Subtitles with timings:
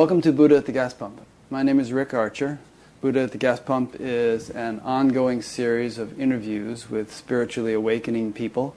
[0.00, 1.20] Welcome to Buddha at the Gas Pump.
[1.50, 2.58] My name is Rick Archer.
[3.02, 8.74] Buddha at the Gas Pump is an ongoing series of interviews with spiritually awakening people.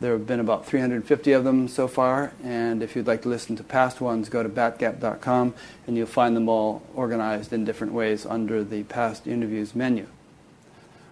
[0.00, 3.56] There have been about 350 of them so far, and if you'd like to listen
[3.56, 5.52] to past ones, go to batgap.com
[5.86, 10.06] and you'll find them all organized in different ways under the past interviews menu.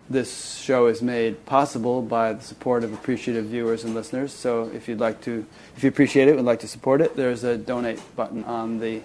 [0.09, 4.33] This show is made possible by the support of appreciative viewers and listeners.
[4.33, 5.45] So if you'd like to,
[5.77, 9.03] if you appreciate it, would like to support it, there's a donate button on the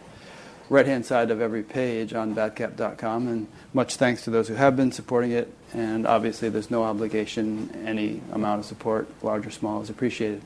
[0.69, 3.27] right-hand side of every page on batgap.com.
[3.27, 5.53] And much thanks to those who have been supporting it.
[5.73, 7.69] And obviously, there's no obligation.
[7.85, 10.41] Any amount of support, large or small, is appreciated.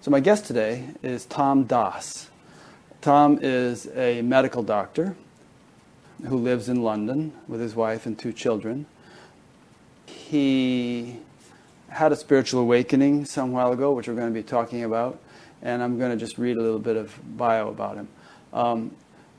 [0.00, 2.30] So my guest today is Tom Das.
[3.00, 5.16] Tom is a medical doctor
[6.26, 8.86] who lives in London with his wife and two children
[10.06, 11.16] he
[11.88, 15.20] had a spiritual awakening some while ago, which we're going to be talking about,
[15.62, 18.08] and I'm going to just read a little bit of bio about him.
[18.52, 18.96] Um,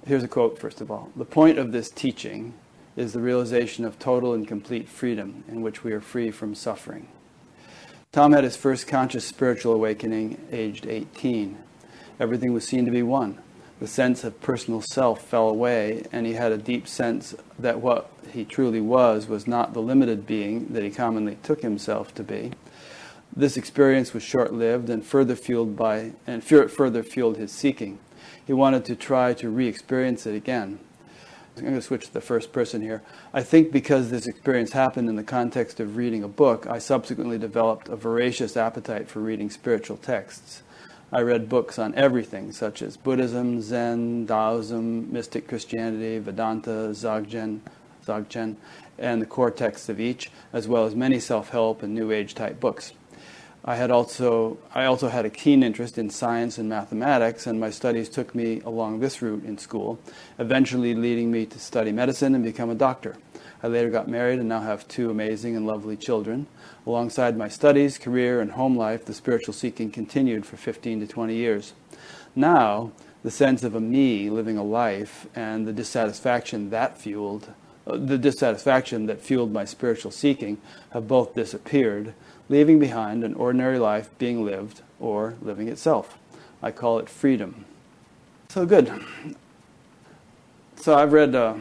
[0.07, 1.11] here's a quote, first of all.
[1.15, 2.53] The point of this teaching
[2.95, 7.07] is the realization of total and complete freedom in which we are free from suffering.
[8.11, 11.57] Tom had his first conscious spiritual awakening aged 18.
[12.19, 13.39] Everything was seen to be one
[13.79, 18.11] the sense of personal self fell away, and he had a deep sense that what
[18.31, 22.51] he truly was was not the limited being that he commonly took himself to be.
[23.35, 27.99] This experience was short-lived and further fueled by and further fueled his seeking.
[28.47, 30.79] He wanted to try to re-experience it again.
[31.57, 33.01] I'm going to switch to the first person here.
[33.33, 37.37] I think because this experience happened in the context of reading a book, I subsequently
[37.37, 40.63] developed a voracious appetite for reading spiritual texts.
[41.11, 47.59] I read books on everything, such as Buddhism, Zen, Taoism, mystic Christianity, Vedanta, Dzogchen,
[48.05, 48.55] Dzogchen,
[48.97, 52.59] and the core texts of each, as well as many self-help and New Age type
[52.59, 52.93] books.
[53.69, 57.69] I had also I also had a keen interest in science and mathematics, and my
[57.69, 59.99] studies took me along this route in school,
[60.39, 63.17] eventually leading me to study medicine and become a doctor.
[63.61, 66.47] I later got married and now have two amazing and lovely children.
[66.85, 71.35] Alongside my studies, career, and home life, the spiritual seeking continued for 15 to 20
[71.35, 71.73] years.
[72.37, 77.49] Now, the sense of a me living a life and the dissatisfaction that fueled,
[77.85, 80.61] uh, the dissatisfaction that fueled my spiritual seeking
[80.91, 82.13] have both disappeared,
[82.49, 86.17] leaving behind an ordinary life being lived or living itself.
[86.61, 87.65] I call it freedom.
[88.49, 88.91] So good.
[90.77, 91.35] So I've read.
[91.35, 91.55] Uh,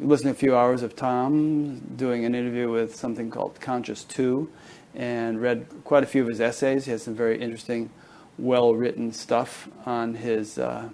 [0.00, 4.48] listening to a few hours of Tom doing an interview with something called Conscious 2
[4.94, 6.84] and read quite a few of his essays.
[6.84, 7.90] He has some very interesting,
[8.38, 10.88] well written stuff on his, uh,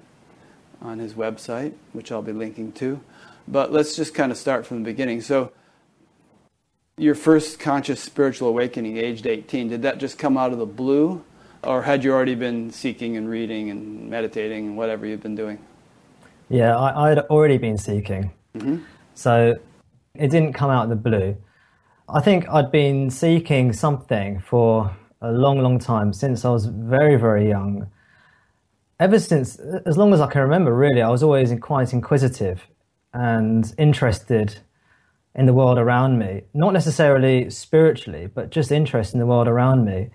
[0.80, 3.00] on his website, which I'll be linking to.
[3.46, 5.20] But let's just kind of start from the beginning.
[5.20, 5.52] So,
[6.97, 11.25] your first conscious spiritual awakening, aged 18, did that just come out of the blue?
[11.62, 15.59] Or had you already been seeking and reading and meditating and whatever you've been doing?
[16.50, 18.31] Yeah, I, had already been seeking.
[18.54, 18.84] Mm-hmm.
[19.15, 19.54] So
[20.15, 21.37] it didn't come out of the blue.
[22.09, 27.16] I think I'd been seeking something for a long, long time since I was very,
[27.16, 27.91] very young.
[29.00, 32.66] Ever since, as long as I can remember, really, I was always quite inquisitive
[33.15, 34.59] and interested
[35.34, 36.43] in the world around me.
[36.55, 40.11] Not necessarily spiritually, but just interested in the world around me.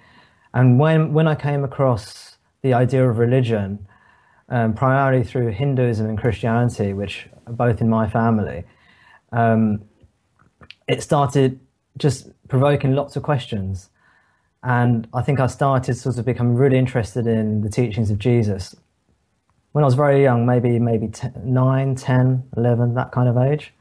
[0.53, 3.87] And when, when I came across the idea of religion,
[4.49, 8.63] um, primarily through Hinduism and Christianity, which are both in my family,
[9.31, 9.83] um,
[10.87, 11.59] it started
[11.97, 13.89] just provoking lots of questions.
[14.63, 18.75] And I think I started sort of becoming really interested in the teachings of Jesus
[19.71, 23.73] when I was very young, maybe maybe 10, 9, 10, 11, that kind of age.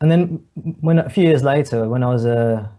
[0.00, 0.44] And then
[0.80, 2.70] when a few years later, when I was a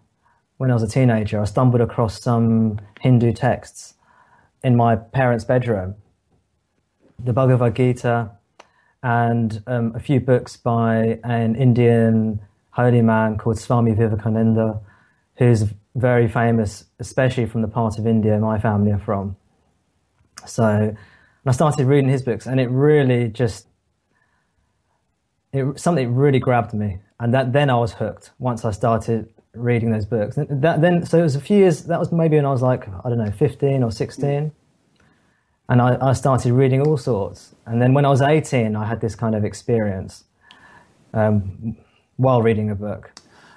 [0.58, 3.94] when I was a teenager, I stumbled across some Hindu texts
[4.64, 5.96] in my parents' bedroom.
[7.18, 8.32] The Bhagavad Gita,
[9.04, 12.42] and um, a few books by an Indian
[12.72, 14.80] holy man called Swami Vivekananda,
[15.36, 15.66] who's
[15.96, 19.36] very famous, especially from the part of India my family are from.
[20.46, 20.96] So
[21.46, 23.68] I started reading his books, and it really just
[25.52, 28.32] it, something really grabbed me, and that then I was hooked.
[28.40, 31.84] Once I started reading those books, that, then so it was a few years.
[31.84, 34.52] That was maybe when I was like I don't know, fifteen or sixteen
[35.70, 37.54] and I, I, started reading all sorts.
[37.68, 40.24] And then when I was 18, I had this kind of experience
[41.14, 41.78] um,
[42.18, 43.12] while reading a book.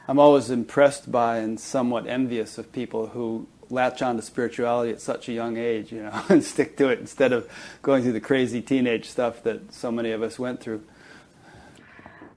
[0.06, 5.00] I'm always impressed by and somewhat envious of people who latch on to spirituality at
[5.00, 7.48] such a young age, you know, and stick to it instead of
[7.80, 10.82] going through the crazy teenage stuff that so many of us went through.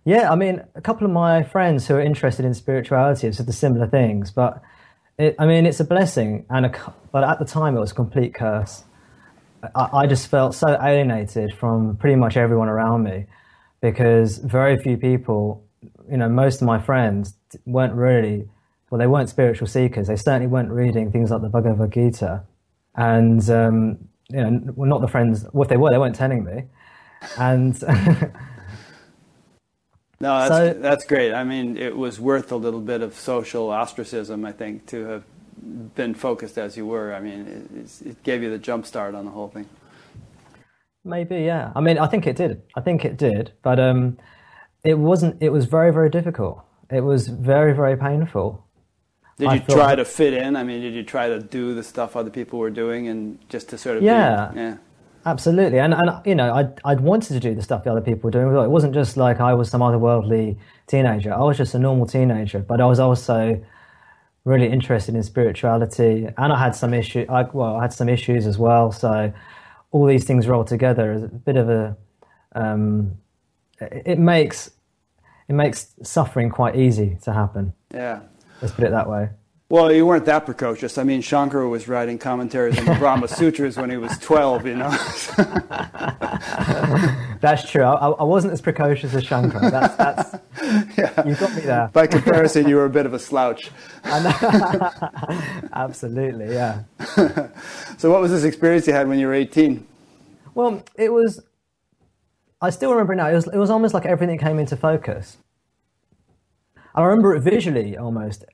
[0.05, 3.47] Yeah, I mean, a couple of my friends who are interested in spirituality have said
[3.47, 4.61] the similar things, but
[5.17, 7.95] it, I mean, it's a blessing, and a, but at the time it was a
[7.95, 8.83] complete curse
[9.73, 13.25] I, I just felt so alienated from pretty much everyone around me
[13.81, 15.63] because very few people,
[16.09, 17.35] you know, most of my friends
[17.65, 18.47] weren't really,
[18.89, 20.07] well, they weren't spiritual seekers.
[20.07, 22.43] They certainly weren't reading things like the Bhagavad Gita.
[22.95, 23.97] And, um,
[24.29, 26.63] you know, well, not the friends, well, if they were, they weren't telling me.
[27.37, 27.75] And,
[30.19, 31.33] No, that's, so, that's great.
[31.33, 35.23] I mean, it was worth a little bit of social ostracism, I think, to have
[35.95, 37.13] been focused as you were.
[37.13, 39.67] I mean, it, it gave you the jump start on the whole thing.
[41.03, 41.71] Maybe, yeah.
[41.75, 42.63] I mean, I think it did.
[42.75, 44.17] I think it did, but um,
[44.83, 45.41] it wasn't.
[45.41, 46.61] It was very, very difficult.
[46.89, 48.65] It was very, very painful.
[49.37, 50.55] Did you try to fit in?
[50.55, 53.69] I mean, did you try to do the stuff other people were doing, and just
[53.69, 54.77] to sort of yeah, be, yeah,
[55.25, 55.79] absolutely.
[55.79, 58.31] And and you know, I I'd wanted to do the stuff the other people were
[58.31, 58.47] doing.
[58.47, 60.57] It wasn't just like I was some otherworldly
[60.87, 61.33] teenager.
[61.33, 63.61] I was just a normal teenager, but I was also
[64.43, 67.25] really interested in spirituality, and I had some issue.
[67.29, 68.91] I, well, I had some issues as well.
[68.91, 69.33] So
[69.91, 71.97] all these things rolled together is a bit of a.
[72.53, 73.17] Um,
[73.79, 74.71] it makes
[75.47, 77.73] it makes suffering quite easy to happen.
[77.93, 78.21] Yeah.
[78.61, 79.29] Let's put it that way.
[79.67, 80.99] Well, you weren't that precocious.
[80.99, 84.75] I mean, Shankara was writing commentaries on the Brahma Sutras when he was 12, you
[84.75, 84.91] know.
[87.41, 87.81] that's true.
[87.81, 89.71] I, I, wasn't as precocious as Shankara.
[89.71, 90.35] That's, that's,
[90.97, 91.27] yeah.
[91.27, 91.89] You got me there.
[91.93, 93.71] By comparison, you were a bit of a slouch.
[95.73, 96.83] Absolutely, yeah.
[97.97, 99.83] so, what was this experience you had when you were 18?
[100.53, 101.41] Well, it was,
[102.61, 105.37] I still remember now, it was, it was almost like everything came into focus.
[106.93, 108.45] I remember it visually almost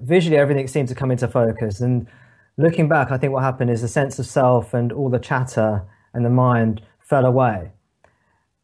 [0.00, 1.80] visually everything seemed to come into focus.
[1.80, 2.06] And
[2.56, 5.82] looking back, I think what happened is the sense of self and all the chatter
[6.12, 7.72] and the mind fell away.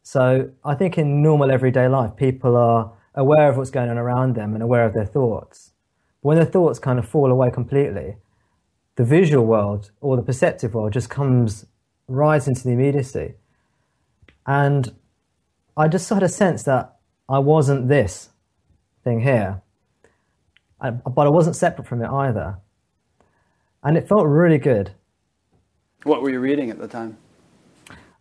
[0.03, 4.35] So I think in normal everyday life, people are aware of what's going on around
[4.35, 5.71] them and aware of their thoughts.
[6.21, 8.15] But when their thoughts kind of fall away completely,
[8.95, 11.65] the visual world or the perceptive world just comes
[12.07, 13.35] right into the immediacy.
[14.45, 14.95] And
[15.75, 16.95] I just had a sense that
[17.29, 18.29] I wasn't this
[19.03, 19.61] thing here.
[20.79, 22.57] I, but I wasn't separate from it either.
[23.83, 24.91] And it felt really good.
[26.03, 27.17] What were you reading at the time?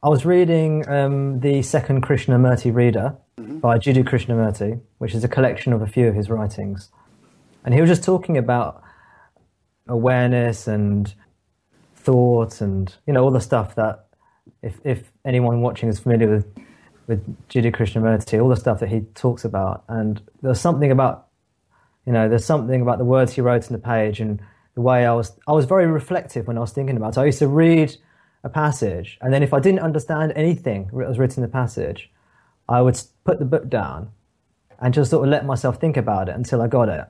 [0.02, 3.58] I was reading um, the second Krishnamurti Reader mm-hmm.
[3.58, 6.90] by Jiddu Krishnamurti, which is a collection of a few of his writings.
[7.64, 8.82] And he was just talking about
[9.88, 11.12] awareness and
[11.96, 14.06] thought and, you know, all the stuff that
[14.62, 16.46] if, if anyone watching is familiar with,
[17.06, 19.84] with Jiddu Krishnamurti, all the stuff that he talks about.
[19.88, 21.25] And there's something about
[22.06, 24.40] you know, there's something about the words he wrote on the page and
[24.74, 25.32] the way I was.
[25.48, 27.20] I was very reflective when I was thinking about it.
[27.20, 27.96] I used to read
[28.44, 32.10] a passage, and then if I didn't understand anything that was written in the passage,
[32.68, 34.10] I would put the book down
[34.80, 37.04] and just sort of let myself think about it until I got it.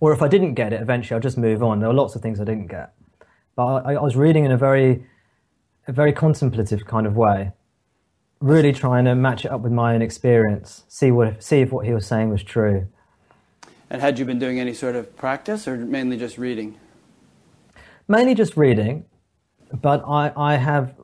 [0.00, 1.80] Or if I didn't get it, eventually I'd just move on.
[1.80, 2.94] There were lots of things I didn't get,
[3.56, 5.04] but I, I was reading in a very,
[5.86, 7.52] a very contemplative kind of way,
[8.40, 11.84] really trying to match it up with my own experience, see what see if what
[11.84, 12.88] he was saying was true.
[13.90, 16.78] And had you been doing any sort of practice or mainly just reading?
[18.08, 19.04] Mainly just reading,
[19.72, 20.94] but I, I have,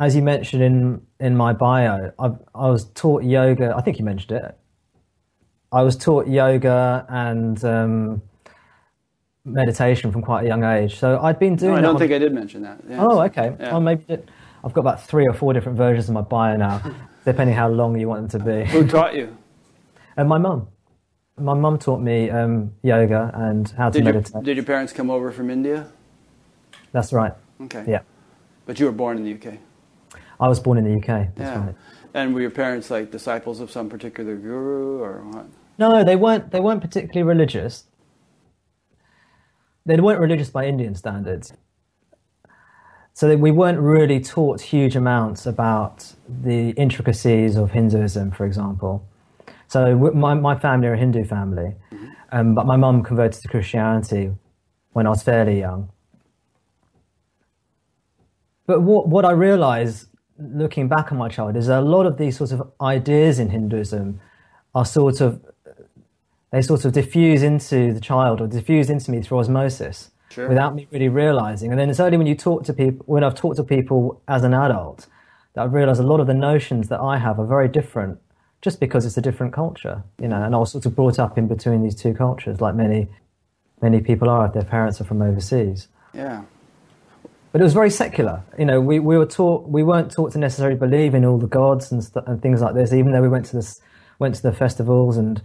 [0.00, 3.74] as you mentioned in, in my bio, I've, I was taught yoga.
[3.76, 4.56] I think you mentioned it.
[5.70, 8.22] I was taught yoga and um,
[9.44, 10.98] meditation from quite a young age.
[10.98, 11.72] So I'd been doing.
[11.72, 12.80] No, I don't think I did mention that.
[12.88, 12.98] Yes.
[13.00, 13.56] Oh, okay.
[13.58, 13.78] Yeah.
[13.78, 14.04] Maybe
[14.64, 16.82] I've got about three or four different versions of my bio now,
[17.24, 18.70] depending how long you want them to be.
[18.70, 19.36] Who taught you?
[20.16, 20.68] And my mum
[21.42, 24.34] my mum taught me um, yoga and how to did meditate.
[24.34, 25.88] Your, did your parents come over from India?
[26.92, 27.32] That's right.
[27.62, 27.84] Okay.
[27.86, 28.00] Yeah.
[28.66, 29.58] But you were born in the UK.
[30.40, 31.28] I was born in the UK.
[31.36, 31.66] yeah.
[31.66, 31.74] Right.
[32.14, 35.46] And were your parents like disciples of some particular guru or what?
[35.78, 36.50] No, they weren't.
[36.50, 37.84] They weren't particularly religious.
[39.86, 41.54] They weren't religious by Indian standards.
[43.14, 49.06] So we weren't really taught huge amounts about the intricacies of Hinduism, for example.
[49.72, 52.06] So my, my family are a Hindu family, mm-hmm.
[52.30, 54.30] um, but my mum converted to Christianity
[54.92, 55.88] when I was fairly young.
[58.66, 62.36] But what, what I realized looking back on my childhood is a lot of these
[62.36, 64.20] sorts of ideas in Hinduism
[64.74, 65.42] are sort of,
[66.50, 70.50] they sort of diffuse into the child or diffuse into me through osmosis sure.
[70.50, 71.70] without me really realizing.
[71.70, 74.44] And then it's only when you talk to people, when I've talked to people as
[74.44, 75.06] an adult,
[75.54, 78.18] that I've realized a lot of the notions that I have are very different
[78.62, 80.42] just because it's a different culture, you know.
[80.42, 83.08] And I was sort of brought up in between these two cultures, like many,
[83.82, 85.88] many people are if their parents are from overseas.
[86.14, 86.44] Yeah.
[87.50, 88.42] But it was very secular.
[88.58, 91.46] You know, we, we were taught we weren't taught to necessarily believe in all the
[91.46, 92.92] gods and, st- and things like this.
[92.94, 93.80] Even though we went to this
[94.18, 95.42] went to the festivals and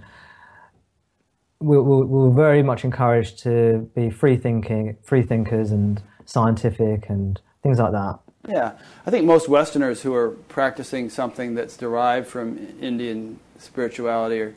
[1.60, 7.10] we, we, we were very much encouraged to be free thinking, free thinkers, and scientific
[7.10, 8.20] and things like that.
[8.48, 8.74] Yeah,
[9.06, 14.56] I think most Westerners who are practicing something that's derived from Indian spirituality or,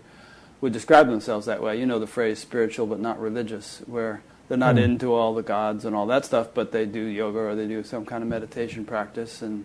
[0.60, 1.78] would describe themselves that way.
[1.78, 4.84] You know the phrase spiritual but not religious, where they're not mm.
[4.84, 7.82] into all the gods and all that stuff, but they do yoga or they do
[7.82, 9.64] some kind of meditation practice, and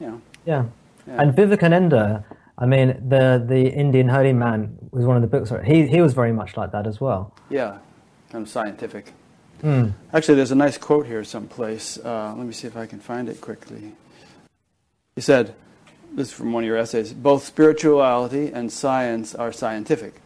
[0.00, 0.22] you know.
[0.46, 0.64] Yeah,
[1.06, 1.22] yeah.
[1.22, 2.24] and Vivekananda.
[2.56, 5.52] I mean, the the Indian holy man was one of the books.
[5.64, 7.34] He he was very much like that as well.
[7.50, 7.78] Yeah,
[8.30, 9.12] kind of scientific.
[9.62, 9.92] Mm.
[10.12, 11.98] Actually, there's a nice quote here someplace.
[11.98, 13.92] Uh, let me see if I can find it quickly.
[15.16, 15.54] He said,
[16.14, 20.20] this is from one of your essays both spirituality and science are scientific.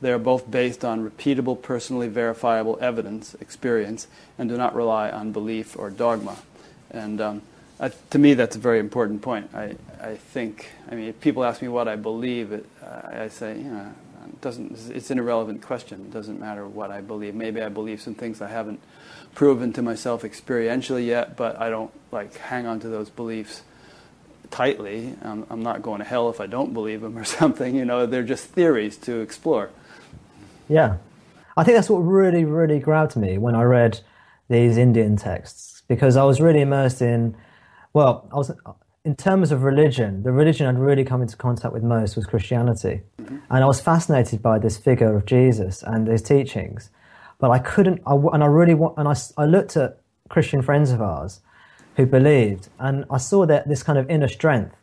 [0.00, 4.06] They are both based on repeatable, personally verifiable evidence, experience,
[4.38, 6.36] and do not rely on belief or dogma.
[6.90, 7.42] And um,
[7.80, 9.50] uh, to me, that's a very important point.
[9.54, 13.28] I, I think, I mean, if people ask me what I believe, it, uh, I
[13.28, 13.92] say, you know,
[14.40, 16.00] doesn't, it's an irrelevant question.
[16.00, 17.34] It doesn't matter what I believe.
[17.34, 18.80] Maybe I believe some things I haven't
[19.34, 23.62] proven to myself experientially yet, but I don't like hang on to those beliefs
[24.50, 25.14] tightly.
[25.22, 27.74] I'm, I'm not going to hell if I don't believe them or something.
[27.74, 29.70] You know, they're just theories to explore.
[30.68, 30.96] Yeah.
[31.56, 34.00] I think that's what really, really grabbed me when I read
[34.48, 37.36] these Indian texts because I was really immersed in,
[37.92, 38.52] well, I was
[39.04, 43.02] in terms of religion, the religion I'd really come into contact with most was Christianity.
[43.20, 43.38] Mm-hmm.
[43.50, 46.90] And I was fascinated by this figure of Jesus and his teachings.
[47.38, 50.90] But I couldn't, I, and I really, want, and I, I looked at Christian friends
[50.90, 51.40] of ours
[51.96, 54.76] who believed, and I saw that this kind of inner strength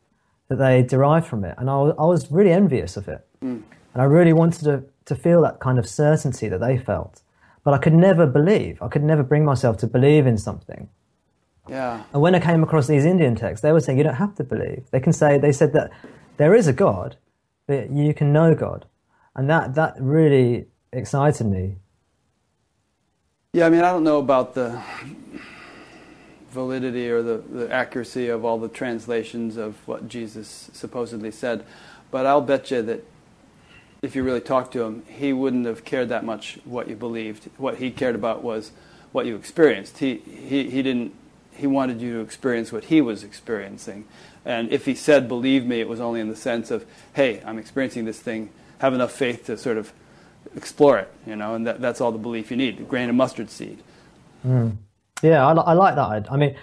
[0.47, 1.55] that they derived from it.
[1.57, 3.25] And I, I was really envious of it.
[3.43, 3.63] Mm.
[3.93, 7.21] And I really wanted to, to feel that kind of certainty that they felt.
[7.63, 10.89] But I could never believe, I could never bring myself to believe in something
[11.67, 12.03] yeah.
[12.13, 14.43] And when I came across these Indian texts, they were saying you don't have to
[14.43, 14.83] believe.
[14.91, 15.91] They can say they said that
[16.37, 17.17] there is a God,
[17.67, 18.85] but you can know God,
[19.35, 21.77] and that that really excited me.
[23.53, 24.81] Yeah, I mean, I don't know about the
[26.51, 31.65] validity or the, the accuracy of all the translations of what Jesus supposedly said,
[32.11, 33.05] but I'll bet you that
[34.01, 37.49] if you really talked to him, he wouldn't have cared that much what you believed.
[37.57, 38.71] What he cared about was
[39.11, 39.97] what you experienced.
[39.97, 41.13] He he he didn't
[41.55, 44.05] he wanted you to experience what he was experiencing.
[44.43, 47.57] And if he said, believe me, it was only in the sense of, hey, I'm
[47.57, 49.91] experiencing this thing, have enough faith to sort of
[50.55, 53.15] explore it, you know, and that, that's all the belief you need, a grain of
[53.15, 53.81] mustard seed.
[54.45, 54.77] Mm.
[55.21, 56.31] Yeah, I, I, like that.
[56.31, 56.55] I mean,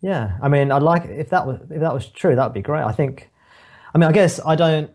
[0.00, 2.62] yeah, I mean, I'd like, if that was, if that was true, that would be
[2.62, 2.82] great.
[2.82, 3.30] I think,
[3.94, 4.90] I mean, I guess I don't,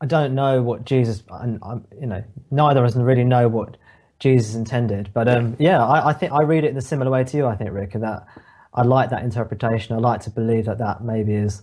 [0.00, 3.76] I don't know what Jesus, and I'm, you know, neither of us really know what
[4.18, 5.10] Jesus intended.
[5.14, 7.46] But um, yeah, I, I, think I read it in a similar way to you.
[7.46, 8.26] I think Rick, and that
[8.74, 9.94] I like that interpretation.
[9.94, 11.62] I like to believe that that maybe is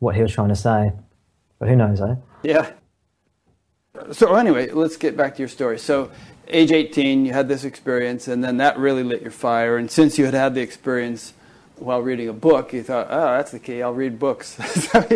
[0.00, 0.92] what he was trying to say.
[1.58, 2.16] But who knows, eh?
[2.42, 2.70] Yeah.
[4.12, 5.78] So anyway, let's get back to your story.
[5.78, 6.10] So,
[6.48, 9.76] age 18, you had this experience, and then that really lit your fire.
[9.76, 11.32] And since you had had the experience
[11.76, 13.82] while reading a book, you thought, oh, that's the key.
[13.82, 14.48] I'll read books.
[14.90, 15.06] so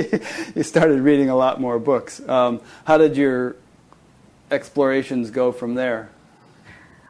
[0.55, 2.27] you started reading a lot more books.
[2.29, 3.57] Um, how did your
[4.51, 6.11] explorations go from there?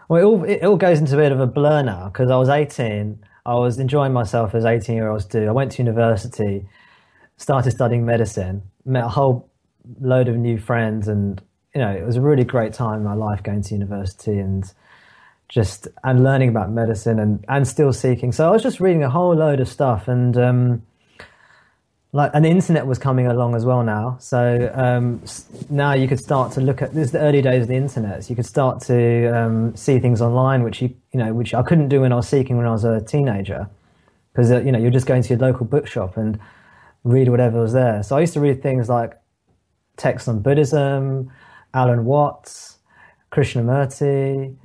[0.08, 2.36] Well, it all, it all goes into a bit of a blur now because I
[2.36, 3.18] was 18
[3.48, 5.48] I was enjoying myself as 18 year olds do.
[5.48, 6.66] I went to university,
[7.38, 9.48] started studying medicine, met a whole
[10.00, 11.40] load of new friends, and
[11.74, 14.70] you know, it was a really great time in my life going to university and
[15.48, 18.32] just and learning about medicine and and still seeking.
[18.32, 20.36] So I was just reading a whole load of stuff and.
[20.36, 20.82] Um,
[22.12, 24.16] like and the internet was coming along as well now.
[24.18, 25.22] So um,
[25.68, 28.24] now you could start to look at this is the early days of the internet.
[28.24, 31.62] So you could start to um, see things online which you you know which i
[31.62, 33.68] couldn't do when i was seeking when i was a teenager.
[34.32, 36.38] Because uh, you know you're just going to your local bookshop and
[37.04, 38.02] read whatever was there.
[38.02, 39.18] So i used to read things like
[39.96, 41.30] texts on buddhism
[41.74, 42.78] alan watts
[43.30, 44.56] krishnamurti.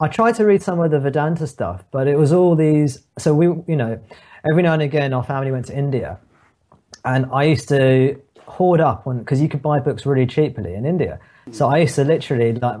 [0.00, 3.34] I tried to read some of the vedanta stuff but it was all these so
[3.34, 3.98] we you know
[4.48, 6.20] every now and again our family went to india
[7.08, 10.84] and I used to hoard up on because you could buy books really cheaply in
[10.84, 11.18] India.
[11.52, 12.78] So I used to literally like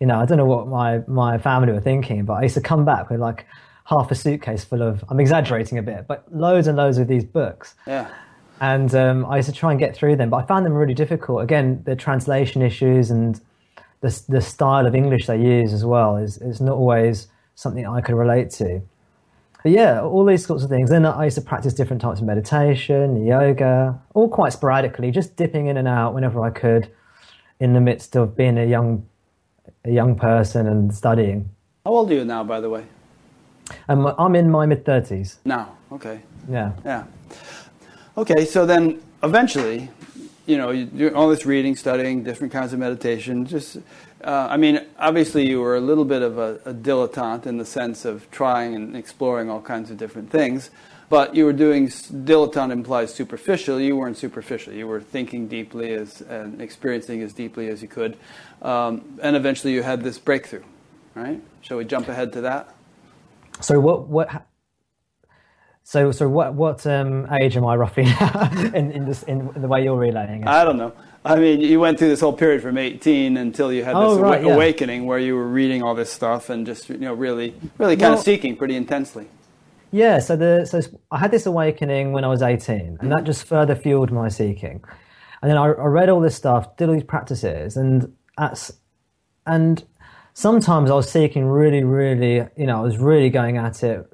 [0.00, 2.60] you know I don't know what my my family were thinking, but I used to
[2.60, 3.46] come back with like
[3.84, 7.24] half a suitcase full of I'm exaggerating a bit, but loads and loads of these
[7.24, 7.74] books.
[7.86, 8.08] Yeah.
[8.60, 10.94] And um, I used to try and get through them, but I found them really
[10.94, 11.44] difficult.
[11.44, 13.40] Again, the translation issues and
[14.00, 18.00] the the style of English they use as well is is not always something I
[18.00, 18.82] could relate to.
[19.68, 20.88] But yeah, all these sorts of things.
[20.88, 25.66] Then I used to practice different types of meditation, yoga, all quite sporadically, just dipping
[25.66, 26.90] in and out whenever I could,
[27.60, 29.06] in the midst of being a young,
[29.84, 31.50] a young person and studying.
[31.84, 32.86] How old are you now, by the way?
[33.90, 35.76] Um, I'm in my mid thirties now.
[35.92, 36.22] Okay.
[36.50, 36.72] Yeah.
[36.82, 37.04] Yeah.
[38.16, 39.90] Okay, so then eventually
[40.48, 43.44] you know, you do all this reading, studying, different kinds of meditation.
[43.44, 43.76] Just,
[44.22, 47.64] uh, I mean, obviously you were a little bit of a, a dilettante in the
[47.64, 50.70] sense of trying and exploring all kinds of different things.
[51.08, 53.80] But you were doing dilettante implies superficial.
[53.80, 54.74] You weren't superficial.
[54.74, 58.18] You were thinking deeply as and experiencing as deeply as you could,
[58.60, 60.64] um, and eventually you had this breakthrough.
[61.14, 61.40] Right?
[61.62, 62.74] Shall we jump ahead to that?
[63.60, 64.44] So what what
[65.82, 68.04] so, so what what um, age am I roughly
[68.74, 70.46] in in, this, in the way you're relaying it?
[70.46, 70.92] I don't know.
[71.24, 74.18] I mean, you went through this whole period from 18 until you had oh, this
[74.18, 74.54] oh, right, awa- yeah.
[74.54, 78.10] awakening where you were reading all this stuff and just you know really really kind
[78.12, 79.26] Well- of seeking pretty intensely.
[79.90, 83.44] Yeah, so the so I had this awakening when I was 18, and that just
[83.44, 84.84] further fueled my seeking.
[85.40, 88.70] And then I, I read all this stuff, did all these practices, and at,
[89.46, 89.82] and
[90.34, 94.06] sometimes I was seeking really, really, you know, I was really going at it,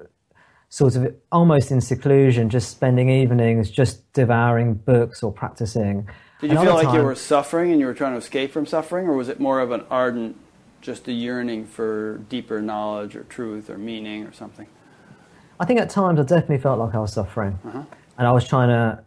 [0.69, 6.07] sort of almost in seclusion, just spending evenings just devouring books or practicing.
[6.41, 9.07] Did you feel like you were suffering and you were trying to escape from suffering,
[9.07, 10.35] or was it more of an ardent,
[10.81, 14.67] just a yearning for deeper knowledge or truth or meaning or something?
[15.59, 17.83] I think at times I definitely felt like I was suffering, Uh-huh.
[18.17, 19.03] and I was trying to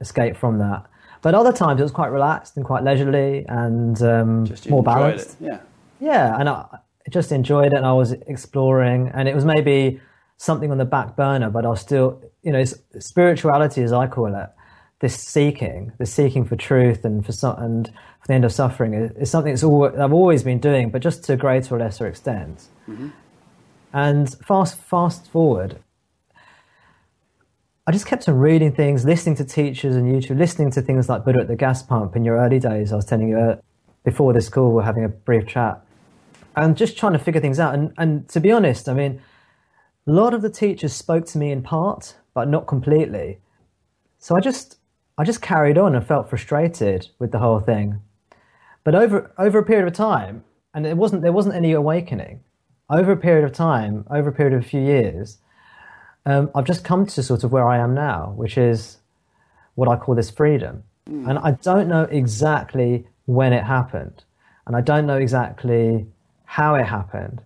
[0.00, 0.86] escape from that.
[1.22, 5.36] But other times it was quite relaxed and quite leisurely and um, more balanced.
[5.40, 5.46] it.
[5.50, 5.58] Yeah.
[6.00, 6.64] Yeah, and I
[7.06, 10.00] I just enjoyed it, and I was exploring, and it was maybe
[10.36, 12.62] something on the back burner, but I was still, you know,
[12.98, 14.48] spirituality, as I call it,
[15.00, 19.10] this seeking, the seeking for truth and for and for the end of suffering is,
[19.12, 22.06] is something that's all, I've always been doing, but just to a greater or lesser
[22.06, 22.66] extent.
[23.92, 25.78] And fast fast forward,
[27.86, 31.24] I just kept on reading things, listening to teachers and YouTube, listening to things like
[31.24, 32.92] Buddha at the gas pump in your early days.
[32.92, 33.56] I was telling you uh,
[34.04, 35.80] before this call, we're having a brief chat,
[36.56, 37.74] and just trying to figure things out.
[37.74, 39.22] And, and to be honest, I mean,
[40.06, 43.38] a lot of the teachers spoke to me in part, but not completely.
[44.18, 44.76] So I just
[45.20, 48.00] I just carried on and felt frustrated with the whole thing.
[48.84, 52.40] But over over a period of time, and it wasn't there wasn't any awakening.
[52.88, 55.36] Over a period of time, over a period of a few years,
[56.24, 58.96] um, I've just come to sort of where I am now, which is
[59.74, 60.84] what I call this freedom.
[61.04, 64.24] And I don't know exactly when it happened,
[64.66, 66.06] and I don't know exactly
[66.46, 67.42] how it happened.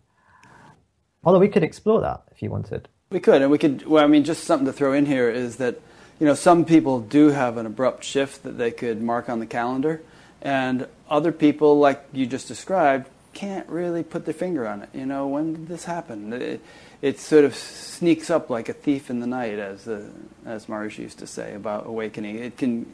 [1.25, 2.89] Although we could explore that if you wanted.
[3.11, 3.85] We could, and we could.
[3.85, 5.81] Well, I mean, just something to throw in here is that
[6.19, 9.47] you know some people do have an abrupt shift that they could mark on the
[9.47, 10.03] calendar,
[10.43, 14.89] and other people, like you just described, can't really put their finger on it.
[14.95, 16.33] You know, when did this happen?
[16.33, 16.61] It,
[17.03, 20.09] it sort of sneaks up like a thief in the night, as the,
[20.47, 22.39] as Maharishi used to say about awakening.
[22.39, 22.93] It can.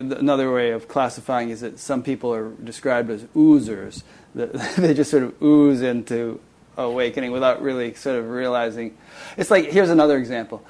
[0.00, 4.02] Another way of classifying is that some people are described as oozers.
[4.34, 6.40] They just sort of ooze into
[6.76, 8.96] awakening without really sort of realizing.
[9.36, 10.64] It's like here's another example.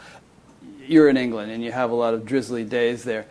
[0.86, 3.26] You're in England and you have a lot of drizzly days there.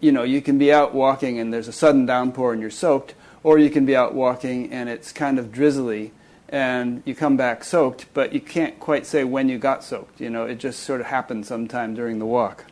[0.00, 3.14] You know, you can be out walking and there's a sudden downpour and you're soaked,
[3.42, 6.12] or you can be out walking and it's kind of drizzly
[6.48, 10.20] and you come back soaked, but you can't quite say when you got soaked.
[10.20, 12.64] You know, it just sort of happened sometime during the walk.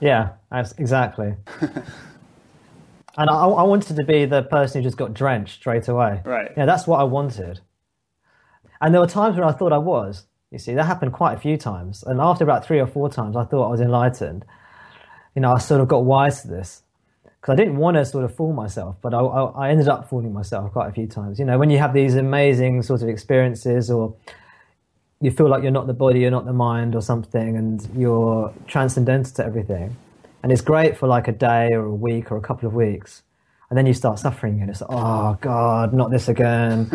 [0.00, 1.34] Yeah, exactly.
[1.60, 6.20] and I, I wanted to be the person who just got drenched straight away.
[6.24, 6.52] Right.
[6.56, 7.60] Yeah, that's what I wanted.
[8.80, 10.26] And there were times when I thought I was.
[10.52, 12.02] You see, that happened quite a few times.
[12.02, 14.44] And after about three or four times, I thought I was enlightened.
[15.34, 16.82] You know, I sort of got wise to this
[17.24, 20.10] because I didn't want to sort of fool myself, but I, I, I ended up
[20.10, 21.38] fooling myself quite a few times.
[21.38, 24.14] You know, when you have these amazing sort of experiences or
[25.22, 28.52] you feel like you're not the body, you're not the mind or something, and you're
[28.66, 29.96] transcendental to everything.
[30.42, 33.22] And it's great for like a day or a week or a couple of weeks.
[33.70, 36.90] And then you start suffering and it's like, oh God, not this again.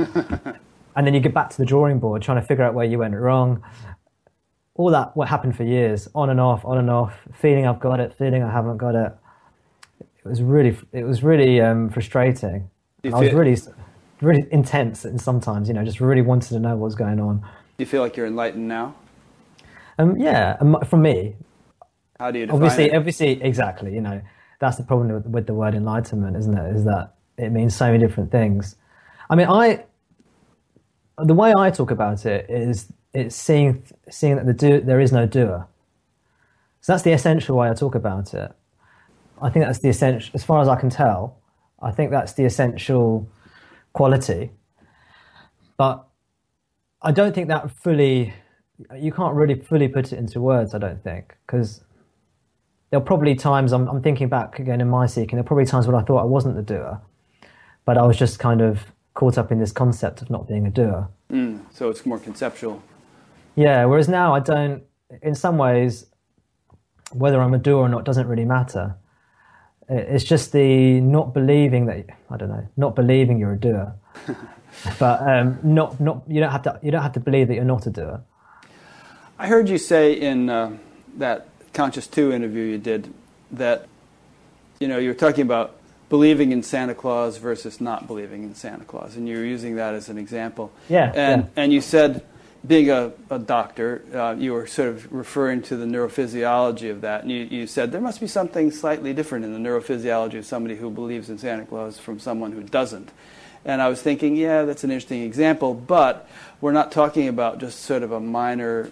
[0.98, 2.98] and then you get back to the drawing board trying to figure out where you
[2.98, 3.64] went wrong.
[4.74, 8.00] All that, what happened for years, on and off, on and off, feeling I've got
[8.00, 9.14] it, feeling I haven't got it.
[10.00, 12.70] It was really, it was really um, frustrating.
[13.06, 13.56] I was really,
[14.22, 17.42] really intense and sometimes, you know, just really wanted to know what was going on.
[17.42, 18.96] Do you feel like you're enlightened now?
[20.00, 21.36] Um, yeah, um, for me,
[22.20, 22.96] How do you obviously, it?
[22.96, 23.94] obviously, exactly.
[23.94, 24.22] You know,
[24.60, 26.76] that's the problem with, with the word enlightenment, isn't it?
[26.76, 28.76] Is that it means so many different things.
[29.30, 29.86] I mean, I
[31.18, 35.12] the way I talk about it is it's seeing seeing that the do, there is
[35.12, 35.68] no doer.
[36.82, 38.52] So that's the essential way I talk about it.
[39.42, 41.38] I think that's the essential, as far as I can tell.
[41.82, 43.28] I think that's the essential
[43.94, 44.52] quality.
[45.78, 46.08] But
[47.02, 48.34] I don't think that fully.
[48.96, 50.76] You can't really fully put it into words.
[50.76, 51.84] I don't think because
[52.90, 55.38] there'll probably times I'm, I'm thinking back again in my seeking.
[55.38, 57.02] There'll probably times when I thought I wasn't the doer,
[57.86, 58.86] but I was just kind of
[59.18, 61.10] caught up in this concept of not being a doer.
[61.32, 62.84] Mm, so it's more conceptual.
[63.56, 63.84] Yeah.
[63.86, 64.84] Whereas now I don't.
[65.24, 66.06] In some ways,
[67.12, 68.96] whether I'm a doer or not doesn't really matter.
[69.90, 73.96] It's just the not believing that I don't know, not believing you're a doer,
[75.00, 77.64] but um, not not you don't have to you don't have to believe that you're
[77.64, 78.22] not a doer.
[79.40, 80.78] I heard you say in uh,
[81.16, 83.14] that Conscious Two interview you did
[83.50, 83.88] that
[84.80, 85.77] you know you were talking about
[86.10, 89.94] believing in Santa Claus versus not believing in Santa Claus, and you were using that
[89.94, 90.72] as an example.
[90.90, 91.50] Yeah, and yeah.
[91.56, 92.24] and you said
[92.66, 97.22] being a, a doctor, uh, you were sort of referring to the neurophysiology of that,
[97.22, 100.76] and you, you said there must be something slightly different in the neurophysiology of somebody
[100.76, 103.12] who believes in Santa Claus from someone who doesn't.
[103.66, 106.28] And I was thinking, yeah, that's an interesting example, but
[106.62, 108.92] we're not talking about just sort of a minor,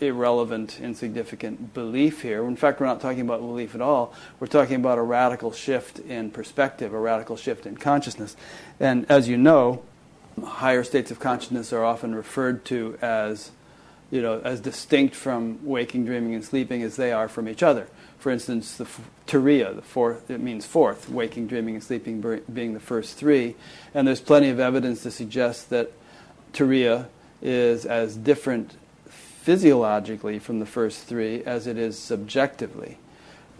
[0.00, 2.44] irrelevant, insignificant belief here.
[2.44, 4.12] In fact, we're not talking about belief at all.
[4.38, 8.36] We're talking about a radical shift in perspective, a radical shift in consciousness.
[8.78, 9.82] And as you know,
[10.44, 13.50] higher states of consciousness are often referred to as
[14.10, 17.88] you know as distinct from waking dreaming and sleeping as they are from each other
[18.18, 22.40] for instance the f- turiya the fourth it means fourth waking dreaming and sleeping ber-
[22.52, 23.56] being the first three
[23.94, 25.90] and there's plenty of evidence to suggest that
[26.52, 27.06] turiya
[27.42, 28.74] is as different
[29.46, 32.98] physiologically from the first three as it is subjectively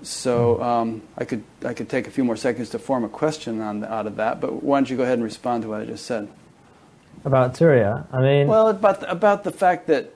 [0.02, 3.60] so um, I could I could take a few more seconds to form a question
[3.60, 5.80] on the, out of that, but why don't you go ahead and respond to what
[5.80, 6.28] I just said?
[7.24, 10.12] About Turiya, I mean, Well, about the, about the fact that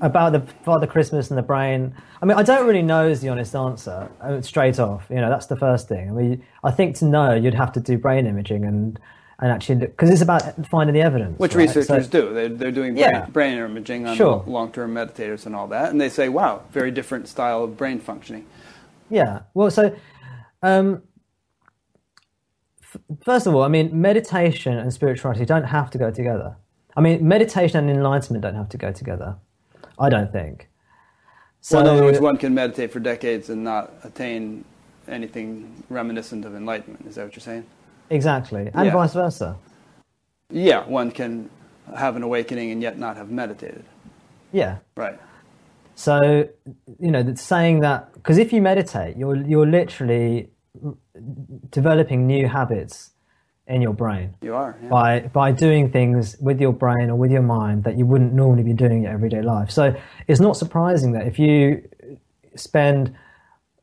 [0.00, 1.94] about the Father Christmas and the brain.
[2.20, 5.06] I mean, I don't really know is the honest answer uh, straight off.
[5.08, 6.10] You know, that's the first thing.
[6.10, 8.98] I mean, I think to know you'd have to do brain imaging and
[9.40, 11.38] and actually because it's about finding the evidence.
[11.38, 11.66] which right?
[11.66, 13.26] researchers So- do, they, they're doing Yeah.
[13.26, 14.42] brain, brain imaging on Sure.
[14.46, 18.46] long-term meditators and all that, and they say, "Wow, very different style of brain functioning."
[19.10, 19.40] Yeah.
[19.54, 19.94] Well, so
[20.62, 21.02] um,
[22.82, 26.56] f- first of all, I mean, meditation and spirituality don't have to go together.
[26.96, 29.36] I mean, meditation and enlightenment don't have to go together.
[29.98, 30.68] I don't think.
[31.60, 34.64] So, well, in other words, one can meditate for decades and not attain
[35.08, 37.06] anything reminiscent of enlightenment.
[37.06, 37.64] Is that what you're saying?
[38.10, 38.92] Exactly, and Yeah.
[38.92, 39.56] vice versa.
[40.50, 41.48] Yeah, one can
[41.96, 43.84] have an awakening and yet not have meditated.
[44.52, 44.78] Yeah.
[44.96, 45.18] Right.
[45.96, 46.48] So,
[46.98, 50.50] you know, saying that because if you meditate, you're you're literally
[51.70, 53.10] developing new habits
[53.66, 54.76] in your brain You are.
[54.82, 54.88] Yeah.
[54.88, 58.62] by by doing things with your brain or with your mind that you wouldn't normally
[58.62, 59.70] be doing in your everyday life.
[59.70, 59.94] So
[60.26, 61.82] it's not surprising that if you
[62.56, 63.14] spend,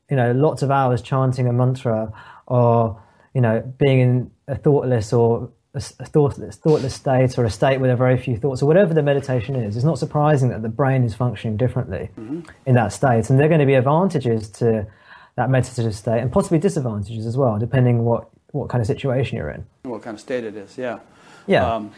[0.08, 2.12] you know, lots of hours chanting a mantra
[2.46, 3.00] or
[3.34, 7.90] you know being in a thoughtless or a thoughtless, thoughtless state or a state with
[7.90, 11.02] a very few thoughts or whatever the meditation is, it's not surprising that the brain
[11.02, 12.10] is functioning differently
[12.66, 13.30] in that state.
[13.30, 14.86] And there are going to be advantages to
[15.36, 19.48] that meditative state and possibly disadvantages as well, depending what, what kind of situation you're
[19.48, 19.64] in.
[19.84, 20.76] What kind of state it is?
[20.76, 20.98] Yeah.
[21.46, 21.74] Yeah.
[21.74, 21.92] Um,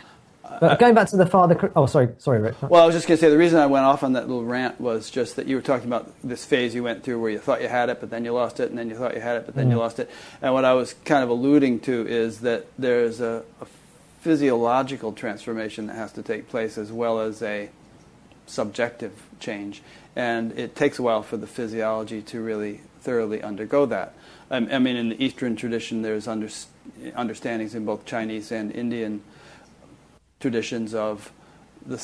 [0.60, 2.56] But uh, going back to the father, oh sorry, sorry, Rick.
[2.62, 4.44] Well, I was just going to say the reason I went off on that little
[4.44, 7.38] rant was just that you were talking about this phase you went through where you
[7.38, 9.36] thought you had it, but then you lost it, and then you thought you had
[9.36, 9.80] it, but then you mm.
[9.80, 10.10] lost it.
[10.42, 13.66] And what I was kind of alluding to is that there's a, a
[14.20, 17.70] physiological transformation that has to take place as well as a
[18.46, 19.82] subjective change.
[20.16, 24.14] And it takes a while for the physiology to really thoroughly undergo that.
[24.50, 26.48] I, I mean, in the Eastern tradition, there's under,
[27.14, 29.22] understandings in both Chinese and Indian
[30.44, 31.32] traditions of
[31.86, 31.96] the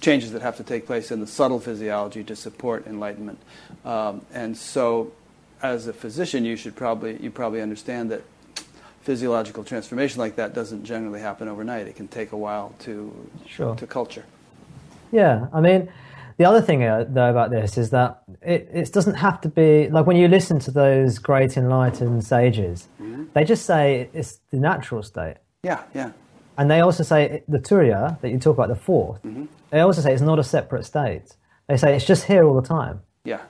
[0.00, 3.38] changes that have to take place in the subtle physiology to support enlightenment.
[3.84, 5.12] Um, and so,
[5.62, 8.22] as a physician, you should probably you probably understand that
[9.02, 11.86] physiological transformation like that doesn't generally happen overnight.
[11.86, 12.94] It can take a while to
[13.46, 13.76] Sure.
[13.76, 14.24] to culture.
[15.12, 15.88] Yeah, I mean,
[16.38, 19.88] the other thing uh, though about this is that it, it doesn't have to be
[19.88, 22.88] like when you listen to those great enlightened sages,
[23.34, 25.36] they just say it's the natural state.
[25.62, 26.10] Yeah, yeah.
[26.56, 30.12] And they also say the Turiya that you talk about, the 4th they also say
[30.12, 31.34] it's not a separate state.
[31.68, 33.00] They say it's just here all the time.
[33.24, 33.40] Yeah.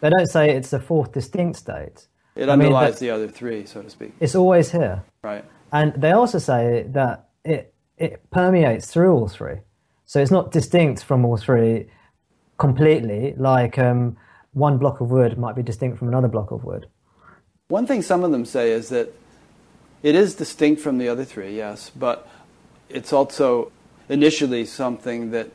[0.00, 2.08] They don't say it's a fourth distinct state.
[2.34, 4.12] It I mean, underlies that- the other three, so to speak.
[4.18, 5.04] It's always here.
[5.22, 5.44] Right.
[5.72, 9.58] And they also say that it, it permeates through all three.
[10.04, 11.90] So it's not distinct from all three
[12.58, 14.16] completely, like um,
[14.52, 16.86] one block of wood might be distinct from another block of wood.
[17.68, 19.12] One thing some of them say is that
[20.06, 22.28] it is distinct from the other three, yes, but
[22.88, 23.72] it's also
[24.08, 25.50] initially something that,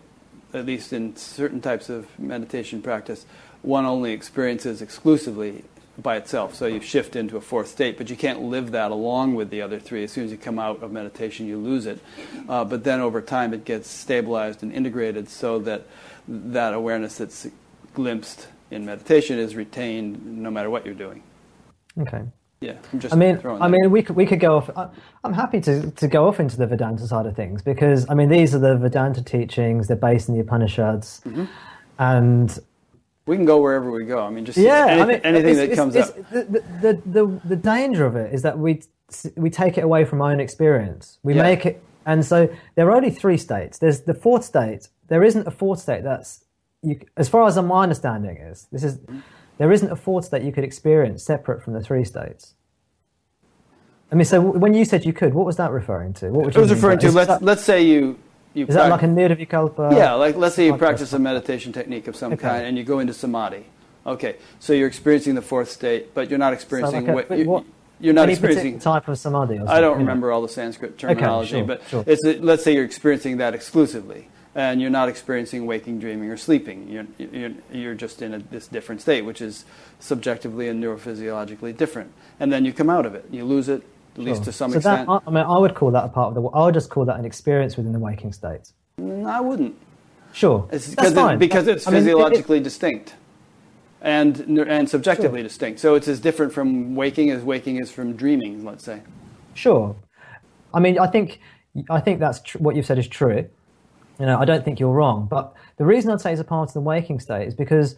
[0.53, 3.25] at least in certain types of meditation practice,
[3.61, 5.63] one only experiences exclusively
[5.97, 6.53] by itself.
[6.53, 9.61] So you shift into a fourth state, but you can't live that along with the
[9.61, 10.03] other three.
[10.03, 12.01] As soon as you come out of meditation, you lose it.
[12.49, 15.83] Uh, but then over time, it gets stabilized and integrated so that
[16.27, 17.47] that awareness that's
[17.93, 21.23] glimpsed in meditation is retained no matter what you're doing.
[21.97, 22.23] Okay.
[22.61, 24.69] Yeah, I'm just I mean, I mean, we could we could go off.
[24.77, 24.89] I-
[25.23, 28.29] I'm happy to to go off into the Vedanta side of things because I mean
[28.29, 29.87] these are the Vedanta teachings.
[29.87, 31.45] They're based in the Upanishads, Mm-hmm.
[31.97, 32.59] and
[33.25, 34.19] We can go wherever we go.
[34.23, 36.29] I mean, just yeah, any, I mean, anything that comes it's, up.
[36.29, 38.81] The, the, the, the danger of it is that we
[39.35, 41.17] we take it away from our own experience.
[41.23, 41.41] We Yeah.
[41.41, 43.79] make it, and so there are only three states.
[43.79, 44.87] There's the fourth state.
[45.07, 46.45] There isn't a fourth state that's,
[46.83, 48.99] you, as far as my understanding is, this is,
[49.61, 52.55] there isn't a fourth state you could experience separate from the three states.
[54.11, 56.31] I mean, so when you said you could, what was that referring to?
[56.31, 58.17] What would I you was referring to let's that- let's say you
[58.55, 59.95] you Is that like a nirvikalpa?
[59.95, 62.41] yeah like let's say you practice a meditation technique of some Okay.
[62.41, 63.63] kind and you go into samadhi.
[64.13, 67.29] Okay, so you're experiencing the fourth state, but you're not So experiencing like a- what,
[67.29, 67.63] but you, what-
[67.99, 68.79] you're not any experiencing.
[68.79, 69.59] type of samadhi.
[69.59, 72.03] Or I don't remember all the Sanskrit terminology, sure, but sure.
[72.07, 76.87] it's let's say you're experiencing that exclusively, and you're not experiencing waking, dreaming, or sleeping.
[76.89, 79.65] You're you're, you're just in a, this different state, which is
[79.99, 82.11] subjectively and neurophysiologically different.
[82.39, 83.25] And then you come out of it.
[83.31, 83.83] You lose it,
[84.15, 85.07] at least to some so extent.
[85.07, 86.49] That, I, mean, I would call that a part of the.
[86.49, 88.71] I would just call that an experience within the waking state.
[88.99, 89.75] Mm, I wouldn't.
[90.33, 91.35] Sure, It's that's because, fine.
[91.35, 93.15] it, because it's I mean, it- it- physiologically distinct
[94.01, 95.79] and, and subjectively distinct.
[95.79, 99.01] So it's as different from waking as waking is from dreaming, let's say.
[99.53, 99.95] Sure.
[100.73, 101.39] I mean, I think
[101.89, 103.49] I think that's tr- what you've said is true.
[104.21, 105.27] You know, I don't think you're wrong.
[105.29, 107.95] But the reason I'd say it's a part of the waking state is because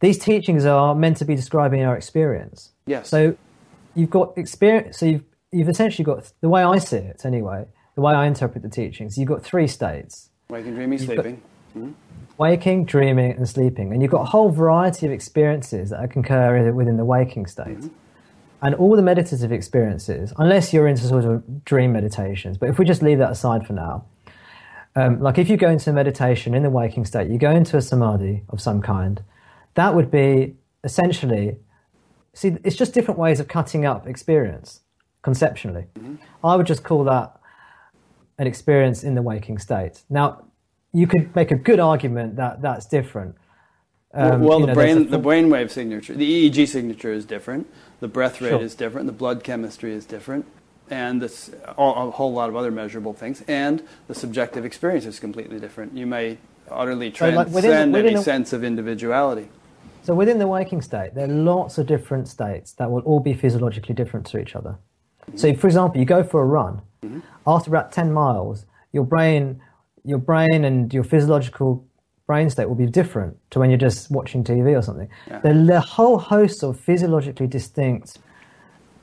[0.00, 2.72] these teachings are meant to be describing our experience.
[2.86, 3.08] Yes.
[3.08, 3.36] So
[3.94, 4.98] you've got experience.
[4.98, 7.66] So you've you've essentially got the way I see it anyway.
[7.94, 11.42] The way I interpret the teachings, you've got three states: waking, dreaming, got- sleeping.
[11.72, 11.92] Hmm?
[12.38, 13.92] waking, dreaming, and sleeping.
[13.92, 17.78] And you've got a whole variety of experiences that can occur within the waking state.
[17.78, 17.88] Mm-hmm.
[18.62, 22.84] And all the meditative experiences, unless you're into sort of dream meditations, but if we
[22.84, 24.06] just leave that aside for now,
[24.94, 27.82] um, like if you go into meditation in the waking state, you go into a
[27.82, 29.22] samadhi of some kind,
[29.74, 31.56] that would be essentially,
[32.34, 34.80] see, it's just different ways of cutting up experience
[35.22, 35.86] conceptually.
[36.44, 37.38] I would just call that
[38.38, 40.02] an experience in the waking state.
[40.10, 40.44] Now,
[40.92, 43.36] you could make a good argument that that's different.
[44.14, 47.66] Um, well, the know, brain, a the brainwave signature, the EEG signature is different.
[48.00, 48.60] The breath rate Sure.
[48.60, 49.06] is different.
[49.06, 50.44] The blood chemistry is different,
[50.92, 53.42] and this all, a whole lot of other measurable things.
[53.48, 55.96] And the subjective experience is completely different.
[55.96, 56.36] You may
[56.70, 59.48] utterly So, like, transcend within within any the- sense of individuality.
[60.02, 63.34] So within the waking state, there are lots of different states that will all be
[63.34, 64.76] physiologically different to each other.
[65.28, 65.36] Mm-hmm.
[65.38, 66.82] So, for example, you go for a run.
[67.02, 67.20] Mm-hmm.
[67.46, 69.62] After about ten miles, your brain,
[70.04, 71.86] your brain, and your physiological
[72.26, 75.08] brain state will be different to when you're just watching TV or something.
[75.28, 75.40] Yeah.
[75.40, 78.18] There are a whole host of physiologically distinct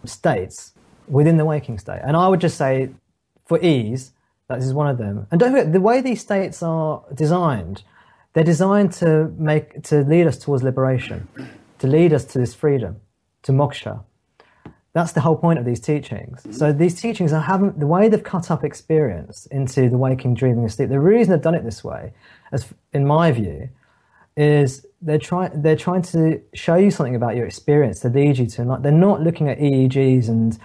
[0.06, 0.73] states
[1.10, 2.89] within the waking state, and I would just say,
[3.45, 4.12] for ease,
[4.48, 5.28] that is one of them.
[5.32, 7.84] And don't forget the way these states are designed.
[8.34, 11.28] They're designed to make to lead us towards liberation,
[11.80, 12.98] to lead us to this freedom,
[13.43, 14.04] to moksha.
[14.93, 16.45] That's the whole point of these teachings.
[16.58, 20.63] So these teachings are haven't the way they've cut up experience into the waking, dreaming,
[20.63, 20.89] and sleep.
[20.89, 22.13] The reason they've done it this way,
[22.52, 23.69] as in my view,
[24.36, 28.48] is they're trying they're trying to show you something about your experience to lead you
[28.48, 30.58] to like they're not looking at EEGs and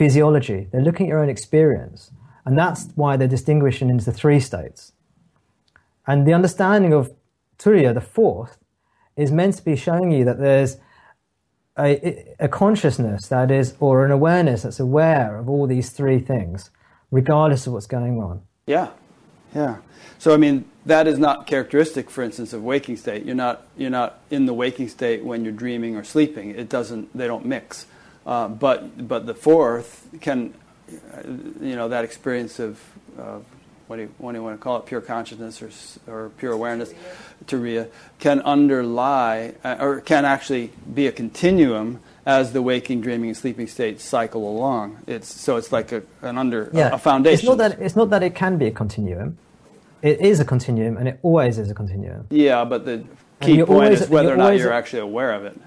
[0.00, 0.66] physiology.
[0.72, 2.10] They're looking at your own experience,
[2.46, 4.92] and that's why they're distinguishing into three states.
[6.06, 7.12] And the understanding of
[7.58, 8.56] Turiya, the fourth,
[9.14, 10.78] is meant to be showing you that there's
[11.78, 16.70] a, a consciousness that is, or an awareness that's aware of all these three things,
[17.10, 18.40] regardless of what's going on.
[18.66, 18.88] Yeah,
[19.54, 19.76] yeah.
[20.18, 23.26] So I mean, that is not characteristic, for instance, of waking state.
[23.26, 26.52] You're not you're not in the waking state when you're dreaming or sleeping.
[26.52, 27.14] It doesn't.
[27.14, 27.84] They don't mix.
[28.30, 30.54] Uh, but but the fourth can,
[30.88, 31.22] uh,
[31.60, 32.78] you know, that experience of.
[33.88, 34.86] what do, you, what do you want to call it?
[34.86, 35.70] Pure consciousness or,
[36.14, 36.94] or pure awareness,
[37.46, 37.88] Turiya,
[38.20, 43.66] can underlie uh, or can actually be a continuum as the waking, dreaming, and sleeping
[43.66, 44.98] states cycle along.
[45.08, 47.40] It's so it's like a, an under a foundation.
[47.40, 49.38] It's not that it's not that it can be a continuum.
[50.02, 52.28] It is a continuum, and it always is a continuum.
[52.30, 53.04] Yeah, but the
[53.40, 55.60] key point always- is whether or not always- you're actually aware of it.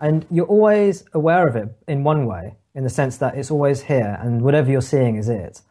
[0.00, 3.82] And you're always aware of it in one way, in the sense that it's always
[3.82, 5.62] here, and whatever you're seeing is it.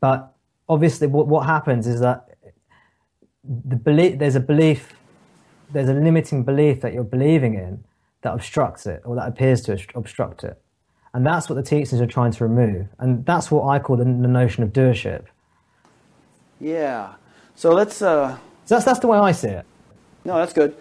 [0.00, 0.32] But
[0.68, 2.28] obviously, what, what happens is that
[3.42, 4.94] the belief there's a belief,
[5.72, 7.84] there's a limiting belief that you're believing in
[8.22, 10.60] that obstructs it, or that appears to obstruct it,
[11.12, 14.04] and that's what the teachings are trying to remove, and that's what I call the,
[14.04, 15.24] the notion of doership.
[16.60, 17.14] Yeah.
[17.56, 18.00] So let's.
[18.00, 19.66] Uh, So that's that's the way I see it.
[20.24, 20.74] no, that's good.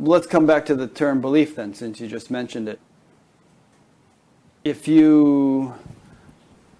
[0.00, 2.78] Let's come back to the term belief then, since you just mentioned it.
[4.64, 5.74] If you,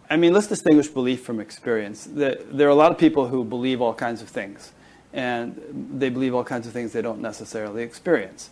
[0.08, 2.06] I mean, let's distinguish belief from experience.
[2.10, 4.72] There are a lot of people who believe all kinds of things,
[5.12, 5.60] and
[5.98, 8.50] they believe all kinds of things they don't necessarily experience.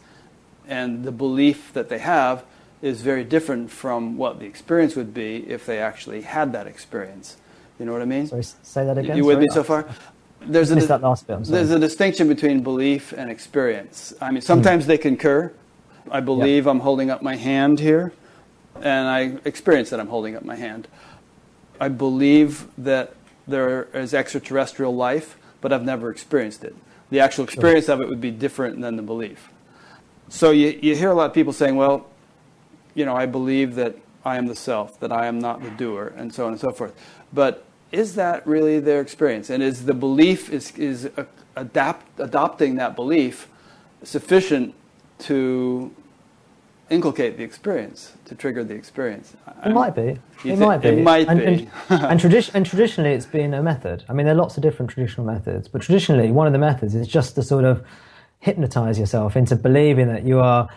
[0.66, 2.44] And the belief that they have
[2.82, 7.36] is very different from what the experience would be if they actually had that experience.
[7.78, 8.26] You know what I mean?
[8.26, 9.16] Sorry, say that again.
[9.16, 9.86] You with me so far?
[10.46, 11.44] There's a that last bit.
[11.44, 14.14] There's a distinction between belief and experience.
[14.20, 15.52] I mean, sometimes they concur.
[16.10, 18.12] I believe I'm holding up my hand here,
[18.80, 20.88] and I experience that I'm holding up my hand.
[21.80, 23.14] I believe that
[23.46, 26.74] there is extraterrestrial life, but I've never experienced it.
[27.10, 29.50] The actual experience of it would be different than the belief.
[30.28, 32.08] So you, you hear a lot of people saying, well,
[32.94, 36.12] you know, I believe that I am the self, that I am not the doer,
[36.16, 36.94] and so on and so forth.
[37.32, 37.64] But
[37.96, 39.48] is that really their experience?
[39.48, 41.10] And is the belief, is, is
[41.56, 43.48] adapt, adopting that belief
[44.02, 44.74] sufficient
[45.20, 45.94] to
[46.90, 49.34] inculcate the experience, to trigger the experience?
[49.64, 50.18] It might be.
[50.44, 50.88] It might be.
[50.88, 51.46] it might and, be.
[51.46, 54.04] And, and, tradi- and traditionally, it's been a method.
[54.10, 56.94] I mean, there are lots of different traditional methods, but traditionally, one of the methods
[56.94, 57.82] is just to sort of
[58.40, 60.68] hypnotize yourself into believing that you are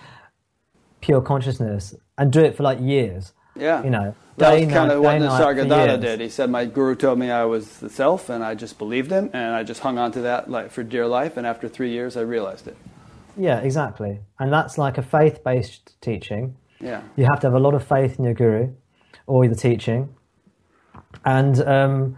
[1.01, 3.33] pure consciousness and do it for like years.
[3.55, 3.83] Yeah.
[3.83, 6.21] You know, that was kind night, of what Nisargadatta did.
[6.21, 9.29] He said, My guru told me I was the self, and I just believed him,
[9.33, 12.15] and I just hung on to that like, for dear life, and after three years,
[12.15, 12.77] I realized it.
[13.37, 14.19] Yeah, exactly.
[14.39, 16.55] And that's like a faith based teaching.
[16.79, 17.01] Yeah.
[17.15, 18.73] You have to have a lot of faith in your guru
[19.27, 20.13] or the teaching.
[21.25, 22.17] And um,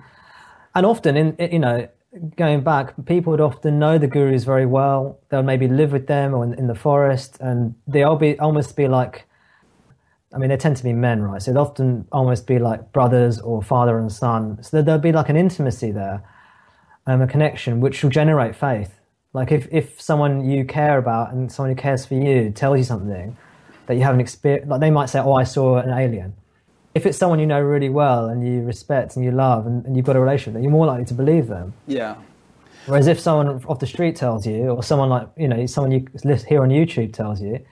[0.74, 1.88] and often in you know
[2.36, 5.20] going back, people would often know the gurus very well.
[5.30, 8.88] They'll maybe live with them or in, in the forest, and they'll be almost be
[8.88, 9.28] like.
[10.34, 11.42] I mean, they tend to be men, right?
[11.42, 14.64] So they'll often almost be like brothers or father and son.
[14.64, 16.24] So there'll be like an intimacy there,
[17.06, 19.00] um, a connection, which will generate faith.
[19.34, 22.84] Like if, if someone you care about and someone who cares for you tells you
[22.84, 23.36] something
[23.88, 26.34] that you haven't experienced, like they might say, "Oh, I saw an alien."
[26.94, 29.96] If it's someone you know really well and you respect and you love and, and
[29.96, 31.74] you've got a relationship, then you're more likely to believe them.
[31.88, 32.16] Yeah.
[32.86, 36.06] Whereas if someone off the street tells you, or someone like you know, someone you
[36.26, 37.66] list here on YouTube tells you,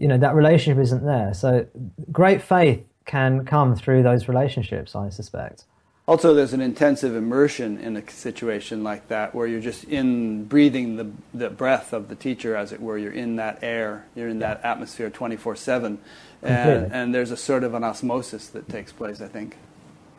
[0.00, 1.32] you know, that relationship isn't there.
[1.34, 1.66] So
[2.10, 5.64] great faith can come through those relationships, I suspect.
[6.08, 10.96] Also, there's an intensive immersion in a situation like that where you're just in breathing
[10.96, 12.98] the, the breath of the teacher, as it were.
[12.98, 15.98] You're in that air, you're in that atmosphere 24 7.
[16.42, 19.56] And, and there's a sort of an osmosis that takes place, I think.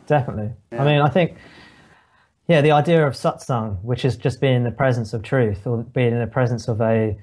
[0.06, 0.52] Definitely.
[0.70, 0.82] Yeah.
[0.82, 1.36] I mean, I think,
[2.46, 5.82] yeah, the idea of satsang, which is just being in the presence of truth or
[5.82, 7.18] being in the presence of a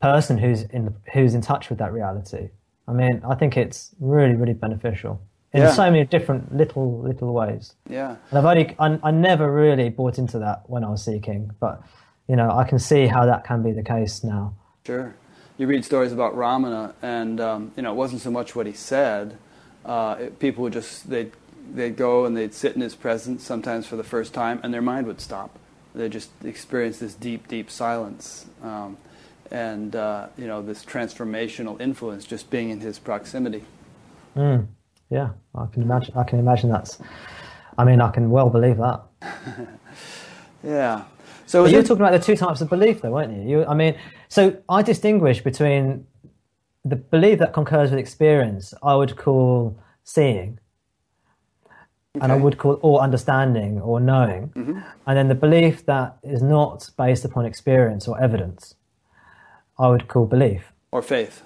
[0.00, 2.50] person who's in who's in touch with that reality.
[2.86, 5.20] I mean, I think it's really, really beneficial
[5.52, 5.72] in Yeah.
[5.72, 7.74] so many different little little ways.
[7.88, 8.16] Yeah.
[8.30, 11.82] And I've only, I, I never really bought into that when I was seeking, but
[12.28, 14.54] you know, I can see how that can be the case now.
[14.86, 15.14] Sure.
[15.56, 18.72] You read stories about Ramana, and um, you know it wasn't so much what he
[18.72, 19.36] said.
[19.84, 21.32] Uh, it, people would just they'd
[21.74, 24.82] they'd go and they'd sit in his presence sometimes for the first time, and their
[24.82, 25.58] mind would stop.
[25.94, 28.96] They just experience this deep, deep silence, um,
[29.50, 33.64] and uh, you know this transformational influence just being in his proximity.
[34.36, 34.66] Mm,
[35.10, 36.14] yeah, I can imagine.
[36.16, 36.98] I can imagine that's.
[37.76, 39.02] I mean, I can well believe that.
[40.62, 41.04] Yeah.
[41.46, 43.60] So you were talking about the two types of belief, though, weren't you?
[43.60, 43.66] you?
[43.66, 43.96] I mean,
[44.28, 46.06] so I distinguish between
[46.84, 48.74] the belief that concurs with experience.
[48.82, 50.58] I would call seeing,
[52.20, 54.52] and I would call or understanding or knowing,
[55.06, 58.74] and then the belief that is not based upon experience or evidence.
[59.78, 60.72] I would call belief.
[60.92, 61.42] or faith?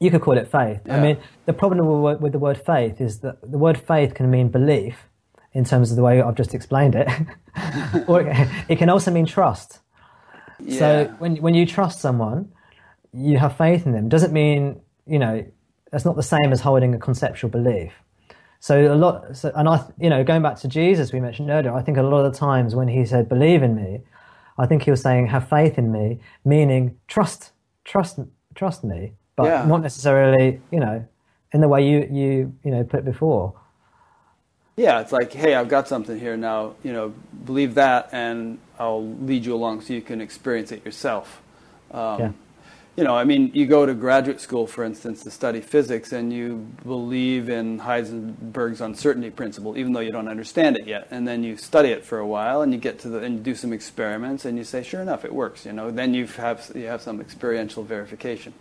[0.00, 0.80] You could call it faith.
[0.88, 4.30] I mean, the problem with, with the word faith is that the word faith can
[4.30, 5.08] mean belief
[5.52, 7.08] in terms of the way I've just explained it,
[8.06, 9.80] or it, it can also mean trust.
[10.60, 10.78] Yeah.
[10.78, 12.52] So when when you trust someone,
[13.12, 14.08] you have faith in them.
[14.08, 15.44] Doesn't mean you know
[15.90, 17.92] that's not the same as holding a conceptual belief.
[18.60, 21.72] So a lot, so, and I, you know, going back to Jesus, we mentioned earlier.
[21.72, 24.02] I think a lot of the times when he said "believe in me,"
[24.58, 27.52] I think he was saying "have faith in me," meaning trust,
[27.84, 28.18] trust,
[28.54, 29.64] trust me, but Yeah.
[29.66, 31.06] not necessarily, you know,
[31.52, 33.54] in the way you you you know put before.
[34.76, 36.74] Yeah, it's like, hey, I've got something here now.
[36.84, 41.42] You know, believe that, and I'll lead you along so you can experience it yourself.
[41.90, 42.32] Um, Yeah.
[42.98, 46.32] You know, I mean, you go to graduate school, for instance, to study physics, and
[46.32, 51.06] you believe in Heisenberg's uncertainty principle, even though you don't understand it yet.
[51.12, 53.54] And then you study it for a while, and you get to the and do
[53.54, 55.64] some experiments, and you say, sure enough, it works.
[55.64, 58.52] You know, then you have you have some experiential verification.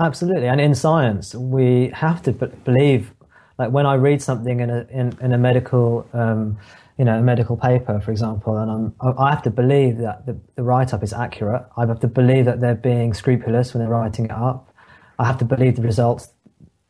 [0.00, 3.12] Absolutely, and in science, we have to believe.
[3.56, 6.58] Like when I read something in a in, in a medical, um,
[6.98, 10.36] you know, a medical paper, for example, and I'm I have to believe that the,
[10.54, 11.62] the write up is accurate.
[11.76, 14.72] I have to believe that they're being scrupulous when they're writing it up.
[15.18, 16.32] I have to believe the results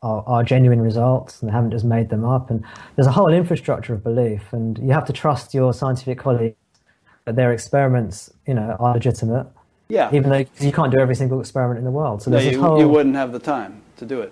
[0.01, 2.49] are, are genuine results and they haven't just made them up.
[2.49, 2.63] And
[2.95, 6.55] there's a whole infrastructure of belief, and you have to trust your scientific colleagues
[7.25, 9.47] that their experiments, you know, are legitimate.
[9.89, 10.09] Yeah.
[10.13, 12.79] Even though you can't do every single experiment in the world, so No, you, whole
[12.79, 14.31] you wouldn't have the time to do it.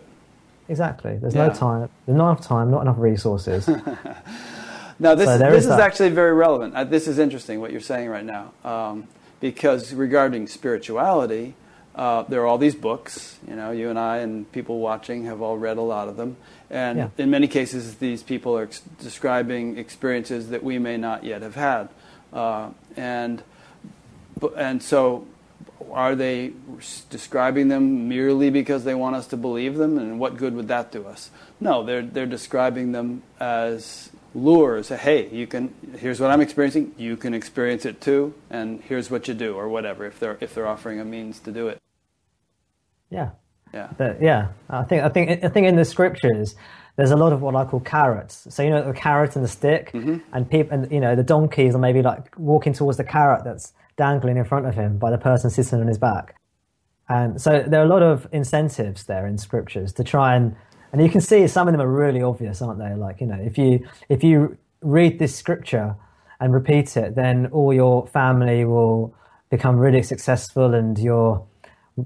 [0.69, 1.17] Exactly.
[1.17, 1.47] There's Yeah.
[1.47, 1.89] no time.
[2.05, 3.69] There's not enough time, not enough resources.
[4.99, 5.79] Now, this, So is, this is is that.
[5.81, 6.73] actually very relevant.
[6.75, 8.51] Uh, this is interesting what you're saying right now.
[8.63, 9.07] Um,
[9.41, 11.53] because regarding spirituality,
[11.95, 13.37] uh, there are all these books.
[13.47, 16.37] You know, you and I and people watching have all read a lot of them.
[16.69, 17.07] And Yeah.
[17.17, 21.55] in many cases, these people are ex- describing experiences that we may not yet have
[21.55, 21.89] had.
[22.33, 23.43] Uh, and,
[24.57, 25.25] and so,
[25.91, 26.51] are they
[27.09, 29.97] describing them merely because they want us to believe them?
[29.97, 31.29] And what good would that do us?
[31.59, 34.89] No, they're, they're describing them as lures.
[34.89, 35.73] Hey, you can.
[35.97, 36.93] Here's what I'm experiencing.
[36.97, 40.05] You can experience it too, and here's what you do, or whatever.
[40.05, 41.81] If they're if they're offering a means to do it.
[43.09, 43.31] Yeah.
[43.73, 43.89] Yeah.
[43.97, 46.55] But yeah, I think I think I think in the scriptures
[46.95, 48.47] there's a lot of what I call carrots.
[48.49, 50.17] So you know the carrot and the stick, mm-hmm.
[50.33, 53.73] and people and you know the donkeys are maybe like walking towards the carrot that's
[53.97, 56.35] dangling in front of him by the person sitting on his back.
[57.07, 60.55] And so there are a lot of incentives there in scriptures to try and
[60.95, 62.93] and you can see some of them are really obvious, aren't they?
[62.95, 65.93] Like you know if you if you read this scripture
[66.39, 69.13] and repeat it, then all your family will
[69.49, 71.45] become really successful and your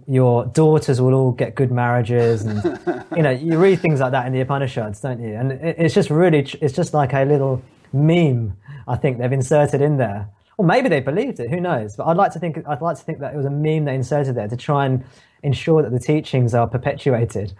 [0.07, 4.25] your daughters will all get good marriages and you know you read things like that
[4.25, 5.35] in the upanishads don't you?
[5.35, 7.61] And it, it's just really it's just like a little
[7.93, 8.55] meme
[8.87, 10.27] i think they've inserted in there.
[10.57, 11.95] Or maybe they believed it who knows?
[11.95, 13.93] But i'd like to think i'd like to think that it was a meme they
[13.93, 15.03] inserted there to try and
[15.43, 17.53] ensure that the teachings are perpetuated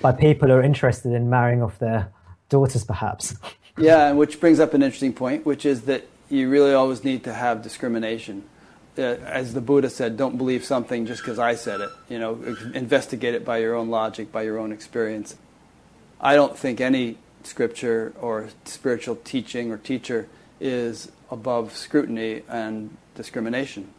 [0.00, 2.12] by people who are interested in marrying off their
[2.48, 3.34] daughters perhaps
[3.78, 7.32] Yeah, which brings up an interesting point, which is that you really always need to
[7.32, 8.44] have discrimination.
[8.98, 11.90] Uh, as the Buddha said, don't believe something just because I said it.
[12.10, 15.36] You know, investigate it by your own logic, by your own experience.
[16.20, 20.28] I don't think any scripture or spiritual teaching or teacher
[20.60, 23.92] is above scrutiny and discrimination.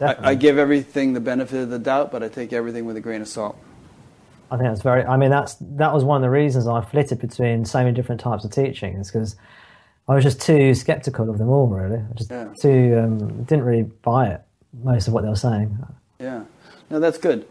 [0.00, 0.28] I, Definitely.
[0.30, 3.20] I give everything the benefit of the doubt, but I take everything with a grain
[3.20, 3.56] of salt.
[4.50, 5.04] I think that's very.
[5.04, 8.20] I mean, that's that was one of the reasons I flitted between so many different
[8.20, 9.36] types of teachings because
[10.08, 11.68] I was just too skeptical of them all.
[11.68, 12.48] Really, I just Yeah.
[12.60, 14.40] too um, didn't really buy it.
[14.82, 15.76] Most of what they were saying.
[16.18, 16.44] Yeah,
[16.90, 17.46] no, that's good.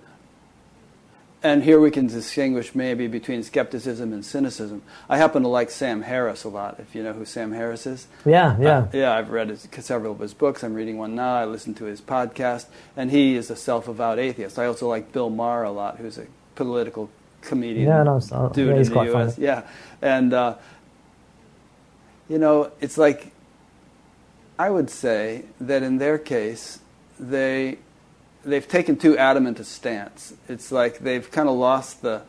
[1.42, 4.82] And here we can distinguish maybe between skepticism and cynicism.
[5.08, 8.08] I happen to like Sam Harris a lot, if you know who Sam Harris is.
[8.26, 10.64] Yeah, yeah, Uh, yeah, I've read his, several of his books.
[10.66, 11.36] I'm reading one now.
[11.36, 12.66] I listen to his podcast,
[12.98, 14.60] and he is a self-avowed atheist.
[14.60, 16.26] I also like Bill Maher a lot, who's a
[16.56, 17.10] political
[17.42, 19.36] comedian Yeah, no, so- dude yeah, he's in the quite U.S.
[19.36, 19.46] funny.
[19.48, 19.62] Yeah,
[20.02, 20.56] and uh,
[22.28, 23.32] you know, it's like
[24.58, 26.80] I would say that in their case,
[27.18, 27.78] they
[28.50, 30.34] they've taken too adamant a stance.
[30.48, 32.24] It's like they've kind of lost the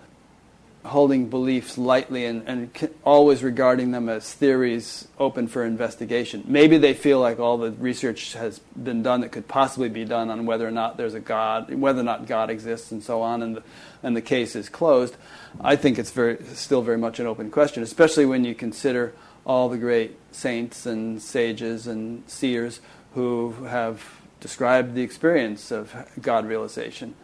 [0.84, 6.42] holding beliefs lightly and, and always regarding them as theories open for investigation.
[6.46, 10.30] Maybe they feel like all the research has been done that could possibly be done
[10.30, 13.42] on whether or not there's a God, whether or not God exists, and so on,
[13.42, 13.62] and the,
[14.02, 15.16] and the case is closed.
[15.60, 19.12] I think it's very, still very much an open question, especially when you consider
[19.44, 22.80] all the great saints and sages and seers
[23.14, 27.14] who have described the experience of God realization.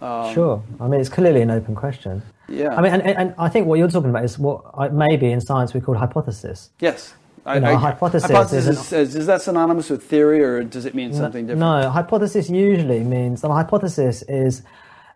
[0.00, 0.62] Um, sure.
[0.80, 2.22] I mean, it's clearly an open question.
[2.48, 2.74] Yeah.
[2.74, 5.40] I mean, and, and, I think what you're talking about is what I, maybe in
[5.40, 6.70] science we call hypothesis.
[6.80, 7.14] Yes.
[7.46, 10.42] I, You know, I- a hypothesis hypothesis is an- is, is that synonymous with theory,
[10.42, 11.60] or does it mean something different?
[11.60, 14.62] No, hypothesis usually means a hypothesis is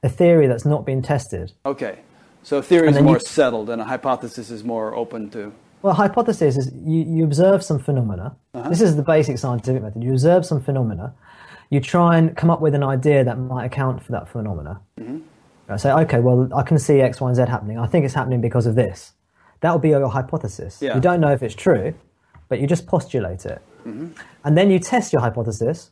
[0.02, 1.52] a theory that's not been tested.
[1.64, 1.98] Okay.
[2.42, 5.52] So a theory is more you- settled, and a hypothesis is more open to.
[5.82, 8.34] Well, hypothesis is you, you observe some phenomena.
[8.54, 8.68] Uh-huh.
[8.70, 10.02] This is the basic scientific method.
[10.02, 11.12] You observe some phenomena.
[11.70, 14.80] You try and come up with an idea that might account for that phenomena.
[15.00, 15.18] Mm-hmm.
[15.68, 17.78] I say, okay, well, I can see X, Y, and Z happening.
[17.78, 19.12] I think it's happening because of this.
[19.60, 20.80] That will be your hypothesis.
[20.80, 20.94] Yeah.
[20.94, 21.94] You don't know if it's true,
[22.48, 23.60] but you just postulate it.
[23.86, 24.08] Mm-hmm.
[24.44, 25.90] And then you test your hypothesis,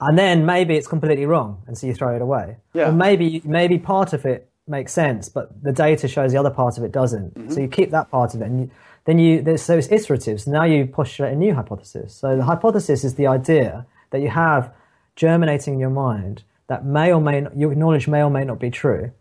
[0.00, 2.56] and then maybe it's completely wrong, and so you throw it away.
[2.74, 2.88] Yeah.
[2.88, 6.76] Or maybe maybe part of it makes sense, but the data shows the other part
[6.76, 7.34] of it doesn't.
[7.34, 7.50] Mm-hmm.
[7.50, 8.70] So you keep that part of it, and you,
[9.04, 10.40] then you there's, so it's iterative.
[10.40, 12.14] So now you postulate a new hypothesis.
[12.14, 14.72] So the hypothesis is the idea that you have
[15.16, 18.58] germinating in your mind that may or may not, you acknowledge may or may not
[18.58, 19.12] be true,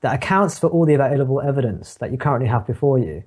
[0.00, 3.24] that accounts for all the available evidence that you currently have before you.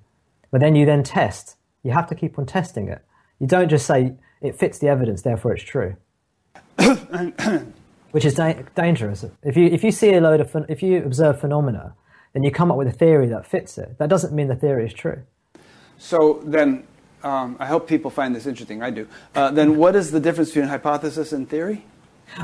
[0.51, 1.55] But then you then test.
[1.83, 3.01] You have to keep on testing it.
[3.39, 5.95] You don't just say it fits the evidence, therefore it's true.
[8.11, 9.25] Which is da- dangerous.
[9.43, 11.95] If you if you see a load of if you observe phenomena,
[12.33, 13.97] then you come up with a theory that fits it.
[13.97, 15.23] That doesn't mean the theory is true.
[15.97, 16.85] So then,
[17.23, 18.83] um, I hope people find this interesting.
[18.83, 19.07] I do.
[19.33, 21.85] Uh, then, what is the difference between hypothesis and theory?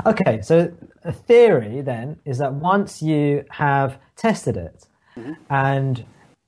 [0.06, 0.72] Okay, so
[1.04, 5.32] a theory then is that once you have tested it mm-hmm.
[5.50, 6.04] and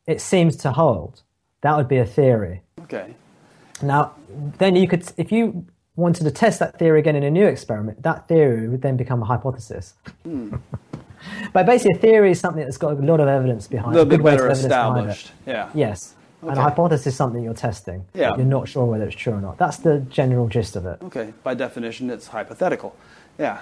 [0.07, 1.23] it seems to hold,
[1.63, 2.63] that would be a theory.
[2.83, 3.15] Okay.
[3.83, 4.15] Now,
[4.59, 5.67] then you could, if you
[5.97, 9.23] wanted to test that theory again in a new experiment, that theory would then become
[9.23, 9.95] a hypothesis.
[10.23, 10.57] Hmm.
[11.53, 14.13] but basically, a theory is something that's got a lot of evidence A behind little
[14.13, 14.17] it.
[14.17, 15.11] bit better of evidence behind it.
[15.11, 15.33] established.
[15.47, 15.71] Yeah.
[15.75, 16.15] Yes.
[16.43, 18.05] And a hypothesis is something you're testing.
[18.13, 18.37] Yeah.
[18.37, 19.57] You're not sure whether it's true or not.
[19.57, 20.99] That's the general gist of it.
[21.03, 22.95] Okay, by definition, it's hypothetical.
[23.39, 23.61] Yeah.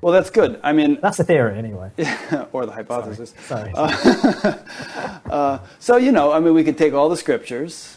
[0.00, 0.60] Well, that's good.
[0.62, 1.90] I mean, That's the theory, anyway.
[2.52, 3.34] or the hypothesis.
[3.46, 3.72] Sorry.
[5.30, 7.96] Uh, so you know, I mean, we could take all the scriptures,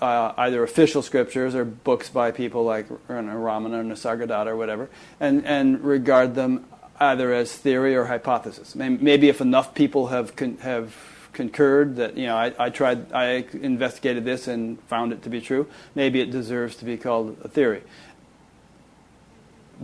[0.00, 4.88] uh, either official scriptures or books by people like Ramana or Nisargadatta or whatever,
[5.20, 6.64] and and regard them
[6.98, 8.74] either as theory or hypothesis.
[8.74, 10.96] Maybe if enough people have con- have
[11.34, 15.40] concurred that you know I, I tried I investigated this and found it to be
[15.40, 17.82] true, maybe it deserves to be called a theory.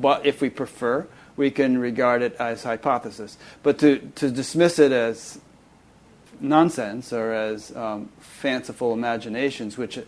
[0.01, 3.39] But if we prefer, we can regard it as hypothesis.
[3.63, 5.41] But to, to dismiss it as
[6.41, 9.99] nonsense or as um, fanciful imaginations, which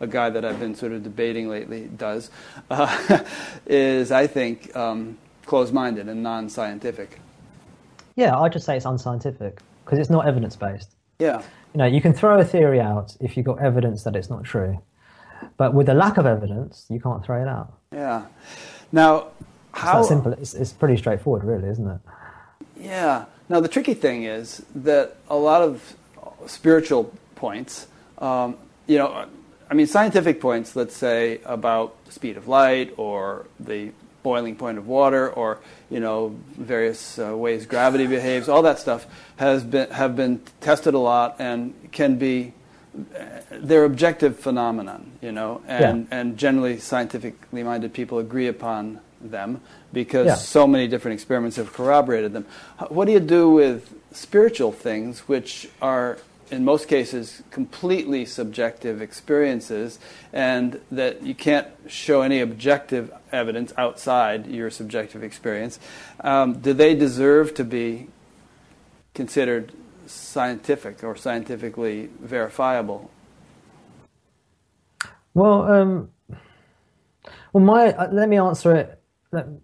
[0.00, 2.30] a guy that I've been sort of debating lately does,
[2.70, 3.24] uh,
[3.66, 7.20] is, I think, um, closed minded and non scientific.
[8.16, 10.90] Yeah, I just say it's unscientific because it's not evidence based.
[11.18, 11.42] Yeah.
[11.74, 14.44] You know, you can throw a theory out if you've got evidence that it's not
[14.44, 14.80] true.
[15.56, 17.74] But with a lack of evidence, you can't throw it out.
[17.92, 18.26] Yeah.
[18.92, 19.28] Now,
[19.70, 20.32] It's how that simple.
[20.32, 22.00] It's, it's pretty straightforward, really, isn't it?
[22.80, 23.24] Yeah.
[23.48, 25.96] Now the tricky thing is that a lot of
[26.46, 27.86] spiritual points,
[28.18, 29.26] um, you know,
[29.70, 34.76] I mean, scientific points, let's say about the speed of light or the boiling point
[34.78, 35.58] of water or
[35.90, 40.94] you know various uh, ways gravity behaves, all that stuff has been have been tested
[40.94, 42.52] a lot and can be
[43.50, 46.18] they're objective phenomenon, you know, and Yeah.
[46.18, 49.60] and generally scientifically minded people agree upon them
[49.92, 50.34] because Yeah.
[50.34, 52.46] so many different experiments have corroborated them.
[52.88, 56.18] What do you do with spiritual things, which are
[56.50, 59.98] in most cases completely subjective experiences,
[60.32, 65.78] and that you can't show any objective evidence outside your subjective experience?
[66.22, 68.08] Um, do they deserve to be
[69.14, 69.72] considered
[70.08, 73.10] scientific or scientifically verifiable?
[75.34, 76.10] Well, um,
[77.52, 79.00] well, my uh, let me answer it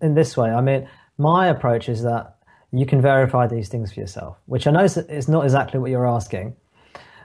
[0.00, 0.50] in this way.
[0.50, 0.88] I mean,
[1.18, 2.36] my approach is that
[2.72, 6.06] you can verify these things for yourself, which I know is, not exactly what you're
[6.06, 6.56] asking.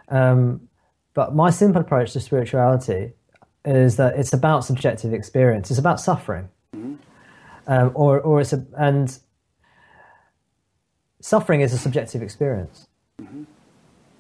[0.10, 0.68] Um,
[1.14, 3.14] but my simple approach to spirituality
[3.66, 5.70] is that it's about subjective experience.
[5.70, 6.50] It's about suffering,
[7.68, 9.18] um, or or it's a, and
[11.22, 12.89] suffering is a subjective experience.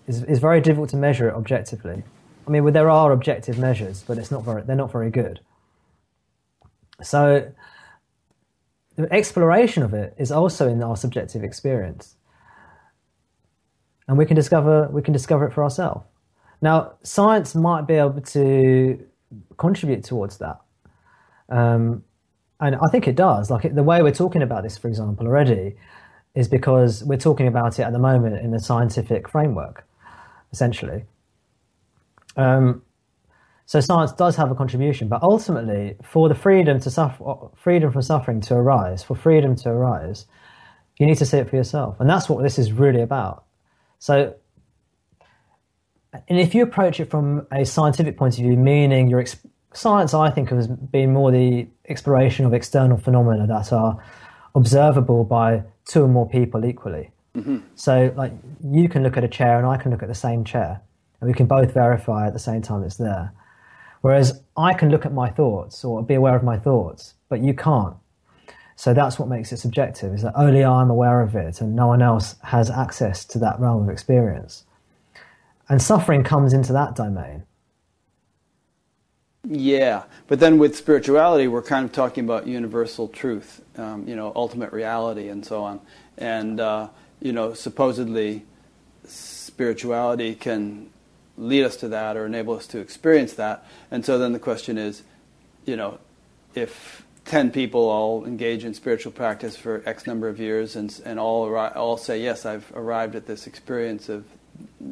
[0.07, 2.03] It's, it's very difficult to measure it objectively.
[2.47, 5.39] I mean, well, there are objective measures, but it's not very, they're not very good.
[7.01, 7.51] So,
[8.95, 12.15] the exploration of it is also in our subjective experience,
[14.07, 16.05] and we can discover we can discover it for ourselves.
[16.61, 19.05] Now, science might be able to
[19.57, 20.59] contribute towards that,
[21.49, 22.03] um,
[22.59, 23.49] and I think it does.
[23.49, 25.77] Like the way we're talking about this, for example, already,
[26.35, 29.87] is because we're talking about it at the moment in a scientific framework,
[30.51, 31.05] essentially.
[32.37, 32.83] Um,
[33.65, 37.23] so science does have a contribution, but ultimately, for the freedom to suffer,
[37.55, 40.25] freedom from suffering to arise, for freedom to arise,
[40.97, 43.45] you need to see it for yourself, and that's what this is really about.
[43.99, 44.35] So,
[46.11, 49.23] and if you approach it from a scientific point of view, meaning your
[49.73, 54.03] science, I think, has been more the exploration of external phenomena that are
[54.55, 57.11] observable by two or more people equally.
[57.35, 57.57] Mm-hmm.
[57.75, 58.31] So, like,
[58.63, 60.81] you can look at a chair and I can look at the same chair,
[61.19, 63.33] and we can both verify at the same time it's there.
[64.01, 67.53] Whereas I can look at my thoughts or be aware of my thoughts, but you
[67.53, 67.95] can't.
[68.75, 71.87] So that's what makes it subjective, is that only I'm aware of it and no
[71.87, 74.63] one else has access to that realm of experience.
[75.67, 77.43] And suffering comes into that domain.
[79.51, 84.31] Yeah, but then with spirituality, we're kind of talking about universal truth, um, you know,
[84.35, 85.81] ultimate reality, and so on.
[86.19, 86.89] And uh,
[87.19, 88.43] you know, supposedly,
[89.05, 90.91] spirituality can
[91.35, 93.65] lead us to that or enable us to experience that.
[93.89, 95.01] And so then the question is,
[95.65, 95.97] you know,
[96.53, 101.19] if ten people all engage in spiritual practice for X number of years and and
[101.19, 104.25] all arri- all say yes, I've arrived at this experience of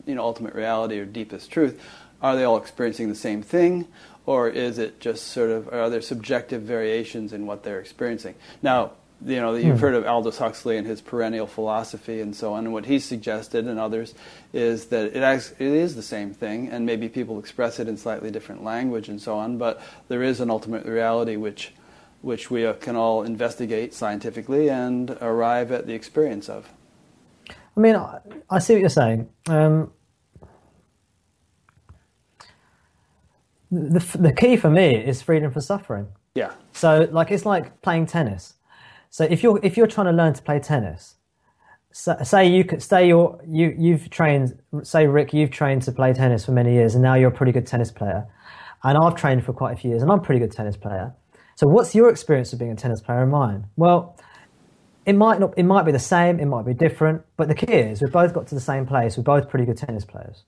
[0.07, 1.79] you know ultimate reality or deepest truth,
[2.23, 3.87] are they all experiencing the same thing,
[4.27, 8.35] or is it just sort of are there subjective variations in what they're experiencing?
[8.61, 8.91] Now,
[9.25, 12.73] you know, you've heard of Aldous Huxley and his perennial philosophy and so on, and
[12.73, 14.13] what he's suggested and others
[14.53, 17.97] is that it acts, it is the same thing, and maybe people express it in
[17.97, 21.73] slightly different language and so on, but there is an ultimate reality which
[22.21, 26.67] which we can all investigate scientifically and arrive at the experience of.
[27.49, 28.19] I mean, I,
[28.49, 29.29] I see what you're saying.
[29.47, 29.93] Um,
[33.71, 36.07] the, the key for me is freedom from suffering.
[36.35, 36.53] Yeah.
[36.71, 38.53] So, like, it's like playing tennis.
[39.09, 41.15] So, if you're if you're trying to learn to play tennis,
[41.91, 46.45] say you could say you're you you've trained say Rick you've trained to play tennis
[46.45, 48.27] for many years and now you're a pretty good tennis player
[48.83, 51.13] and I've trained for quite a few years and I'm a pretty good tennis player
[51.55, 54.15] so what's your experience of being a tennis player and mine well
[55.05, 57.73] it might not it might be the same it might be different but the key
[57.73, 60.43] is we've both got to the same place we're both pretty good tennis players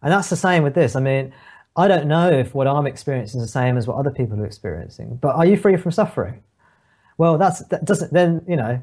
[0.00, 1.34] and that's the same with this I mean
[1.74, 4.46] I don't know if what I'm experiencing is the same as what other people are
[4.46, 6.42] experiencing but are you free from suffering
[7.18, 8.82] well that's that doesn't then you know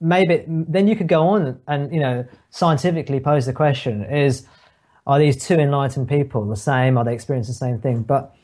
[0.00, 4.46] maybe then you could go on and you know scientifically pose the question: Is
[5.06, 6.96] are these two enlightened people the same?
[6.96, 8.02] Are they experiencing the same thing?
[8.02, 8.34] But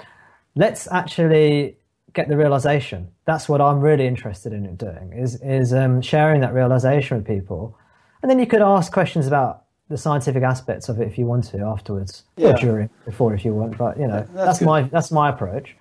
[0.55, 1.77] let's actually
[2.13, 3.09] get the realization.
[3.25, 7.79] That's what I'm really interested in doing is is um, sharing that realization with people,
[8.23, 11.45] and then you could ask questions about the scientific aspects of it if you want
[11.45, 12.49] to afterwards yeah.
[12.49, 13.79] or during before if you want.
[13.79, 15.77] But you know that's, that's my that's my approach.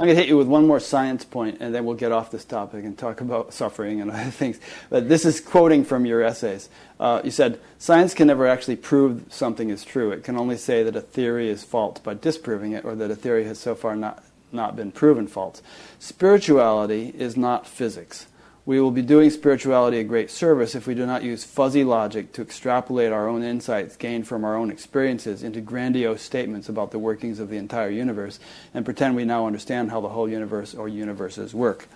[0.00, 2.30] I'm going to hit you with one more science point, and then we'll get off
[2.30, 4.58] this topic and talk about suffering and other things.
[4.88, 6.70] But this is quoting from your essays.
[6.98, 10.10] Uh, you said, Science can never actually prove something is true.
[10.10, 13.14] It can only say that a theory is false by disproving it, or that a
[13.14, 15.60] theory has so far not, not been proven false.
[15.98, 18.26] Spirituality is not physics.
[18.70, 22.32] We will be doing spirituality a great service if we do not use fuzzy logic
[22.34, 26.98] to extrapolate our own insights gained from our own experiences into grandiose statements about the
[27.00, 28.38] workings of the entire universe
[28.72, 31.88] and pretend we now understand how the whole universe or universes work.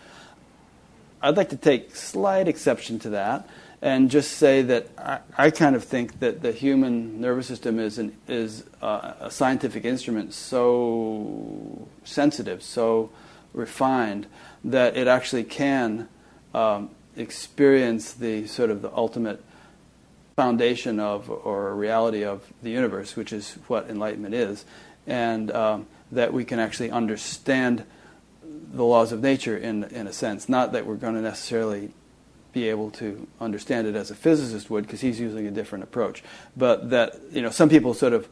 [1.22, 3.49] I'd like to take slight exception to that
[3.81, 7.99] and just say that I, I kind of think that the human nervous system is,
[7.99, 13.11] an, is a scientific instrument so sensitive, so
[13.53, 14.27] refined,
[14.64, 16.09] that it actually can
[16.55, 19.43] um, experience the sort of the ultimate
[20.37, 24.65] foundation of or reality of the universe, which is what enlightenment is,
[25.07, 27.85] and um, that we can actually understand
[28.73, 30.49] the laws of nature in in a sense.
[30.49, 31.91] Not that we're going to necessarily
[32.53, 36.23] be able to understand it as a physicist would, because he's using a different approach.
[36.57, 38.29] But that you know, some people sort of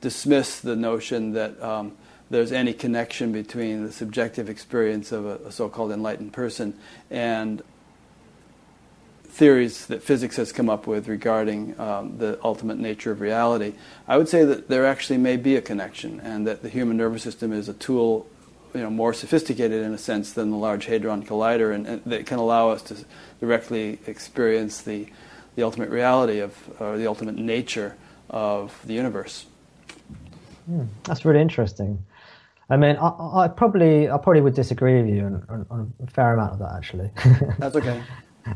[0.00, 1.92] dismiss the notion that um,
[2.30, 6.78] there's any connection between the subjective experience of a, a so-called enlightened person
[7.10, 7.62] and
[9.24, 13.74] theories that physics has come up with regarding um, the ultimate nature of reality.
[14.08, 17.22] I would say that there actually may be a connection, and that the human nervous
[17.22, 18.26] system is a tool,
[18.72, 22.24] you know, more sophisticated in a sense than the Large Hadron Collider, and, and that
[22.24, 22.96] can allow us to
[23.40, 25.06] directly experience the
[25.56, 27.96] the ultimate reality of, or the ultimate nature
[28.30, 29.46] of the universe.
[30.70, 32.04] Mm, that's really interesting.
[32.68, 36.10] I mean, I, I, probably I probably would disagree with you on, on, on a
[36.10, 37.10] fair amount of that, actually.
[37.58, 38.02] That's okay.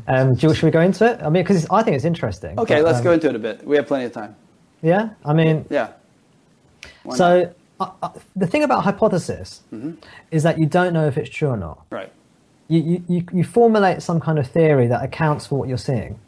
[0.07, 1.21] um, do, should we go into it?
[1.21, 2.59] I mean, because I think it's interesting.
[2.59, 3.65] Okay, but, let's um, go into it a bit.
[3.65, 4.35] We have plenty of time.
[4.81, 5.93] Yeah, I mean, yeah.
[7.03, 9.93] Why so uh, uh, the thing about hypothesis mm-hmm.
[10.29, 11.85] is that you don't know if it's true or not.
[11.89, 12.11] Right.
[12.67, 16.19] You, you, you formulate some kind of theory that accounts for what you're seeing,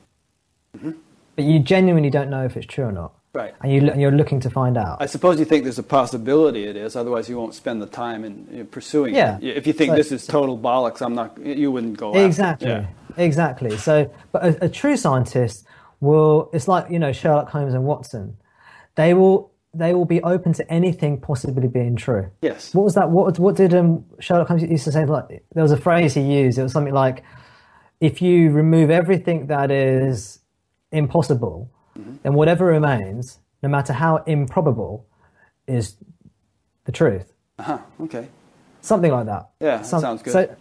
[0.75, 0.91] mm-hmm.
[1.35, 3.13] but you genuinely don't know if it's true or not.
[3.33, 3.55] Right.
[3.61, 5.01] And, you, and you're looking to find out.
[5.01, 8.23] I suppose you think there's a possibility it is, otherwise you won't spend the time
[8.23, 9.39] in, in pursuing yeah.
[9.41, 9.57] it.
[9.57, 11.43] If you think so, this is total bollocks, I'm not.
[11.43, 12.13] You wouldn't go.
[12.13, 12.69] Exactly.
[12.69, 12.87] Yeah.
[13.17, 13.77] Exactly.
[13.77, 15.65] So, but a, a true scientist
[15.99, 16.49] will.
[16.53, 18.37] It's like you know Sherlock Holmes and Watson.
[18.95, 22.29] They will they will be open to anything possibly being true.
[22.41, 22.73] Yes.
[22.73, 23.09] What was that?
[23.09, 25.05] What what did um, Sherlock Holmes used to say?
[25.05, 26.57] Like there was a phrase he used.
[26.57, 27.23] It was something like,
[27.99, 30.39] "If you remove everything that is
[30.91, 32.15] impossible, mm-hmm.
[32.23, 35.05] then whatever remains, no matter how improbable,
[35.67, 35.95] is
[36.85, 37.33] the truth.
[37.59, 37.77] Uh huh.
[38.01, 38.27] Okay.
[38.81, 39.49] Something like that.
[39.59, 40.33] Yeah, Some, sounds good.
[40.33, 40.55] So,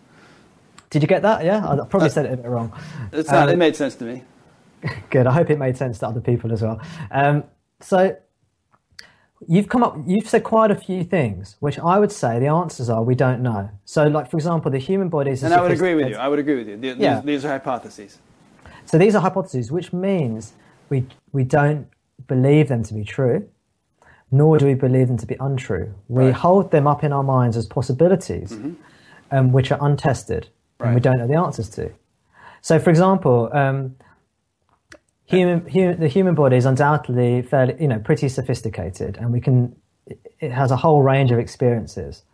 [0.91, 1.45] did you get that?
[1.45, 2.73] Yeah, I probably uh, said it a bit wrong.
[3.13, 4.23] It's not, um, it made sense to me.
[5.11, 5.27] Good.
[5.27, 6.81] I hope it made sense to other people as well.
[7.11, 7.45] Um,
[7.81, 8.17] so
[9.49, 12.89] you've come up you've said quite a few things which i would say the answers
[12.89, 15.73] are we don't know so like for example the human body is and i would
[15.73, 17.21] agree with you i would agree with you these, yeah.
[17.25, 18.19] these are hypotheses
[18.87, 20.53] so these are hypotheses which means
[20.93, 21.89] we we don't
[22.29, 23.49] believe them to be true,
[24.31, 25.93] nor do we believe them to be untrue.
[26.09, 26.35] We right.
[26.35, 28.75] hold them up in our minds as possibilities, mm-hmm.
[29.35, 30.43] um, which are untested
[30.79, 30.89] right.
[30.89, 31.91] and we don't know the answers to.
[32.61, 33.97] So, for example, um,
[35.25, 39.75] human, human, the human body is undoubtedly fairly, you know, pretty sophisticated, and we can.
[40.41, 42.25] It has a whole range of experiences,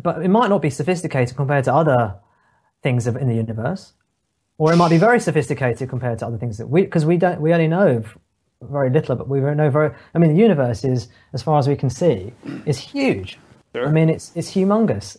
[0.00, 2.14] but it might not be sophisticated compared to other
[2.82, 3.92] things in the universe
[4.58, 7.40] or it might be very sophisticated compared to other things that we because we don't
[7.40, 8.02] we only know
[8.62, 9.94] very little, but we know very.
[10.14, 12.32] I mean, the universe is, as far as we can see,
[12.64, 13.38] is huge.
[13.74, 13.86] Sure.
[13.86, 15.16] I mean, it's it's humongous.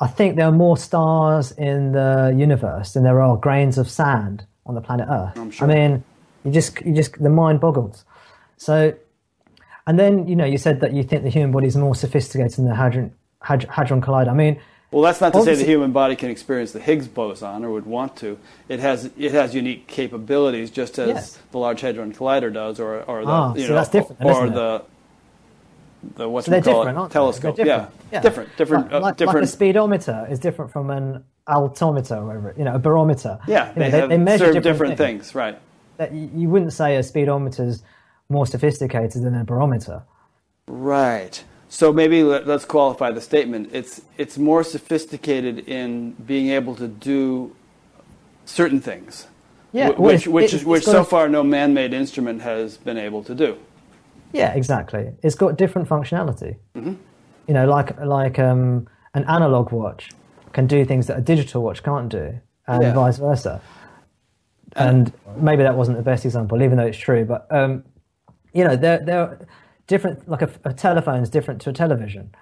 [0.00, 4.44] I think there are more stars in the universe than there are grains of sand
[4.66, 5.54] on the planet Earth.
[5.54, 5.70] Sure.
[5.70, 6.04] I mean,
[6.44, 8.04] you just you just the mind boggles.
[8.56, 8.94] So,
[9.86, 12.56] and then you know, you said that you think the human body is more sophisticated
[12.56, 14.30] than the hadron hadron, hadron collider.
[14.30, 14.60] I mean,
[14.94, 17.84] Well, that's not to say the human body can experience the Higgs boson or would
[17.84, 18.38] want to.
[18.68, 21.38] It has it has unique capabilities, just as Yes.
[21.50, 24.28] the Large Hadron Collider does, or or the Ah, you so know, that's different then,
[24.36, 24.82] or the
[26.16, 27.56] the what's So they're call different, it aren't telescope.
[27.56, 27.90] Different.
[28.12, 28.20] Yeah.
[28.20, 29.36] different, different, Like, uh, like, different.
[29.40, 32.54] like a speedometer is different from an altimeter, or whatever.
[32.56, 33.40] You know, a barometer.
[33.48, 35.58] yeah, You know, they, have measure serve different, things, right?
[35.96, 37.82] That you you wouldn't say a speedometer's
[38.28, 40.02] more sophisticated than a barometer.
[40.68, 41.42] Right.
[41.74, 43.70] So maybe let, us qualify the statement.
[43.72, 47.56] It's it's more sophisticated in being able to do
[48.44, 49.26] certain things.
[49.72, 53.34] Yeah, Wh- which which is which so far no man-made instrument has been able to
[53.34, 53.58] do.
[54.32, 55.14] Yeah, exactly.
[55.24, 56.54] It's got different functionality.
[56.76, 56.94] Mm-hmm.
[57.48, 60.10] You know, like like um, an analog watch
[60.52, 62.94] can do things that a digital watch can't do, and Yeah.
[62.94, 63.60] vice versa.
[64.76, 67.24] And maybe that wasn't the best example, even though it's true.
[67.24, 67.82] But um,
[68.52, 69.38] you know, they're they're
[69.86, 70.28] different.
[70.28, 72.34] Like a, a telephone is different to a television.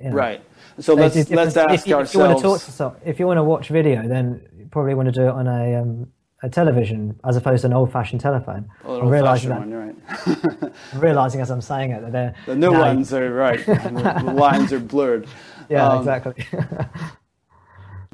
[0.00, 0.16] you know.
[0.16, 0.42] Right.
[0.78, 2.64] So They let's let's ask if you, if you want to talk ourselves.
[2.66, 5.30] to some, if you want to watch video, then you probably want to do it
[5.30, 6.08] on a um,
[6.42, 8.68] a television as opposed to an old-fashioned telephone.
[8.84, 10.72] I'm realizing that one, right.
[10.96, 13.64] Realizing as I'm saying it that they're The new now- ones are right.
[13.66, 15.28] the lines are blurred.
[15.68, 16.44] Yeah, Um, exactly.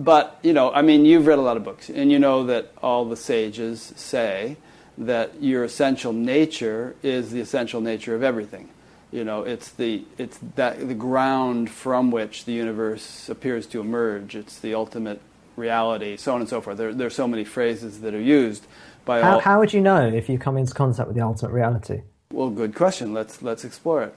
[0.01, 2.73] But you know, I mean, you've read a lot of books, and you know that
[2.83, 4.57] all the sages say
[4.99, 8.69] that your essential nature is the essential nature of everything.
[9.13, 14.35] You know, it's the it's that the ground from which the universe appears to emerge.
[14.37, 15.21] It's the ultimate
[15.57, 16.77] reality, so on and so forth.
[16.77, 18.67] There, there are so many phrases that are used
[19.07, 19.41] by how, all.
[19.41, 22.03] how would you know if you come into contact with the ultimate reality?
[22.31, 23.15] well, good question.
[23.15, 24.15] Let's let's explore it.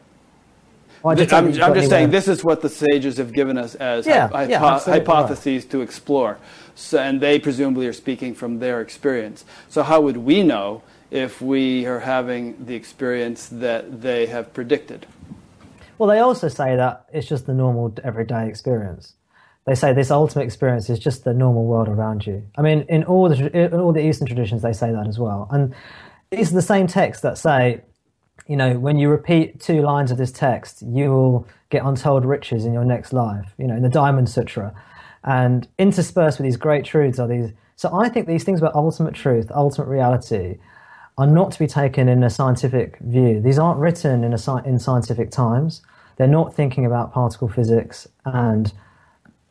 [1.04, 4.06] Well, just I'm, I'm just saying this is what the sages have given us as
[4.06, 6.38] Yeah, hy- yeah, hypo- hypotheses to explore.
[6.76, 9.46] So, and they presumably are speaking from their experience.
[9.70, 15.06] So how would we know if we are having the experience that they have predicted?
[15.98, 19.14] Well, they also say that it's just the normal everyday experience.
[19.66, 22.44] They say this ultimate experience is just the normal world around you.
[22.58, 25.48] I mean, in all the in all the Eastern traditions, they say that as well.
[25.52, 25.76] And
[26.32, 27.82] these are the same texts that say,
[28.48, 32.66] you know, when you repeat two lines of this text, you will get untold riches
[32.66, 33.54] in your next life.
[33.60, 34.74] You know, in the Diamond Sutra,
[35.24, 37.52] and interspersed with these great truths are these.
[37.76, 40.58] So I think these things about ultimate truth, ultimate reality,
[41.18, 43.42] are not to be taken in a scientific view.
[43.42, 45.82] These aren't written in, a, in scientific times.
[46.18, 48.72] They're not thinking about particle physics and,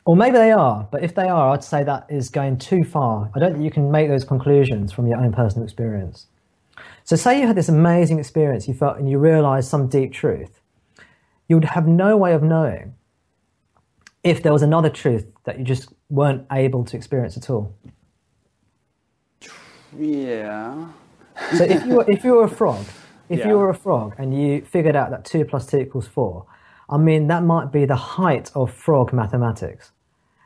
[0.05, 3.31] or maybe they are, but if they are, I'd say that is going too far.
[3.35, 6.27] I don't think you can make those conclusions from your own personal experience.
[7.05, 10.61] So, say you had this amazing experience, you felt, and you realized some deep truth.
[11.49, 12.95] You would have no way of knowing
[14.23, 17.75] if there was another truth that you just weren't able to experience at all.
[19.99, 20.89] Yeah.
[21.57, 22.85] So if you were, if you were a frog,
[23.29, 23.49] if Yeah.
[23.49, 26.47] you were a frog and you figured out that two plus two equals four,
[26.89, 29.93] I mean that might be the height of frog mathematics,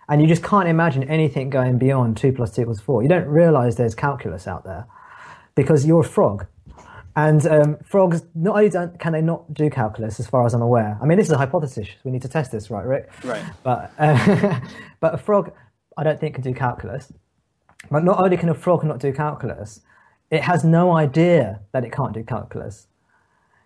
[0.08, 3.02] and you just can't imagine anything going beyond two plus two equals four.
[3.02, 4.86] You don't realize there's calculus out there
[5.54, 6.46] because you're a frog,
[7.16, 10.62] and um, frogs not only don't can they not do calculus, as far as I'm
[10.62, 10.98] aware.
[11.00, 11.88] I mean this is a hypothesis.
[12.04, 13.10] We need to test this, right, Rick?
[13.24, 13.44] Right.
[13.62, 14.60] But uh,
[15.00, 15.52] but a frog,
[15.96, 17.12] I don't think can do calculus.
[17.90, 19.80] But not only can a frog not do calculus,
[20.30, 22.86] it has no idea that it can't do calculus.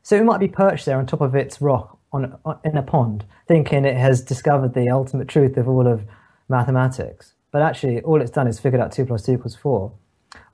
[0.03, 2.83] So it might be perched there on top of its rock on, on, in a
[2.83, 6.05] pond, thinking it has discovered the ultimate truth of all of
[6.49, 7.35] mathematics.
[7.51, 9.93] But actually, all it's done is figured out two plus two equals four.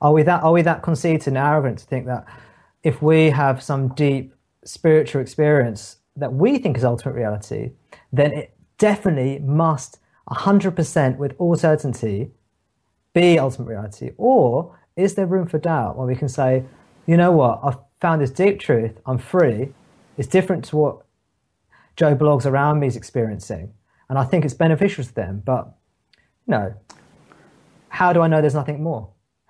[0.01, 0.43] Are we that?
[0.43, 2.25] Are we that conceited and arrogant to think that
[2.85, 4.31] if we have some deep
[4.63, 7.71] spiritual experience that we think is ultimate reality,
[8.13, 9.97] then it definitely must,
[10.29, 12.29] hundred percent, with all certainty,
[13.13, 14.11] be ultimate reality?
[14.17, 16.63] Or is there room for doubt where we can say,
[17.07, 19.73] you know what, I've found this deep truth, I'm free,
[20.15, 21.05] it's different to what
[21.95, 23.73] Joe Bloggs around me is experiencing,
[24.09, 25.73] and I think it's beneficial to them, but
[26.45, 26.75] no.
[27.89, 29.09] How do I know there's nothing more?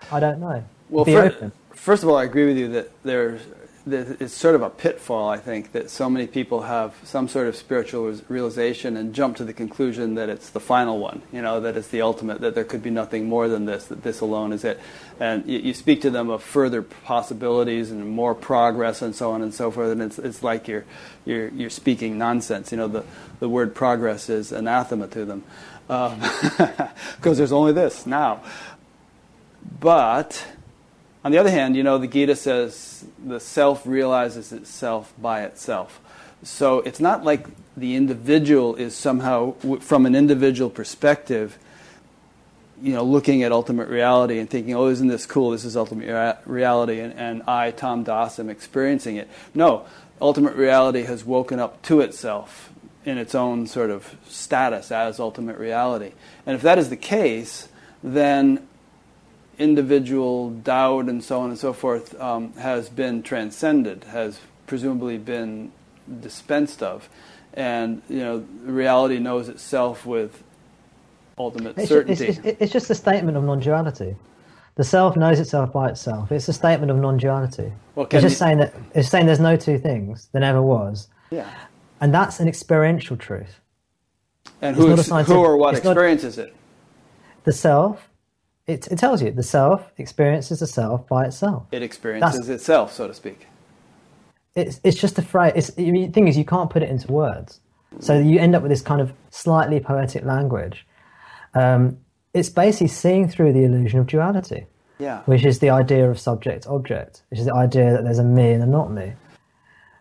[0.10, 0.64] I don't know.
[0.90, 1.52] Well, Be fir- open.
[1.76, 3.42] First of all, I agree with you that there's
[3.88, 5.30] that it's sort of a pitfall.
[5.30, 9.44] I think that so many people have some sort of spiritual realization and jump to
[9.44, 11.22] the conclusion that it's the final one.
[11.32, 12.42] You know, that it's the ultimate.
[12.42, 13.86] That there could be nothing more than this.
[13.86, 14.80] That this alone is it.
[15.20, 19.44] And you, you speak to them of further possibilities and more progress and so on
[19.44, 19.92] and so forth.
[19.92, 20.86] And it's it's like you're
[21.26, 22.72] you're you're speaking nonsense.
[22.72, 23.04] You know, the
[23.40, 25.44] the word progress is anathema to them
[25.90, 26.20] um,
[27.18, 28.42] because there's only this now.
[29.80, 30.46] But
[31.26, 36.00] on the other hand, you know, the Gita says the self realizes itself by itself.
[36.44, 41.58] So it's not like the individual is somehow, from an individual perspective,
[42.80, 45.50] you know, looking at ultimate reality and thinking, oh, isn't this cool?
[45.50, 49.28] This is ultimate rea- reality, and, and I, Tom Das, am experiencing it.
[49.56, 49.88] No,
[50.22, 52.70] ultimate reality has woken up to itself
[53.04, 56.12] in its own sort of status as ultimate reality.
[56.46, 57.68] And if that is the case,
[58.04, 58.68] then
[59.58, 65.72] individual doubt and so on and so forth um, has been transcended, has presumably been
[66.22, 67.10] dispensed of,
[67.54, 70.44] and you know reality knows itself with
[71.38, 72.28] ultimate it's, certainty.
[72.28, 74.16] It's, it's, it's, just a statement of non-duality.
[74.76, 76.32] The self knows itself by itself.
[76.32, 77.72] It's a statement of non-duality.
[77.96, 80.30] Well, it's just saying that it's saying there's no two things.
[80.32, 81.08] There never was.
[81.32, 81.50] Yeah.
[82.02, 83.62] And that's an experiential truth.
[84.62, 86.56] And who, who or what experiences not, it?
[87.46, 88.10] The self.
[88.68, 91.68] It, it tells you the self experiences the self by itself.
[91.72, 93.48] It experiences that's, itself, so to speak.
[94.56, 95.54] It's, it's just a phrase.
[95.56, 97.60] It's, the thing is, you can't put it into words.
[98.00, 100.86] So you end up with this kind of slightly poetic language.
[101.54, 102.00] Um,
[102.34, 104.66] it's basically seeing through the illusion of duality.
[104.98, 105.22] Yeah.
[105.24, 108.52] Which is the idea of subject object, which is the idea that there's a me
[108.52, 109.14] and a not me.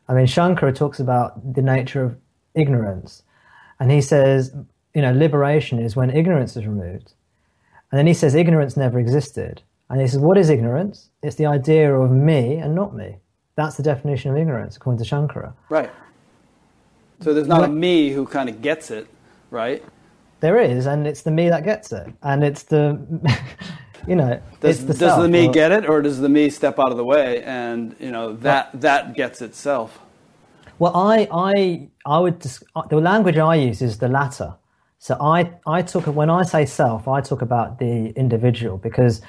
[0.09, 2.17] I mean, Shankara talks about the nature of
[2.55, 3.25] ignorance,
[3.81, 4.55] and he says,
[4.95, 7.13] you know, liberation is when ignorance is removed.
[7.91, 9.63] And then he says ignorance never existed.
[9.91, 11.11] And he says, what is ignorance?
[11.23, 13.19] It's the idea of me and not me.
[13.57, 15.53] That's the definition of ignorance, according to Shankara.
[15.69, 15.91] Right.
[17.21, 19.07] So there's not a me who kind of gets it,
[19.51, 19.85] right?
[20.41, 22.13] There is, and it's the me that gets it.
[22.23, 23.01] And it's the,
[24.07, 26.79] you know, does, the does the me or, get it, or does the me step
[26.79, 30.01] out of the way and you know that that gets itself?
[30.79, 34.57] Well, I I I would the language I use is the latter.
[34.99, 39.21] So I I talk when I say self, I talk about the individual because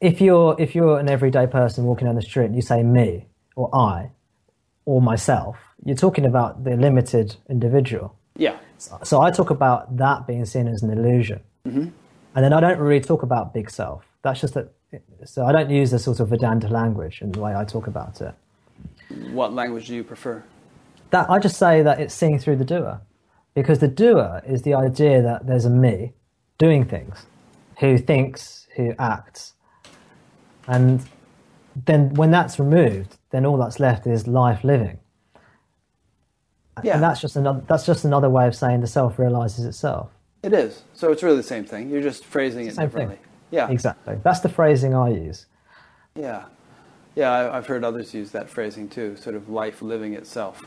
[0.00, 3.26] if you're if you're an everyday person walking down the street and you say me
[3.56, 4.10] or I
[4.84, 8.16] or myself, you're talking about the limited individual.
[8.36, 8.58] Yeah.
[8.78, 11.40] So, so I talk about that being seen as an illusion.
[11.66, 11.88] Mm-hmm.
[12.34, 14.04] And then I don't really talk about big self.
[14.22, 14.72] That's just that.
[15.24, 18.20] So I don't use the sort of Vedanta language in the way I talk about
[18.20, 18.34] it.
[19.30, 20.42] What language do you prefer?
[21.10, 23.00] That I just say that it's seeing through the doer,
[23.54, 26.12] because the doer is the idea that there's a me
[26.58, 27.26] doing things,
[27.80, 29.54] who thinks, who acts,
[30.66, 31.04] and
[31.86, 34.98] then when that's removed, then all that's left is life living.
[36.82, 36.94] Yeah.
[36.94, 40.10] And that's just another that's just another way of saying the self realizes itself.
[40.42, 40.82] It is.
[40.92, 41.88] So it's really the same thing.
[41.88, 43.16] You're just phrasing it differently.
[43.16, 43.24] Thing.
[43.50, 43.70] Yeah.
[43.70, 44.18] Exactly.
[44.22, 45.46] That's the phrasing I use.
[46.14, 46.44] Yeah.
[47.14, 50.64] Yeah, I, have heard others use that phrasing too, sort of life living itself.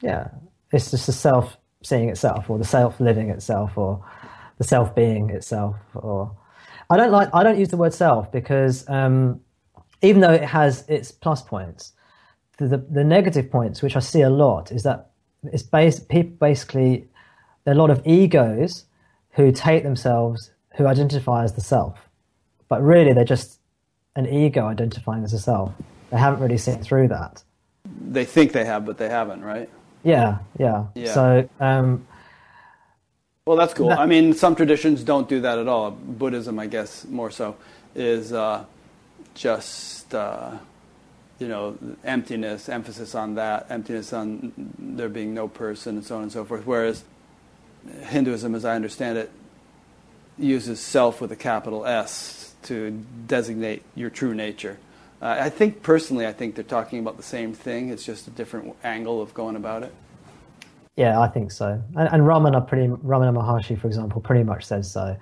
[0.00, 0.28] Yeah.
[0.72, 4.04] It's just the self seeing itself or the self living itself or
[4.58, 6.34] the self being itself or
[6.88, 9.40] I don't like I don't use the word self because um,
[10.02, 11.92] even though it has its plus points,
[12.58, 15.10] the, the, the negative points which I see a lot is that
[15.44, 17.08] it's based people basically
[17.64, 18.84] there are a lot of egos
[19.32, 22.08] who take themselves, who identify as the self,
[22.68, 23.58] but really they're just
[24.16, 25.72] an ego identifying as a self.
[26.10, 27.42] They haven't really seen through that.
[27.84, 29.70] They think they have, but they haven't, right?
[30.02, 30.86] Yeah, yeah.
[30.94, 31.14] yeah.
[31.14, 32.06] So, um,
[33.46, 33.88] well, that's cool.
[33.88, 35.90] That, I mean, some traditions don't do that at all.
[35.90, 37.56] Buddhism, I guess, more so,
[37.94, 38.64] is uh,
[39.34, 40.58] just uh,
[41.38, 46.22] you know emptiness, emphasis on that, emptiness on there being no person, and so on
[46.22, 46.66] and so forth.
[46.66, 47.04] Whereas
[48.04, 49.30] Hinduism, as I understand it,
[50.38, 54.78] uses self with a capital S to designate your true nature.
[55.22, 57.90] Uh, I think personally, I think they're talking about the same thing.
[57.90, 59.94] It's just a different angle of going about it.
[60.96, 61.80] Yeah, I think so.
[61.96, 65.16] And, and Ramana, pretty Ramana Maharshi, for example, pretty much says so.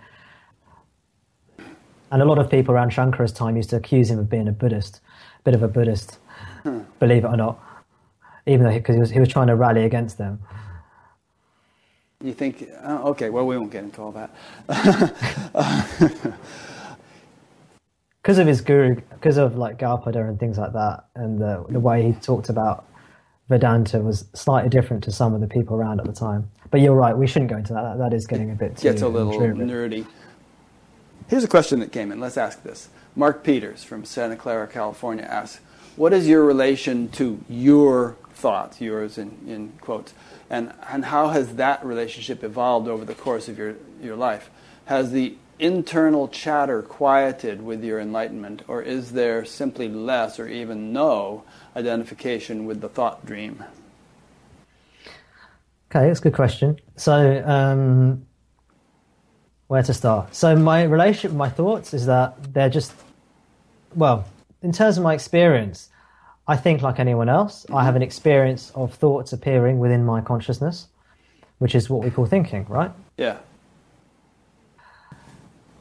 [2.10, 4.52] And a lot of people around Shankara's time used to accuse him of being a
[4.52, 5.00] Buddhist,
[5.38, 6.18] a bit of a Buddhist,
[6.62, 6.80] hmm.
[6.98, 7.60] believe it or not,
[8.46, 10.40] even though because he, he, was he was trying to rally against them.
[12.22, 14.34] You think, oh, okay, well, we won't get into all that.
[18.22, 21.80] Because of his guru, because of like Gaudapada and things like that, and the, the
[21.80, 22.86] way he talked about
[23.48, 26.50] Vedanta was slightly different to some of the people around at the time.
[26.70, 27.82] But you're right, we shouldn't go into that.
[27.82, 30.06] That, that is getting a bit too Gets a little nerdy.
[31.28, 32.20] Here's a question that came in.
[32.20, 32.88] Let's ask this.
[33.16, 35.60] Mark Peters from Santa Clara, California asks,
[35.96, 40.14] What is your relation to your thoughts, yours in, in quotes,
[40.48, 44.50] and, and how has that relationship evolved over the course of your, your life?
[44.86, 50.92] Has the internal chatter quieted with your enlightenment, or is there simply less or even
[50.92, 51.44] no
[51.76, 53.62] identification with the thought dream?
[55.90, 56.78] Okay, that's a good question.
[56.96, 58.26] So, um,
[59.66, 60.34] where to start?
[60.34, 62.92] So, my relationship with my thoughts is that they're just,
[63.94, 64.24] well,
[64.62, 65.90] in terms of my experience,
[66.46, 67.66] I think like anyone else.
[67.72, 70.88] I have an experience of thoughts appearing within my consciousness,
[71.58, 72.90] which is what we call thinking, right?
[73.16, 73.38] Yeah.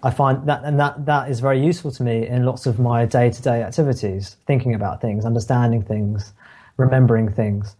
[0.01, 3.05] I find that, and that, that is very useful to me in lots of my
[3.05, 6.33] day to day activities, thinking about things, understanding things,
[6.77, 7.75] remembering things.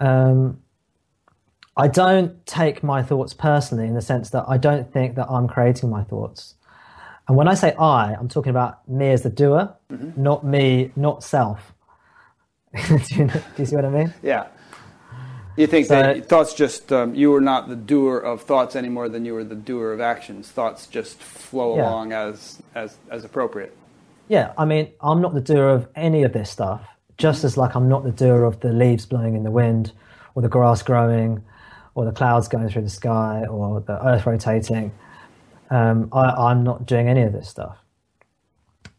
[0.00, 0.60] Um,
[1.76, 5.46] I don't take my thoughts personally in the sense that I don't think that I'm
[5.46, 6.54] creating my thoughts.
[7.28, 10.20] And when I say I, I'm talking about me as the doer, mm-hmm.
[10.20, 11.72] not me, not self.
[12.74, 14.14] do, you know, do, you see what I mean?
[14.22, 14.46] Yeah.
[15.58, 18.88] You think so, that thoughts just, um, you were not the doer of thoughts any
[18.88, 20.48] more than you were the doer of actions.
[20.48, 21.82] Thoughts just flow yeah.
[21.82, 23.76] along as, as, as appropriate.
[24.28, 26.86] Yeah, I mean, I'm not the doer of any of this stuff,
[27.16, 29.90] just as like I'm not the doer of the leaves blowing in the wind
[30.36, 31.42] or the grass growing
[31.96, 34.92] or the clouds going through the sky or the earth rotating.
[35.70, 37.78] Um, I, am not doing any of this stuff.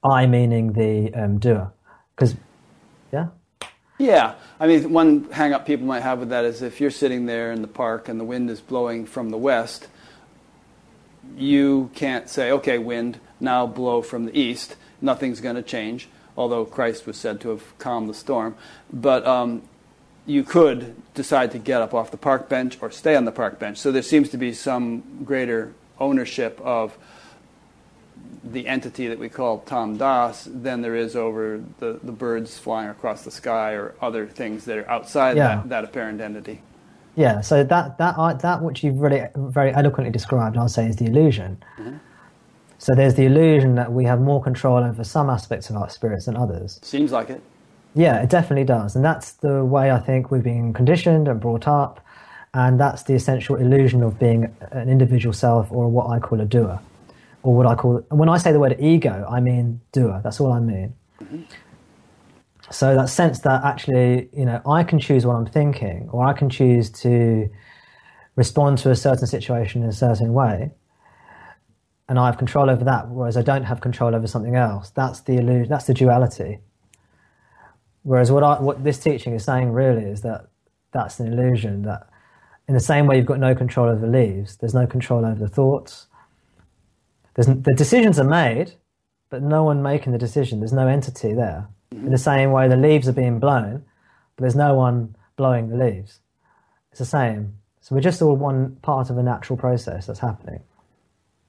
[0.04, 1.72] I meaning the um, doer.
[2.16, 2.36] Because,
[3.14, 3.28] yeah?
[4.00, 4.36] Yeah.
[4.60, 7.52] I mean, one hang up people might have with that is if you're sitting there
[7.52, 9.88] in the park and the wind is blowing from the west,
[11.38, 14.78] you can't say, okay, wind, now blow from the east.
[15.02, 18.56] Nothing's going to change, although Christ was said to have calmed the storm.
[18.92, 19.64] But um,
[20.26, 23.60] you could decide to get up off the park bench or stay on the park
[23.60, 23.78] bench.
[23.78, 26.98] So there seems to be some greater ownership of
[28.44, 32.90] the entity that we call Tom Das than there is over the, the birds flying
[32.90, 35.56] across the sky or other things that are outside yeah.
[35.56, 36.62] that, that apparent entity.
[37.16, 40.96] Yeah, so that that uh, that which you've really very eloquently described, I'll say, is
[40.96, 41.62] the illusion.
[41.78, 41.98] Mm-hmm.
[42.78, 46.28] So there's the illusion that we have more control over some aspects of our spirits
[46.28, 46.80] than others.
[46.82, 47.42] Seems like it.
[47.94, 48.96] Yeah, it definitely does.
[48.96, 52.00] And that's the way I think we've been conditioned and brought up.
[52.54, 56.46] And that's the essential illusion of being an individual self or what I call a
[56.46, 56.80] doer.
[57.44, 60.20] Or what I call, when I say the word ego, I mean doer.
[60.24, 60.94] That's all I mean.
[62.72, 66.34] So that sense that actually, you know, I can choose what I'm thinking or I
[66.34, 67.50] can choose to
[68.36, 70.72] respond to a certain situation in a certain way
[72.10, 74.90] and I have control over that, whereas I don't have control over something else.
[74.90, 75.70] That's the illusion.
[75.70, 76.58] That's the duality.
[78.02, 80.48] Whereas what I, what this teaching is saying really is that
[80.92, 81.84] that's an illusion.
[81.84, 82.10] That
[82.68, 85.48] in the same way you've got no control over leaves, there's no control over the
[85.48, 86.08] thoughts.
[87.40, 88.74] There's, the decisions are made,
[89.30, 90.60] but no one making the decision.
[90.60, 91.70] There's no entity there.
[91.94, 92.08] Mm-hmm.
[92.08, 93.86] In the same way the leaves are being blown,
[94.36, 96.20] but there's no one blowing the leaves.
[96.92, 97.54] It's the same.
[97.80, 100.60] So we're just all one part of a natural process that's happening.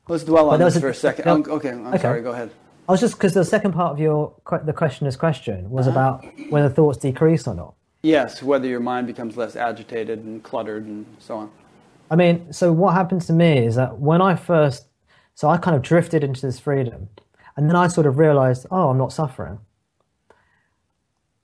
[0.07, 1.49] Let's dwell on this for a second.
[1.49, 1.99] okay, I'm okay.
[1.99, 2.22] sorry.
[2.22, 2.53] Go ahead.
[2.88, 4.34] I was just because the second part of your
[4.64, 5.99] the questioner's question was uh-huh.
[5.99, 7.74] about whether thoughts decrease or not.
[8.03, 11.51] Yes, whether your mind becomes less agitated and cluttered and so on.
[12.12, 14.86] I mean, so what happened to me is that when I first,
[15.41, 17.09] so I kind of drifted into this freedom,
[17.57, 19.59] and then I sort of realized, oh, I'm not suffering.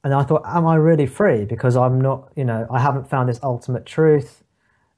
[0.04, 1.46] And I thought, am I really free?
[1.46, 4.44] Because I'm not, you know, I haven't found this ultimate truth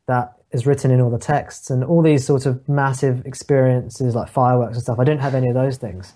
[0.06, 4.28] that is written in all the texts and all these sorts of massive experiences like
[4.28, 4.98] fireworks and stuff.
[4.98, 6.14] I didn't have any of those things.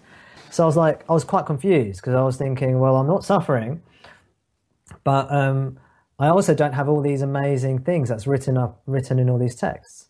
[0.50, 3.24] So I was like, I was quite confused because I was thinking, well, I'm not
[3.24, 3.80] suffering,
[5.04, 5.78] but um,
[6.18, 9.54] I also don't have all these amazing things that's written up, written in all these
[9.54, 10.08] texts.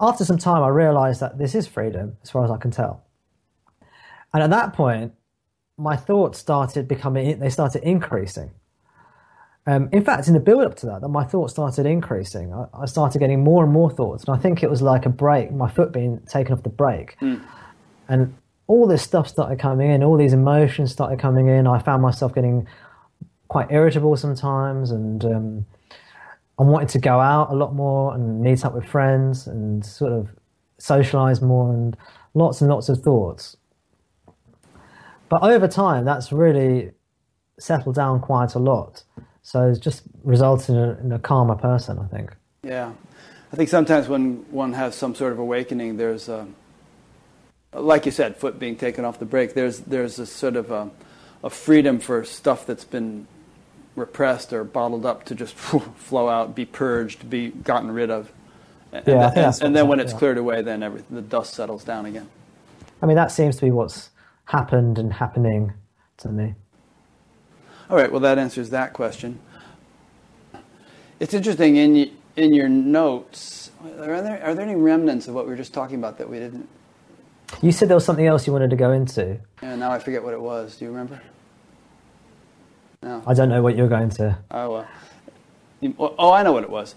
[0.00, 3.04] After some time, I realized that this is freedom, as far as I can tell.
[4.32, 5.12] And at that point,
[5.76, 8.50] my thoughts started becoming, they started increasing.
[9.66, 12.54] Um, in fact, in the build up to that, that my thoughts started increasing.
[12.54, 15.10] I, I, started getting more and more thoughts, and I think it was like a
[15.10, 17.16] break, my foot being taken off the brake.
[17.20, 17.44] Mm.
[18.08, 18.34] And
[18.66, 21.66] all this stuff started coming in, all these emotions started coming in.
[21.66, 22.66] I found myself getting
[23.48, 25.66] quite irritable sometimes, and um,
[26.58, 30.12] I wanted to go out a lot more and meet up with friends and sort
[30.12, 30.28] of
[30.78, 31.96] socialize more, and
[32.34, 33.56] lots and lots of thoughts.
[35.28, 36.92] But over time, that's really
[37.58, 39.04] settled down quite a lot.
[39.42, 42.34] So it's just resulted in a, in a calmer person, I think.
[42.62, 42.92] Yeah.
[43.52, 46.46] I think sometimes when one has some sort of awakening, there's a
[47.72, 50.90] like you said, foot being taken off the brake, there's there's a sort of a,
[51.44, 53.26] a freedom for stuff that's been
[53.98, 55.54] repressed or bottled up to just
[55.96, 58.32] flow out, be purged, be gotten rid of.
[58.92, 60.18] And, yeah, then, and, and then when it's yeah.
[60.18, 62.28] cleared away, then everything, the dust settles down again.
[63.02, 64.10] I mean, that seems to be what's
[64.46, 65.74] happened and happening
[66.18, 66.54] to me.
[67.90, 69.40] All right, well, that answers that question.
[71.20, 73.70] It's interesting in in your notes.
[73.84, 76.38] Are there are there any remnants of what we were just talking about that we
[76.38, 76.68] didn't
[77.62, 79.38] you said there was something else you wanted to go into.
[79.62, 80.76] Yeah, now I forget what it was.
[80.76, 81.20] Do you remember?
[83.02, 83.22] No.
[83.26, 84.38] I don't know what you're going to.
[84.50, 84.86] Oh,
[85.80, 86.14] well.
[86.18, 86.94] Oh, I know what it was.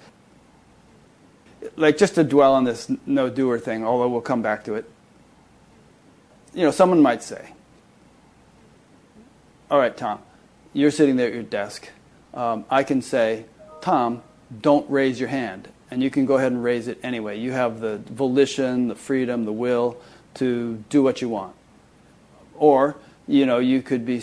[1.76, 4.90] Like, just to dwell on this no doer thing, although we'll come back to it.
[6.54, 7.54] You know, someone might say,
[9.70, 10.20] All right, Tom,
[10.74, 11.90] you're sitting there at your desk.
[12.34, 13.46] Um, I can say,
[13.80, 14.22] Tom,
[14.62, 15.70] don't raise your hand.
[15.90, 17.40] And you can go ahead and raise it anyway.
[17.40, 19.98] You have the volition, the freedom, the will
[20.36, 21.56] to do what you want.
[22.56, 22.98] Or,
[23.28, 24.20] you know, you could be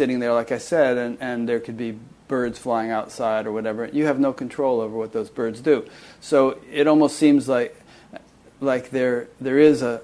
[0.00, 1.94] sitting there, like I said, and, and there could be
[2.26, 3.84] birds flying outside or whatever.
[3.92, 5.84] You have no control over what those birds do.
[6.22, 7.76] So it almost seems like
[8.62, 10.00] like there there is a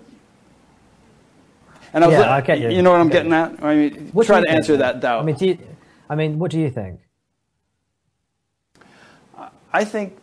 [1.94, 2.68] and I was, yeah, I get you.
[2.68, 3.64] You know what I'm getting at?
[3.64, 4.80] I mean, what try to answer think?
[4.80, 5.22] that doubt.
[5.22, 5.58] I mean, you,
[6.10, 7.00] I mean, what do you think?
[9.72, 10.18] I think,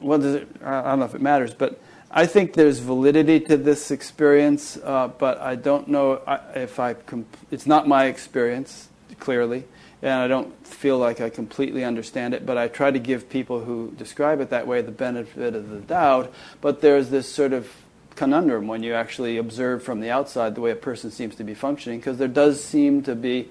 [0.00, 1.80] well, it, I don't know if it matters, but
[2.10, 6.22] I think there's validity to this experience, uh, but I don't know
[6.56, 6.94] if I.
[6.94, 8.88] Comp- it's not my experience,
[9.18, 9.64] clearly,
[10.02, 12.44] and I don't feel like I completely understand it.
[12.44, 15.80] But I try to give people who describe it that way the benefit of the
[15.80, 16.32] doubt.
[16.60, 17.70] But there's this sort of
[18.14, 21.54] conundrum when you actually observe from the outside the way a person seems to be
[21.54, 23.48] functioning, because there does seem to be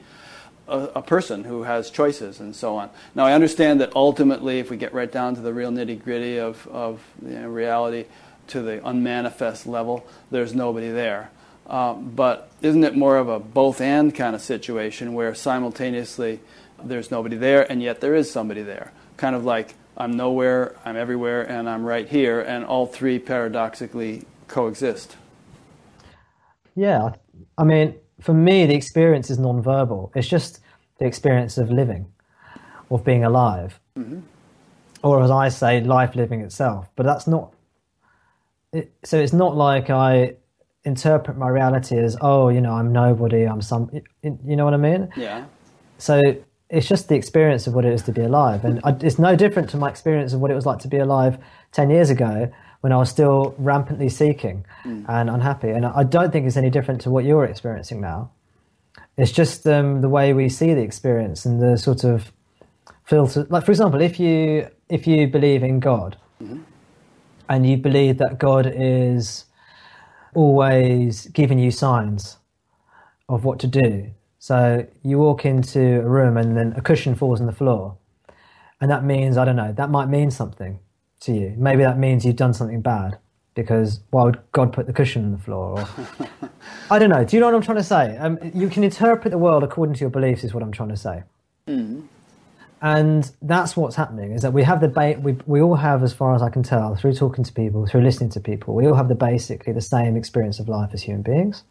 [0.68, 2.90] a, a, person who has choices and so on.
[3.14, 6.40] Now, I understand that ultimately, if we get right down to the real nitty gritty
[6.40, 8.06] of, of you know, reality,
[8.48, 11.32] to the unmanifest level, there's nobody there.
[11.68, 16.40] Uh, but isn't it more of a both and kind of situation where simultaneously
[16.84, 18.92] there's nobody there and yet there is somebody there?
[19.18, 24.24] Kind of like I'm nowhere, I'm everywhere, and I'm right here, and all three paradoxically
[24.48, 25.16] coexist.
[26.76, 27.12] Yeah,
[27.58, 30.12] I mean, for me, the experience is non-verbal.
[30.16, 30.60] It's just
[31.00, 32.08] the experience of living,
[32.92, 34.20] of being alive, mm-hmm.
[35.02, 36.90] or as I say, life living itself.
[36.98, 37.54] But that's not.
[38.74, 40.36] It, so it's not like I
[40.86, 43.44] interpret my reality as, oh, you know, I'm nobody.
[43.44, 43.90] I'm some.
[44.24, 45.10] You know what I mean?
[45.18, 45.46] Yeah.
[45.98, 46.22] So
[46.70, 49.36] it's just the experience of what it is to be alive, and I, it's no
[49.36, 51.38] different to my experience of what it was like to be alive
[51.72, 55.06] ten years ago when I was still rampantly seeking mm.
[55.08, 55.70] and unhappy.
[55.70, 58.30] And I don't think it's any different to what you're experiencing now.
[59.18, 62.32] It's just um, the way we see the experience and the sort of
[63.06, 63.48] filter.
[63.50, 66.62] Like, for example, if you if you believe in God mm-hmm.
[67.50, 69.46] and you believe that God is
[70.36, 72.38] always giving you signs
[73.28, 74.12] of what to do.
[74.40, 77.98] So you walk into a room and then a cushion falls on the floor.
[78.80, 80.80] And that means, I don't know, that might mean something
[81.22, 81.56] to you.
[81.58, 83.18] Maybe that means you've done something bad
[83.56, 85.80] because why would God put the cushion on the floor?
[85.80, 86.50] Or,
[86.92, 87.24] I don't know.
[87.24, 88.18] Do you know what I'm trying to say?
[88.18, 90.98] Um, you can interpret the world according to your beliefs, is what I'm trying to
[90.98, 91.24] say.
[91.68, 92.08] Mm.
[92.82, 96.14] And that's what's happening is that we have the ba- we we all have, as
[96.14, 98.96] far as I can tell, through talking to people, through listening to people, we all
[98.96, 101.64] have the basically the same experience of life as human beings.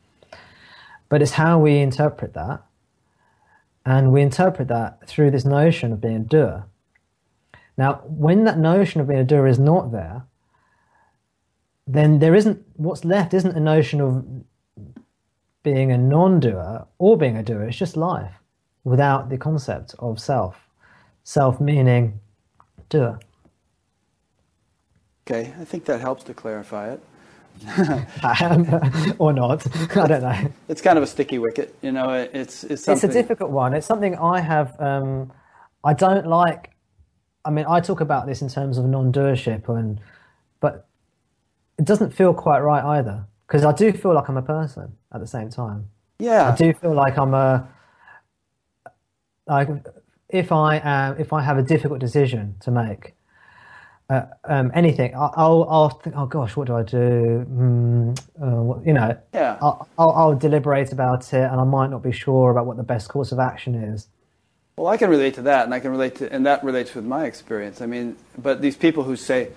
[1.09, 2.62] But it's how we interpret that,
[3.84, 6.64] and we interpret that through this notion of being a doer.
[7.76, 10.24] Now, when that notion of being a doer is not there,
[11.86, 14.24] then there isn't what's left isn't a notion of
[15.62, 17.64] being a non-doer or being a doer.
[17.64, 18.32] It's just life
[18.84, 20.64] without the concept of self.
[21.25, 22.20] Self meaning
[22.89, 23.18] doer.
[25.27, 27.01] Okay, I think that helps to clarify it.
[29.18, 29.66] or not.
[29.97, 30.53] I don't know.
[30.68, 32.11] It's kind of a sticky wicket, you know.
[32.12, 33.09] It's it's something...
[33.09, 33.75] it's a difficult one.
[33.75, 34.81] It's something I have.
[34.81, 35.33] Um,
[35.83, 36.75] I don't like
[37.45, 40.01] I mean, I talk about this in terms of non-doership, and
[40.61, 40.89] but
[41.79, 45.20] it doesn't feel quite right either because I do feel like I'm a person at
[45.20, 45.91] the same time.
[46.18, 47.68] Yeah, I do feel like I'm a
[49.47, 49.68] like
[50.29, 53.14] if I am if I have a difficult decision to make.
[54.11, 57.47] Uh, um, anything, I'll, I'll think, oh gosh, what do I do?
[57.51, 59.57] Mm, uh, you know, yeah.
[59.62, 62.83] I'll, I'll, I'll deliberate about it, and I might not be sure about what the
[62.83, 64.09] best course of action is.
[64.77, 67.07] Well, I can relate to that, and I can relate to, and that relates with
[67.07, 67.81] my experience.
[67.81, 69.48] I mean, but these people who say,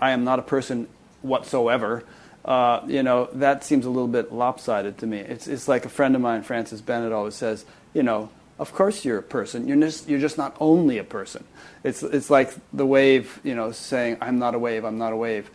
[0.00, 0.86] "I am not a person
[1.22, 2.04] whatsoever,"
[2.44, 5.18] uh, you know, that seems a little bit lopsided to me.
[5.18, 7.64] It's it's like a friend of mine, Francis Bennett, always says,
[7.94, 9.68] you know, of course you're a person.
[9.68, 11.44] You're just you're just not only a person.
[11.84, 14.84] It's it's like the wave, you know, saying, "I'm not a wave.
[14.84, 15.50] I'm not a wave."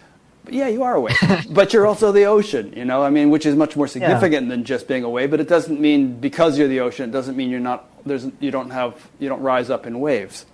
[0.45, 1.17] But yeah, you are a wave,
[1.49, 2.73] but you're also the ocean.
[2.75, 4.49] You know, I mean, which is much more significant yeah.
[4.49, 5.31] than just being a wave.
[5.31, 8.51] But it doesn't mean because you're the ocean, it doesn't mean you're not there's you
[8.51, 10.45] don't have you don't rise up in waves.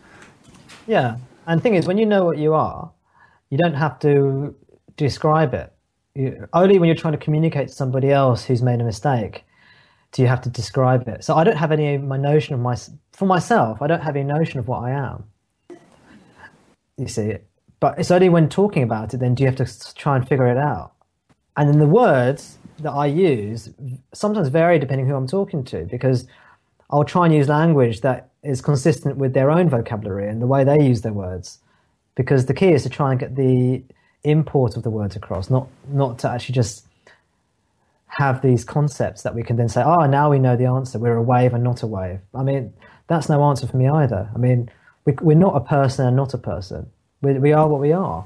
[0.87, 2.91] Yeah, and the thing is, when you know what you are,
[3.49, 4.55] you don't have to
[4.97, 5.71] describe it.
[6.15, 9.45] You, only when you're trying to communicate to somebody else who's made a mistake
[10.11, 11.23] do you have to describe it.
[11.23, 12.75] So I don't have any my notion of my
[13.11, 13.81] for myself.
[13.81, 15.23] I don't have any notion of what I am.
[16.97, 17.37] You see,
[17.79, 20.47] but it's only when talking about it then do you have to try and figure
[20.47, 20.93] it out.
[21.55, 23.69] And then the words that I use
[24.13, 26.25] sometimes vary depending who I'm talking to because
[26.89, 30.63] I'll try and use language that is consistent with their own vocabulary and the way
[30.63, 31.59] they use their words.
[32.15, 33.83] Because the key is to try and get the
[34.23, 36.85] import of the words across, not not to actually just
[38.09, 40.99] have these concepts that we can then say, oh, now we know the answer.
[40.99, 42.19] We're a wave and not a wave.
[42.33, 42.73] I mean,
[43.07, 44.29] that's no answer for me either.
[44.33, 44.69] I mean,
[45.05, 46.87] we, we're not a person and not a person.
[47.21, 48.25] We, we are what we are.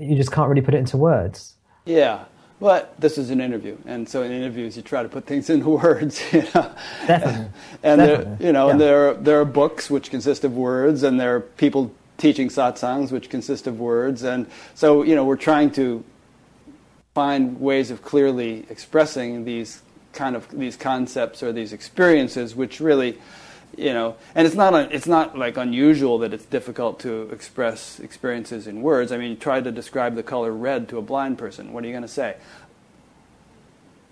[0.00, 1.54] You just can't really put it into words.
[1.84, 2.24] Yeah.
[2.60, 5.68] But this is an interview, and so in interviews you try to put things into
[5.70, 6.22] words.
[6.32, 6.72] You know?
[7.06, 7.46] Definitely.
[7.82, 8.24] and Definitely.
[8.36, 8.72] there, you know, Yeah.
[8.72, 12.48] and there are, there are books which consist of words, and there are people teaching
[12.48, 16.04] satsangs which consist of words, and so you know we're trying to
[17.14, 19.82] find ways of clearly expressing these
[20.12, 23.18] kind of these concepts or these experiences, which really,
[23.76, 28.66] you know, and it's not it's not like unusual that it's difficult to express experiences
[28.66, 29.12] in words.
[29.12, 31.72] I mean, you try to describe the color red to a blind person.
[31.72, 32.36] What are you going to say?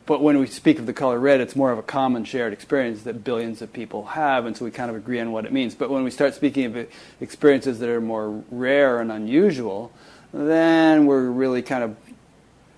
[0.05, 3.03] But when we speak of the color red, it's more of a common shared experience
[3.03, 5.77] that billions of people have, and so we kind of agree on what it means.
[5.77, 6.89] But when we start speaking of
[7.21, 9.93] experiences that are more rare and unusual,
[10.33, 11.97] then we're really kind of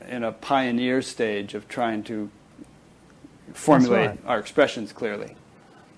[0.09, 2.31] in a pioneer stage of trying to
[3.53, 4.19] formulate right.
[4.27, 5.37] our expressions clearly.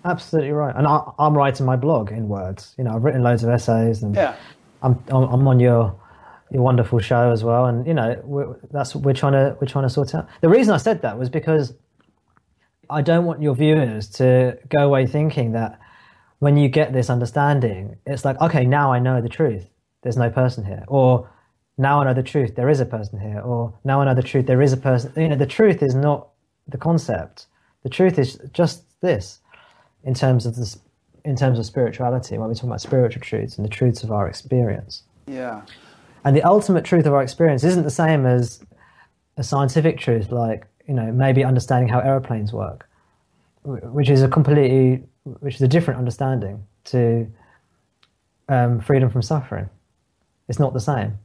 [0.04, 0.74] Absolutely right.
[0.76, 2.74] And I, I'm writing my blog in words.
[2.78, 4.36] You know, I've written loads of essays, and Yeah.
[4.82, 5.98] I'm I'm I'm on your
[6.50, 7.66] your wonderful show as well.
[7.66, 10.28] And you know, we're, that's we're trying to we're trying to sort out.
[10.40, 11.74] The reason I said that was because
[12.88, 15.80] I don't want your viewers to go away thinking that
[16.38, 19.66] when you get this understanding, it's like, okay, now I know the truth.
[20.02, 21.28] There's no person here, or
[21.78, 22.55] now I know the truth.
[22.55, 24.47] There is a person here, or now I know the truth.
[24.47, 25.12] There is a person.
[25.16, 26.28] You know, the truth is not
[26.69, 27.47] the concept.
[27.82, 29.40] The truth is just this
[30.05, 30.78] in terms of this,
[31.24, 34.27] in terms of spirituality, when we're talking about spiritual truths and the truths of our
[34.27, 35.03] experience.
[35.27, 35.62] Yeah.
[36.24, 38.61] And the ultimate truth of our experience isn't the same as
[39.36, 42.89] a scientific truth, like you know maybe understanding how aeroplanes work,
[43.65, 45.05] which is a completely,
[45.40, 47.31] which is a different understanding to
[48.48, 49.69] um, freedom from suffering.
[50.48, 51.19] It's not the same.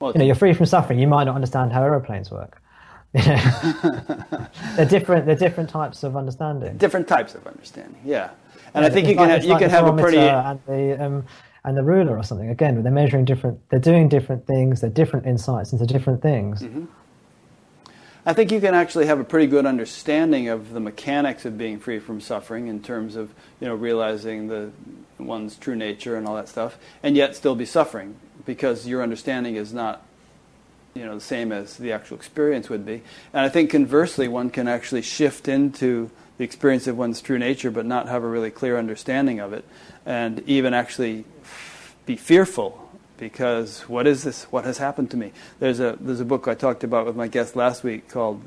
[0.00, 0.98] Well, You know, you're free from suffering.
[0.98, 2.60] You might not understand how aeroplanes work.
[3.14, 4.46] You know?
[4.76, 5.26] they're different.
[5.26, 6.76] They're different types of understanding.
[6.78, 8.00] different types of understanding.
[8.04, 8.30] Yeah.
[8.74, 11.04] And I think you can like- have, you like can have a pretty and the
[11.04, 11.24] um,
[11.64, 12.50] and the ruler or something.
[12.50, 13.60] Again, they're measuring different.
[13.70, 14.80] They're doing different things.
[14.80, 16.62] They're different insights into different things.
[16.62, 16.86] Mm-hmm.
[18.26, 21.78] I think you can actually have a pretty good understanding of the mechanics of being
[21.78, 24.70] free from suffering in terms of you know realizing the
[25.18, 29.56] one's true nature and all that stuff, and yet still be suffering because your understanding
[29.56, 30.02] is not
[30.94, 33.02] you know the same as the actual experience would be.
[33.32, 37.70] And I think conversely, one can actually shift into the experience of one's true nature,
[37.70, 39.64] but not have a really clear understanding of it,
[40.06, 41.24] and even actually
[42.06, 42.80] be fearful
[43.18, 44.44] because what is this?
[44.44, 45.32] What has happened to me?
[45.58, 48.42] There's a there's a book I talked about with my guest last week called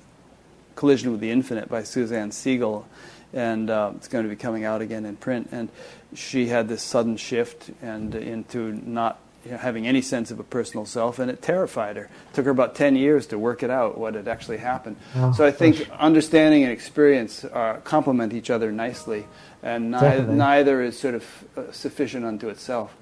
[0.75, 2.85] Collision with the Infinite by Suzanne Segal,
[3.33, 5.49] and uh, it's going to be coming out again in print.
[5.51, 5.69] And
[6.13, 10.43] she had this sudden shift and into not you know, having any sense of a
[10.43, 12.03] personal self, and it terrified her.
[12.03, 14.97] It took her about ten years to work it out what had actually happened.
[15.15, 19.25] Oh, so I think understanding and experience uh, complement each other nicely,
[19.63, 21.23] and ni- neither is sort of
[21.55, 22.93] uh, sufficient unto itself.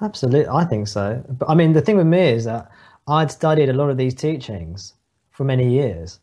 [0.00, 1.22] Absolutely, I think so.
[1.28, 2.70] But I mean, the thing with me is that
[3.06, 4.94] I'd studied a lot of these teachings
[5.30, 6.18] for many years,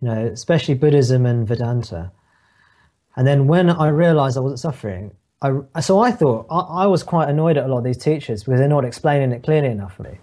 [0.00, 2.12] you know, especially Buddhism and Vedanta.
[3.14, 7.02] And then when I realized I wasn't suffering, I, so I thought I, I was
[7.02, 9.96] quite annoyed at a lot of these teachers because they're not explaining it clearly enough
[9.96, 10.18] for me.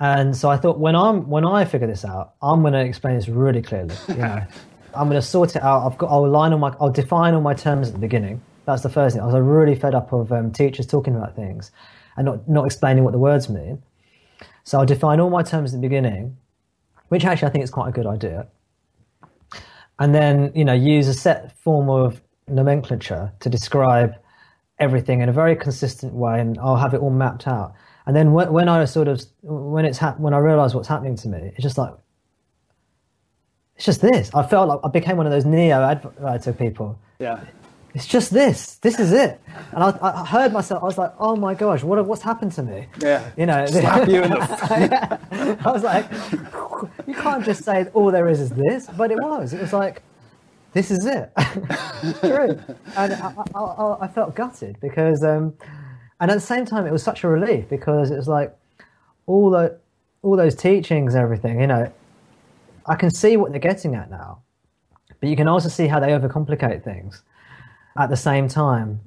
[0.00, 3.16] And so I thought when I'm when I figure this out, I'm going to explain
[3.16, 3.96] this really clearly.
[4.06, 4.44] You know,
[4.94, 5.84] I'm going to sort it out.
[5.84, 8.40] I've got I'll line all my I'll define all my terms at the beginning.
[8.64, 9.22] That's the first thing.
[9.22, 11.72] I was really fed up of um, teachers talking about things
[12.16, 13.82] and not not explaining what the words mean.
[14.62, 16.36] So I'll define all my terms at the beginning,
[17.08, 18.46] which actually I think is quite a good idea.
[19.98, 24.14] And then you know use a set form of nomenclature to describe
[24.78, 27.74] everything in a very consistent way, and I'll have it all mapped out.
[28.06, 31.28] And then when, when I sort of when it's when I realise what's happening to
[31.28, 31.92] me, it's just like
[33.76, 34.30] it's just this.
[34.34, 36.98] I felt like I became one of those neo Advaitist people.
[37.18, 37.44] Yeah.
[37.94, 38.76] It's just this.
[38.76, 39.40] This is it.
[39.72, 40.82] And I, I heard myself.
[40.82, 43.28] I was like, "Oh my gosh, what what's happened to me?" Yeah.
[43.36, 46.06] You know, Slap you in the I was like,
[47.06, 49.52] "You can't just say all there is is this," but it was.
[49.52, 50.02] It was like,
[50.78, 51.32] "This is it."
[52.20, 52.56] True.
[52.96, 55.54] And I, I, I, I felt gutted because, um,
[56.20, 58.56] and at the same time, it was such a relief because it was like
[59.26, 59.76] all the
[60.22, 61.60] all those teachings and everything.
[61.60, 61.92] You know,
[62.86, 64.42] I can see what they're getting at now,
[65.18, 67.24] but you can also see how they overcomplicate things
[67.96, 69.00] at the same time.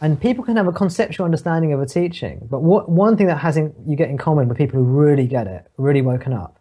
[0.00, 3.38] And people can have a conceptual understanding of a teaching, but what one thing that
[3.38, 6.58] has in, you get in common with people who really get it, really woken up,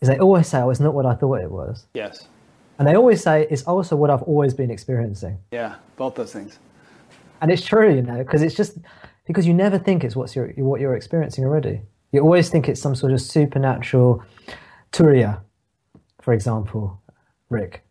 [0.00, 2.28] is they always say, "Oh, it's not what I thought it was," Yes.
[2.78, 5.76] And they always say, "It's also what I've always been experiencing." Yeah.
[5.96, 6.58] Both those things.
[7.40, 8.78] And it's true, you know, because it's just
[9.26, 11.82] because you never think it's what's your, what you're experiencing already.
[12.12, 14.22] You always think it's some sort of supernatural
[14.92, 15.40] turiya,
[16.20, 17.00] for example,
[17.48, 17.82] Rick.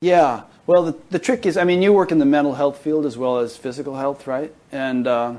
[0.00, 0.44] Yeah.
[0.66, 3.18] Well, the, the trick is, I mean, you work in the mental health field as
[3.18, 4.54] well as physical health, right?
[4.72, 5.34] And uh,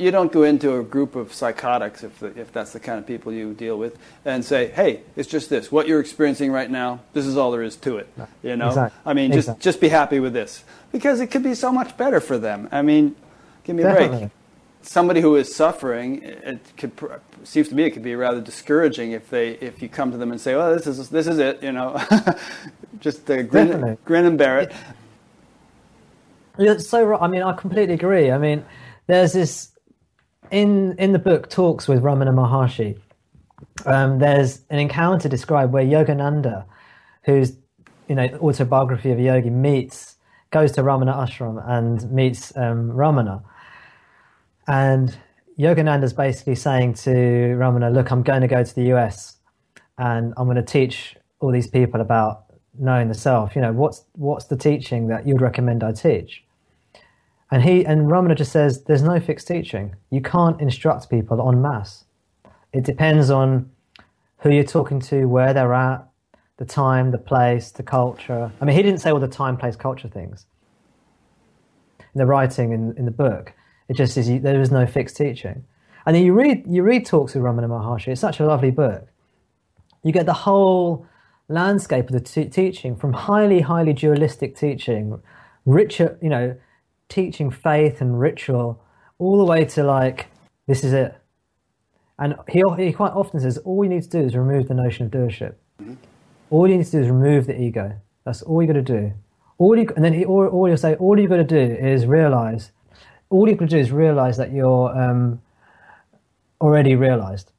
[0.00, 3.06] you don't go into a group of psychotics if, the, if that's the kind of
[3.06, 5.70] people you deal with and say, hey, it's just this.
[5.70, 8.08] What you're experiencing right now, this is all there is to it.
[8.42, 9.00] You know, exactly.
[9.04, 9.62] I mean, just Exactly.
[9.62, 12.68] just be happy with this because it could be so much better for them.
[12.72, 13.14] I mean,
[13.64, 14.30] give me a break.
[14.82, 16.92] Somebody who is suffering, it could
[17.44, 20.30] seems to me it could be rather discouraging if they if you come to them
[20.30, 22.00] and say, "Well, this is this is it," you know,
[23.00, 23.98] just uh, grin, Definitely.
[24.06, 24.72] grin and bear it.
[26.58, 27.20] You're so right.
[27.20, 28.30] I mean, I completely agree.
[28.30, 28.64] I mean,
[29.06, 29.70] there's this
[30.50, 32.98] in in the book talks with Ramana Maharshi.
[33.86, 36.64] Um, there's an encounter described where Yogananda,
[37.24, 37.56] who's
[38.08, 40.16] you know autobiography of a yogi, meets
[40.50, 43.42] goes to Ramana ashram and meets um, Ramana,
[44.66, 45.16] and
[45.58, 49.36] Yogananda's basically saying to Ramana, "Look, I'm going to go to the US,
[49.98, 52.44] and I'm going to teach all these people about
[52.78, 53.54] knowing the self.
[53.54, 56.44] You know, what's what's the teaching that you'd recommend I teach?"
[57.50, 59.96] And he and Ramana just says, "There's no fixed teaching.
[60.10, 62.04] You can't instruct people en masse.
[62.72, 63.70] It depends on
[64.38, 66.06] who you're talking to, where they're at,
[66.56, 68.52] the time, the place, the culture.
[68.60, 70.46] I mean, he didn't say all the time, place, culture things.
[72.14, 73.52] In the writing in, in the book,
[73.88, 75.64] it just says there is no fixed teaching.
[76.06, 78.08] And then you read you read talks with Ramana Maharshi.
[78.08, 79.08] It's such a lovely book.
[80.02, 81.06] You get the whole
[81.48, 85.20] landscape of the t- teaching from highly, highly dualistic teaching,
[85.66, 86.56] richer, you know,
[87.10, 88.82] teaching faith and ritual,
[89.18, 90.28] all the way to like
[90.66, 91.14] this is it.
[92.18, 95.06] And he, he quite often says, all you need to do is remove the notion
[95.06, 95.54] of doership.
[96.50, 97.96] All you need to do is remove the ego.
[98.24, 99.12] That's all you got to do.
[99.58, 102.06] All you, and then he, all, all you'll say, all you got to do is
[102.06, 102.72] realize,
[103.30, 105.40] all you got to do is realize that you're um,
[106.60, 107.52] already realized.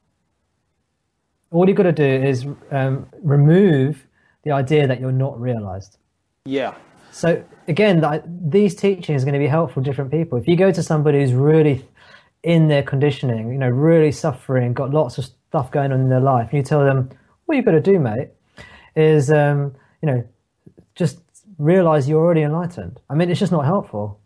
[1.52, 4.08] All you got to do is um, remove
[4.44, 5.98] the idea that you're not realized.
[6.46, 6.76] Yeah,
[7.12, 10.38] So again, these teachings are going to be helpful to different people.
[10.38, 11.86] If you go to somebody who's really
[12.44, 16.20] in their conditioning, you know, really suffering, got lots of stuff going on in their
[16.20, 17.10] life, and you tell them,
[17.46, 18.30] "What you've got to do, mate,
[18.96, 20.24] is um, you know,
[20.96, 21.20] just
[21.58, 24.20] realize you're already enlightened." I mean, it's just not helpful.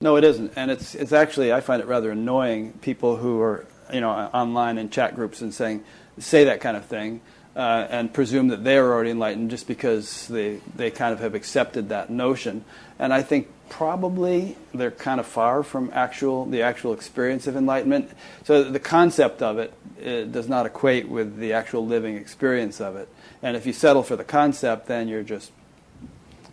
[0.00, 3.66] No, it isn't, and it's it's actually I find it rather annoying people who are
[3.92, 5.84] you know online in chat groups and saying
[6.18, 7.20] say that kind of thing
[7.58, 11.88] uh, and presume that they're already enlightened just because they they kind of have accepted
[11.88, 12.64] that notion,
[13.00, 18.10] and I think probably they're kind of far from actual the actual experience of enlightenment.
[18.44, 22.94] So the concept of it, it does not equate with the actual living experience of
[22.94, 23.08] it,
[23.42, 25.50] and if you settle for the concept, then you're just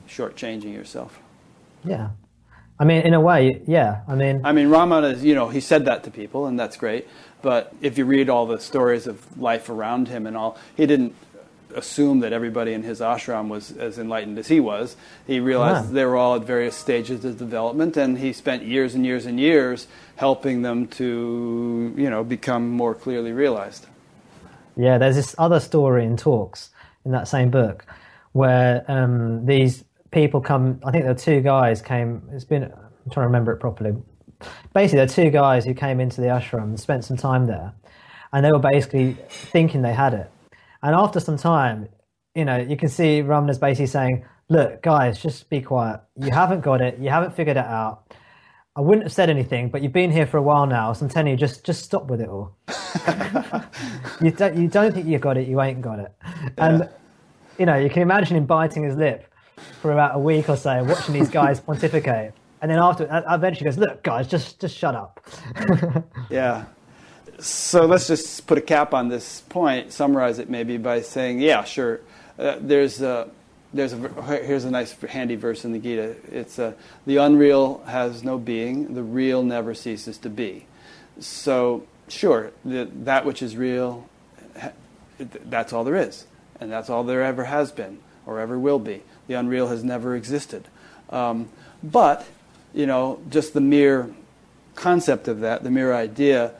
[0.10, 1.20] shortchanging yourself.
[1.84, 2.10] Yeah,
[2.80, 4.02] I mean, in a way, yeah.
[4.08, 6.76] I mean, I mean, Ramana is, you know, he said that to people, and that's
[6.78, 7.08] great.
[7.42, 11.16] But if you read all the stories of life around him and all, he didn't
[11.74, 14.96] assume that everybody in his ashram was as enlightened as he was.
[15.28, 15.94] He realized Yeah.
[15.94, 19.40] they were all at various stages of development, and he spent years and years and
[19.40, 19.88] years
[20.18, 23.88] helping them to, you know, become more clearly realized.
[24.76, 26.72] Yeah, there's this other story in talks
[27.06, 27.86] in that same book
[28.34, 29.85] where um, these
[30.16, 30.80] people come.
[30.84, 32.24] I think there are two guys came.
[32.32, 32.64] It's been.
[32.64, 33.92] I'm trying to remember it properly.
[34.74, 37.74] Basically, there are two guys who came into the ashram and spent some time there,
[38.34, 40.32] and they were basically thinking they had it.
[40.82, 41.90] And after some time,
[42.34, 46.00] you know, you can see Ramana's basically saying, "Look, guys, just be quiet.
[46.16, 46.98] You haven't got it.
[46.98, 48.14] You haven't figured it out."
[48.78, 51.10] I wouldn't have said anything, but you've been here for a while now, so I'm
[51.10, 52.56] telling you, just just stop with it all.
[54.22, 56.12] you don't you don't think you've got it, you ain't got it.
[56.58, 56.90] And
[57.60, 59.26] you know, you can imagine him biting his lip
[59.82, 62.34] for about a week or so, watching these guys pontificate.
[62.62, 65.26] And then after, uh, eventually goes, "Look, guys, just just shut up."
[66.30, 66.66] Yeah.
[67.40, 71.64] So let's just put a cap on this point, summarize it maybe by saying, yeah,
[71.66, 72.00] sure.
[72.40, 73.30] Uh, there's a,
[73.74, 73.98] there's a,
[74.38, 76.16] here's a nice handy verse in the Gita.
[76.32, 76.74] It's uh,
[77.06, 80.66] the unreal has no being, the real never ceases to be.
[81.20, 84.08] So sure, the, that which is real,
[85.20, 86.26] that's all there is,
[86.60, 89.04] and that's all there ever has been or ever will be.
[89.28, 90.68] The unreal has never existed.
[91.10, 91.50] Um,
[91.84, 92.26] but
[92.74, 94.10] you know, just the mere
[94.76, 96.52] concept of that, the mere idea,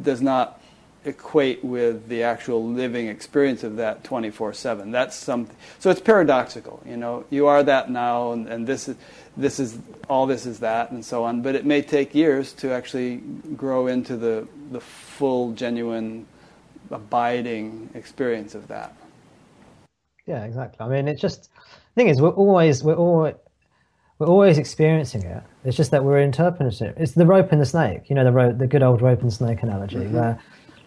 [0.00, 0.60] does not
[1.04, 4.92] equate with the actual living experience of that 24/7.
[4.92, 5.56] That's something.
[5.78, 6.82] So it's paradoxical.
[6.86, 8.96] You know, you are that now, and, and this is
[9.36, 9.78] this is
[10.08, 11.42] all this is that, and so on.
[11.42, 13.16] But it may take years to actually
[13.56, 16.26] grow into the the full, genuine,
[16.90, 18.94] abiding experience of that.
[20.26, 20.84] Yeah, exactly.
[20.84, 21.50] I mean, it's just
[21.94, 23.34] thing is, we're always we're always
[24.18, 25.42] we're always experiencing it.
[25.64, 26.94] It's just that we're interpreting it.
[26.96, 28.08] It's the rope and the snake.
[28.08, 30.14] You know, the rope, the good old rope and snake analogy, Mm-hmm.
[30.14, 30.40] where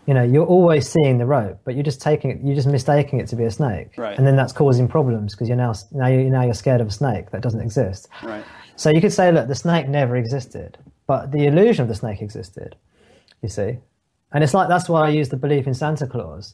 [0.07, 3.19] you know you're always seeing the rope, but you're just taking it, you're just mistaking
[3.19, 4.17] it to be a snake, Right.
[4.17, 6.91] and then that's causing problems because you're now now you're now you're scared of a
[6.91, 8.07] snake that doesn't exist.
[8.23, 8.43] Right.
[8.77, 10.77] So you could say, look, the snake never existed,
[11.07, 12.75] but the illusion of the snake existed.
[13.41, 13.77] you see.
[14.31, 16.53] And it's like that's why I use the belief in Santa Claus.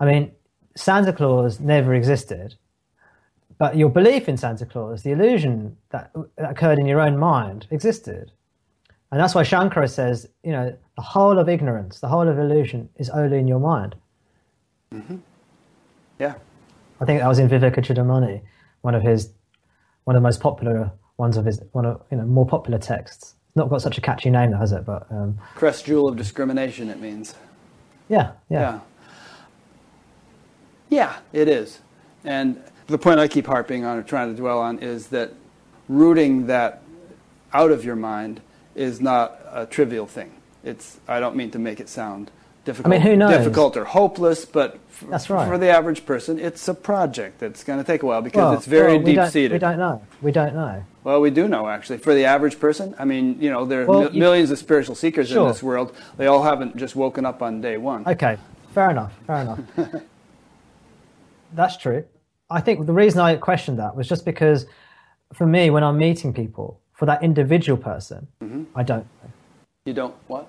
[0.00, 0.30] I mean,
[0.76, 2.54] Santa Claus never existed,
[3.58, 7.66] but your belief in Santa Claus, the illusion that, that occurred in your own mind,
[7.70, 8.30] existed.
[9.10, 12.88] And that's why Shankara says, you know, the whole of ignorance, the whole of illusion
[12.96, 13.94] is only in your mind.
[14.94, 15.16] Mm-hmm.
[16.18, 16.34] Yeah.
[17.00, 18.42] I think that was in Vivekachudamani,
[18.82, 19.30] one of his,
[20.04, 23.34] one of the most popular ones of his, one of, you know, more popular texts.
[23.54, 24.84] Not got such a catchy name, has it?
[24.84, 27.34] But um, crest jewel of discrimination, it means.
[28.08, 28.80] Yeah, yeah, yeah,
[30.90, 31.16] yeah.
[31.32, 31.80] It is,
[32.24, 35.32] and the point I keep harping on or trying to dwell on is that
[35.88, 36.82] rooting that
[37.52, 38.40] out of your mind
[38.74, 40.32] is not a trivial thing.
[40.64, 42.30] It's I don't mean to make it sound
[42.64, 43.30] difficult, I mean, who knows?
[43.30, 45.48] difficult or hopeless, but f- That's right.
[45.48, 48.52] for the average person, it's a project that's going to take a while because well,
[48.52, 49.52] it's very well, we deep seated.
[49.52, 50.04] We don't know.
[50.20, 50.84] We don't know.
[51.04, 51.98] Well, we do know actually.
[51.98, 54.94] For the average person, I mean, you know, there are well, mi- millions of spiritual
[54.94, 55.42] seekers sure.
[55.42, 55.94] in this world.
[56.16, 58.06] They all haven't just woken up on day one.
[58.06, 58.36] Okay,
[58.74, 59.12] fair enough.
[59.26, 59.60] Fair enough.
[61.54, 62.04] That's true.
[62.50, 64.66] I think the reason I questioned that was just because,
[65.34, 68.64] for me, when I'm meeting people, for that individual person, mm-hmm.
[68.74, 69.06] I don't.
[69.84, 70.48] You don't what?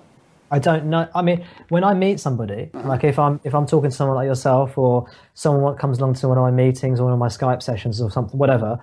[0.50, 1.08] I don't know.
[1.14, 2.88] I mean, when I meet somebody, uh-huh.
[2.88, 6.28] like if I'm if I'm talking to someone like yourself, or someone comes along to
[6.28, 8.80] one of my meetings or one of my Skype sessions or something, whatever.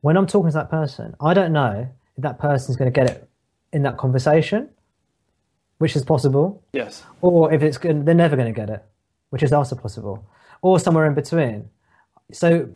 [0.00, 3.08] When I'm talking to that person, I don't know if that person's going to get
[3.10, 3.28] it
[3.72, 4.68] in that conversation,
[5.78, 6.62] which is possible.
[6.72, 7.04] Yes.
[7.20, 8.82] Or if it's good, they're never going to get it,
[9.30, 10.26] which is also possible,
[10.60, 11.68] or somewhere in between.
[12.32, 12.68] So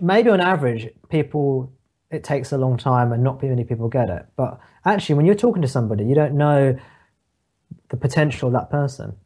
[0.00, 1.72] maybe on average, people
[2.10, 4.26] it takes a long time and not many people get it.
[4.36, 6.78] But actually, when you're talking to somebody, you don't know
[7.88, 9.16] the potential of that person.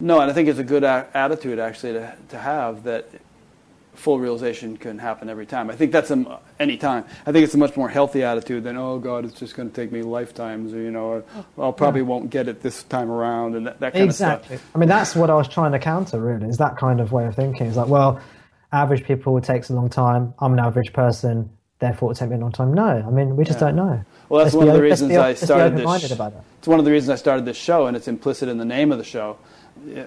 [0.00, 3.10] No, and I think it's a good attitude actually to, to have that
[4.00, 5.70] full realization can happen every time.
[5.70, 7.04] I think that's a, any time.
[7.26, 9.74] I think it's a much more healthy attitude than oh God, it's just going to
[9.74, 11.24] take me lifetimes, or you know,
[11.56, 12.06] or, I probably yeah.
[12.06, 14.56] won't get it this time around, and that, that kind exactly.
[14.56, 14.72] of stuff.
[14.74, 16.18] I mean, that's what I was trying to counter.
[16.18, 17.66] Really, is that kind of way of thinking?
[17.66, 18.20] It's like, well,
[18.72, 20.34] average people it takes a long time.
[20.40, 21.50] I'm an average person
[21.80, 22.72] therefore it take me a long time.
[22.72, 23.68] No, I mean we just yeah.
[23.68, 24.04] don't know.
[24.28, 26.12] Well, that's let's one of the reasons I started this.
[26.12, 26.42] About it.
[26.58, 28.92] It's one of the reasons I started this show, and it's implicit in the name
[28.92, 29.38] of the show.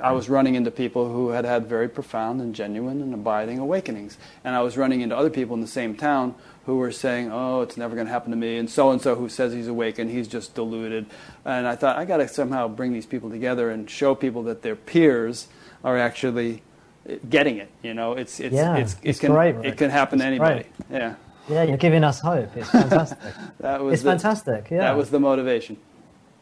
[0.01, 4.17] I was running into people who had had very profound and genuine and abiding awakenings,
[4.43, 6.35] and I was running into other people in the same town
[6.65, 9.15] who were saying, "Oh, it's never going to happen to me," and so and so
[9.15, 11.05] who says he's awakened, he's just deluded.
[11.45, 14.61] And I thought I got to somehow bring these people together and show people that
[14.61, 15.47] their peers
[15.83, 16.61] are actually
[17.29, 17.69] getting it.
[17.81, 20.65] You know, it's it's yeah, it's, it can great, it can happen to anybody.
[20.89, 21.15] Yeah.
[21.49, 22.55] Yeah, you're giving us hope.
[22.55, 23.17] It's fantastic.
[23.59, 24.69] that was it's the, fantastic.
[24.71, 25.77] Yeah, that was the motivation.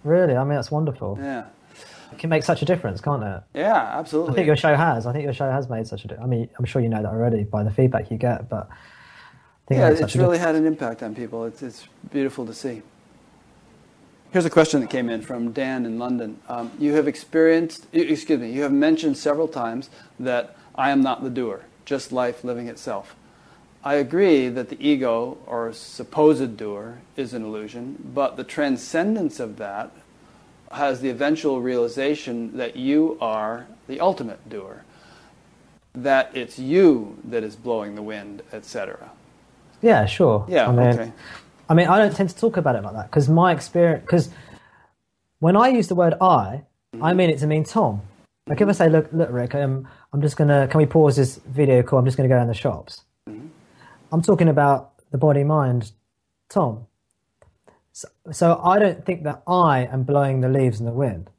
[0.03, 1.17] Really, I mean, that's wonderful.
[1.19, 1.45] Yeah,
[2.11, 3.43] it can make such a difference, can't it?
[3.53, 4.33] Yeah, absolutely.
[4.33, 5.05] I think your show has.
[5.05, 6.09] I think your show has made such a.
[6.09, 8.69] Di- I mean, I'm sure you know that already by the feedback you get, but
[9.69, 11.45] yeah, it it's really had an impact on people.
[11.45, 12.81] It's it's beautiful to see.
[14.31, 16.39] Here's a question that came in from Dan in London.
[16.47, 19.89] Um, you have experienced, excuse me, you have mentioned several times
[20.21, 23.13] that I am not the doer, just life living itself.
[23.83, 29.57] I agree that the ego, or supposed doer, is an illusion, but the transcendence of
[29.57, 29.91] that
[30.73, 34.83] has the eventual realization that you are the ultimate doer,
[35.93, 39.11] that it's you that is blowing the wind, etc.
[39.81, 40.45] Yeah, sure.
[40.47, 41.11] Yeah, I mean, okay.
[41.69, 44.29] I mean, I don't tend to talk about it like that because my experience, because
[45.39, 47.03] when I use the word I, mm-hmm.
[47.03, 48.01] I mean it to mean Tom.
[48.47, 48.69] Like mm-hmm.
[48.69, 51.81] if I say, look, look, Rick, I'm, I'm just gonna, can we pause this video
[51.83, 51.99] call?
[51.99, 53.01] I'm just gonna go in the shops.
[53.29, 53.47] Mm-hmm
[54.11, 55.91] I'm talking about the body mind,
[56.49, 56.85] Tom.
[57.93, 61.29] So, so I don't think that I am blowing the leaves in the wind.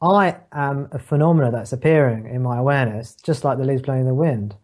[0.00, 4.06] I am a phenomena that's appearing in my awareness, just like the leaves blowing in
[4.06, 4.54] the wind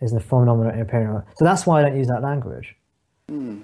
[0.00, 1.22] is a phenomenon appearing.
[1.36, 2.76] So that's why I don't use that language.
[3.30, 3.62] Mm.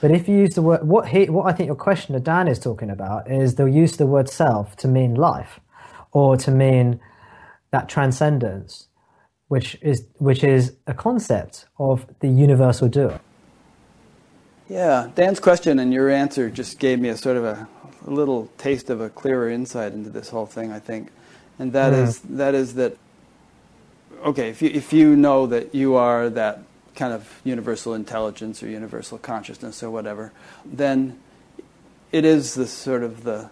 [0.00, 2.58] But if you use the word, what he, what I think your questioner Dan is
[2.58, 5.58] talking about is they'll use the word self to mean life,
[6.12, 7.00] or to mean
[7.72, 8.88] that transcendence
[9.48, 13.20] which is which is a concept of the universal doer.
[14.68, 17.68] Yeah, Dan's question and your answer just gave me a sort of a,
[18.06, 20.72] a little taste of a clearer insight into this whole thing.
[20.72, 21.10] I think,
[21.58, 22.02] and that mm.
[22.02, 22.96] is that is that.
[24.24, 26.62] Okay, if you if you know that you are that
[26.96, 30.32] kind of universal intelligence or universal consciousness or whatever,
[30.64, 31.18] then
[32.10, 33.50] it is the sort of the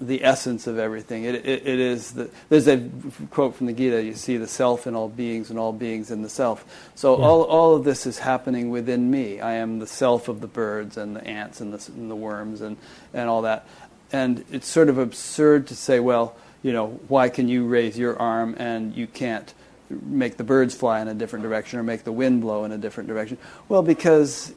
[0.00, 1.24] the essence of everything.
[1.24, 2.88] It, it, it is the, there's a
[3.30, 4.02] quote from the Gita.
[4.02, 6.64] You see the self in all beings, and all beings in the self.
[6.94, 7.24] So yeah.
[7.24, 9.40] all all of this is happening within me.
[9.40, 12.60] I am the self of the birds and the ants and the, and the worms
[12.60, 12.76] and
[13.12, 13.66] and all that.
[14.12, 18.18] And it's sort of absurd to say, well, you know, why can you raise your
[18.18, 19.52] arm and you can't
[19.88, 22.78] make the birds fly in a different direction or make the wind blow in a
[22.78, 23.38] different direction?
[23.68, 24.52] Well, because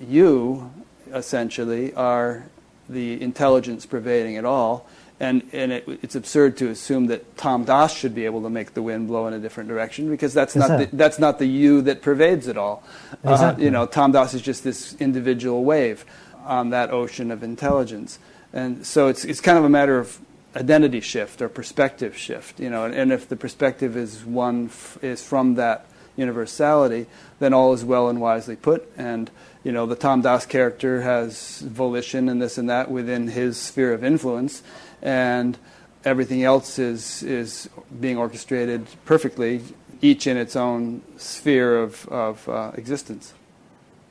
[0.00, 0.72] you
[1.12, 2.44] essentially are
[2.88, 4.86] the intelligence pervading it all.
[5.20, 8.74] And, and it, it's absurd to assume that Tom Das should be able to make
[8.74, 11.80] the wind blow in a different direction because that's not the, that's not the you
[11.82, 12.82] that pervades it all.
[13.22, 13.62] Exactly.
[13.62, 16.04] Uh, you know, Tom Das is just this individual wave
[16.44, 18.18] on that ocean of intelligence,
[18.52, 20.18] and so it's it's kind of a matter of
[20.56, 22.58] identity shift or perspective shift.
[22.58, 25.86] You know, and, and if the perspective is one f- is from that
[26.16, 27.06] universality,
[27.38, 28.90] then all is well and wisely put.
[28.96, 29.30] And
[29.64, 33.92] you know, the Tom Das character has volition and this and that within his sphere
[33.92, 34.62] of influence,
[35.00, 35.56] and
[36.04, 37.68] everything else is is
[38.00, 39.62] being orchestrated perfectly,
[40.00, 43.34] each in its own sphere of of uh, existence.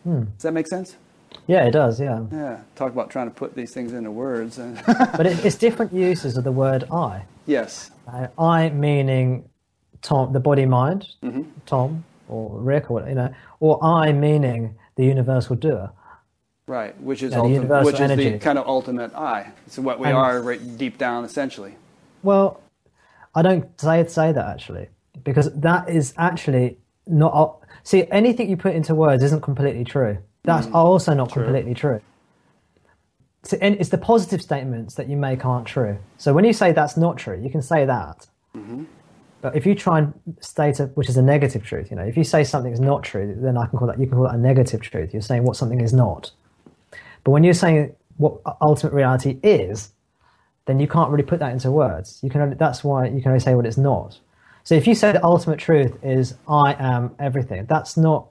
[0.04, 0.24] Hmm.
[0.24, 0.96] Does that make sense?
[1.48, 2.00] Yeah, it does.
[2.00, 2.60] Yeah, Yeah.
[2.76, 4.58] Talk about trying to put these things into words.
[4.58, 7.92] And but it, it's different uses of the word "I." yes.
[8.08, 9.48] Uh, I meaning
[10.02, 11.44] Tom, the body mind, Mm-hmm.
[11.66, 15.92] Tom or Rick, or you know, or I meaning the universal doer.
[16.68, 19.52] Right, which is Yeah, the ulti- universal which is the kind of ultimate I.
[19.66, 21.76] It's what we And- are right deep down, essentially.
[22.24, 22.62] Well,
[23.34, 24.88] I don't say say that actually
[25.24, 26.78] because that is actually
[27.08, 27.60] not.
[27.84, 30.20] See, anything you put into words isn't completely true.
[30.44, 30.76] That's mm.
[30.76, 32.02] also not completely true.
[33.44, 35.98] So, and it's the positive statements that you make aren't true.
[36.18, 38.28] So when you say that's not true, you can say that.
[38.56, 38.84] Mm-hmm.
[39.42, 42.16] But if you try and state it, which is a negative truth, you know, if
[42.16, 44.36] you say something is not true, then I can call that you can call that
[44.36, 45.14] a negative truth.
[45.14, 46.32] You're saying what something is not.
[47.24, 49.90] But when you're saying what ultimate reality is,
[50.66, 52.20] then you can't really put that into words.
[52.22, 54.20] You can only, that's why you can only say what it's not.
[54.64, 58.28] So if you say the ultimate truth is I am everything, that's not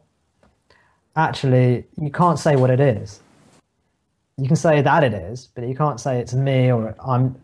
[1.16, 3.20] actually you can't say what it is.
[4.36, 7.34] You can say that it is, but you can't say it's me or I'm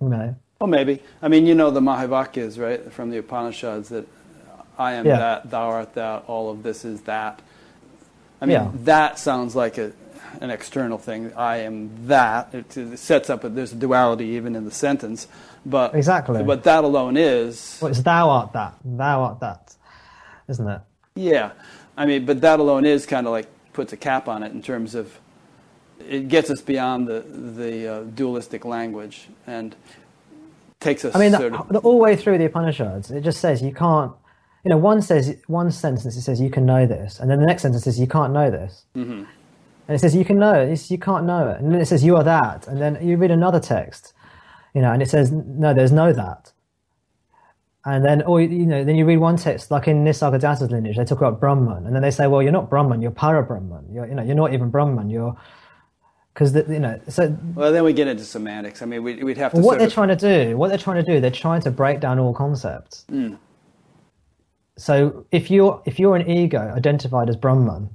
[0.00, 0.36] you know.
[0.60, 1.00] Well, maybe.
[1.22, 4.08] I mean, you know the Mahavakyas, right, from the Upanishads that
[4.76, 5.18] I am Yeah.
[5.18, 7.40] that, thou art that, all of this is that.
[8.40, 8.70] I mean, Yeah.
[8.82, 9.92] that sounds like a,
[10.40, 11.32] an external thing.
[11.36, 12.52] I am that.
[12.52, 15.28] It, it sets up, a, there's a duality even in the sentence.
[15.64, 16.42] But, Exactly.
[16.42, 17.78] But that alone is.
[17.80, 19.76] Well, it's thou art that, thou art that,
[20.48, 20.80] isn't it?
[21.14, 21.52] Yeah,
[21.96, 24.62] I mean, but that alone is kind of like puts a cap on it in
[24.62, 25.20] terms of
[26.08, 29.74] it gets us beyond the the uh, dualistic language and
[30.80, 31.14] takes us.
[31.14, 34.12] I mean, the, the, all the way through the Upanishads, it just says you can't.
[34.64, 37.46] You know, one says one sentence it says you can know this, and then the
[37.46, 39.12] next sentence says you can't know this, mm-hmm.
[39.12, 39.26] and
[39.88, 42.16] it says you can know it, you can't know it, and then it says you
[42.16, 44.12] are that, and then you read another text,
[44.74, 46.52] you know, and it says no, there's no that,
[47.84, 51.04] and then or you know, then you read one text like in Nisargadatta's lineage, they
[51.04, 54.06] talk about Brahman, and then they say, well, you're not Brahman, you're para Brahman, you're
[54.06, 55.36] you know, you're not even Brahman, you're
[56.38, 58.80] because you know, so well, then we get into semantics.
[58.80, 59.60] I mean, we, we'd have to.
[59.60, 61.98] what they're of, trying to do, what they're trying to do, they're trying to break
[61.98, 63.04] down all concepts.
[63.08, 63.34] Hmm.
[64.76, 67.90] So if you're if you're an ego identified as Brahman,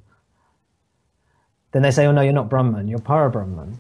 [1.72, 2.90] then they say, "Oh no, you're not Brahman.
[2.90, 3.80] You're para Brahman."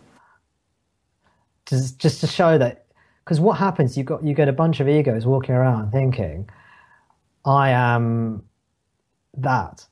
[1.65, 2.85] Just just to show that,
[3.25, 3.97] because what happens?
[3.97, 6.49] You got you get a bunch of egos walking around thinking,
[7.43, 8.45] "I am
[9.35, 9.85] that,"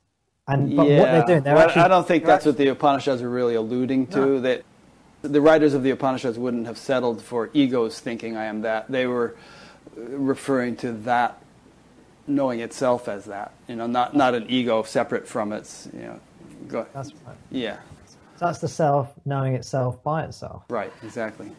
[0.48, 0.98] and but yeah.
[0.98, 1.82] what they're doing, they're Well, actually.
[1.82, 4.40] I don't think that's what the Upanishads are really alluding to.
[4.40, 4.64] That
[5.22, 8.90] the writers of the Upanishads wouldn't have settled for egos thinking I am that.
[8.90, 9.36] They were
[9.96, 11.40] uh, referring to that
[12.26, 13.52] knowing itself as that.
[13.68, 15.88] You know, not not an ego separate from its.
[15.92, 16.20] You know,
[16.68, 17.36] go, That's right.
[17.50, 17.76] yeah,
[18.36, 20.64] So that's the self knowing itself by itself.
[20.68, 21.52] right, exactly.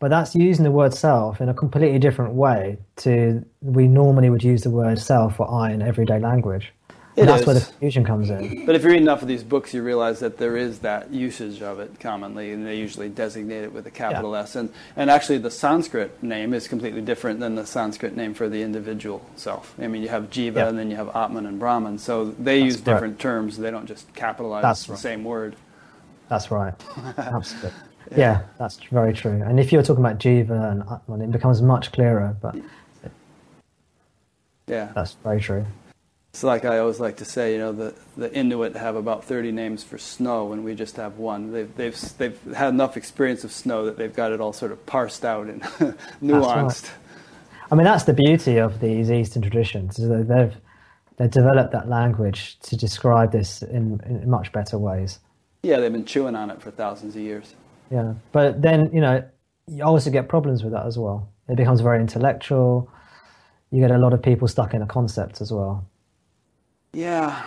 [0.00, 4.44] But that's using the word self in a completely different way to we normally would
[4.44, 6.72] use the word self or I in everyday language.
[7.18, 7.66] It that's where the is.
[7.68, 8.64] confusion comes in.
[8.66, 11.62] But if you read enough of these books, you realize that there is that usage
[11.62, 14.40] of it commonly, and they usually designate it with a capital Yeah.
[14.40, 14.56] S.
[14.56, 18.62] And, and actually, the Sanskrit name is completely different than the Sanskrit name for the
[18.62, 19.74] individual self.
[19.80, 20.68] I mean, you have Jiva, Yeah.
[20.68, 21.98] and then you have Atman and Brahman.
[21.98, 23.58] So they That's use different terms.
[23.58, 24.98] They don't just capitalize That's the right.
[25.00, 25.56] same word.
[26.28, 26.74] That's right.
[27.18, 27.70] Absolutely.
[28.16, 28.42] Yeah.
[28.58, 29.42] that's very true.
[29.44, 32.54] And if you're talking about Jiva and Atman, it becomes much clearer, but
[34.66, 34.90] Yeah.
[34.94, 35.64] that's very true.
[36.30, 39.50] It's like I always like to say, you know, the, the Inuit have about 30
[39.50, 41.52] names for snow, and we just have one.
[41.52, 44.84] They've, they've, they've had enough experience of snow that they've got it all sort of
[44.86, 45.62] parsed out and
[46.22, 46.90] nuanced.
[47.70, 49.98] I mean, that's the beauty of these Eastern traditions.
[49.98, 50.56] is that They've,
[51.16, 55.18] they've developed that language to describe this in, in much better ways.
[55.62, 57.54] Yeah, they've been chewing on it for thousands of years.
[57.90, 59.24] Yeah, but then you know
[59.66, 61.28] you also get problems with that as well.
[61.48, 62.90] It becomes very intellectual.
[63.70, 65.86] You get a lot of people stuck in a concept as well.
[66.92, 67.42] Yeah.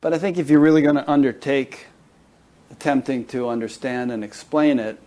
[0.00, 1.86] But I think if you're really going to undertake
[2.70, 4.98] attempting to understand and explain it,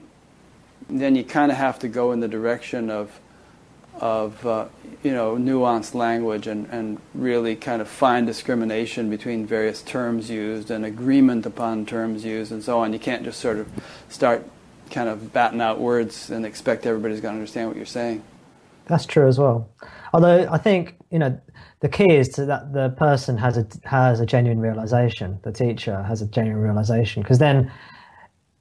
[0.89, 3.19] then you kind of have to go in the direction of
[3.99, 4.67] of uh,
[5.03, 10.69] you know nuanced language and, and really kind of fine discrimination between various terms used
[10.69, 12.93] and agreement upon terms used and so on.
[12.93, 13.69] You can't just sort of
[14.09, 14.43] start
[14.91, 18.23] kind of batting out words and expect everybody's going to understand what you're saying.
[18.87, 19.69] That's true as well.
[20.13, 21.39] Although I think you know
[21.79, 25.39] the key is to that the person has a has a genuine realization.
[25.43, 27.71] The teacher has a genuine realization because then,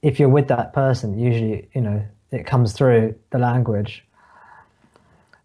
[0.03, 4.05] if you're with that person, usually you know it comes through the language.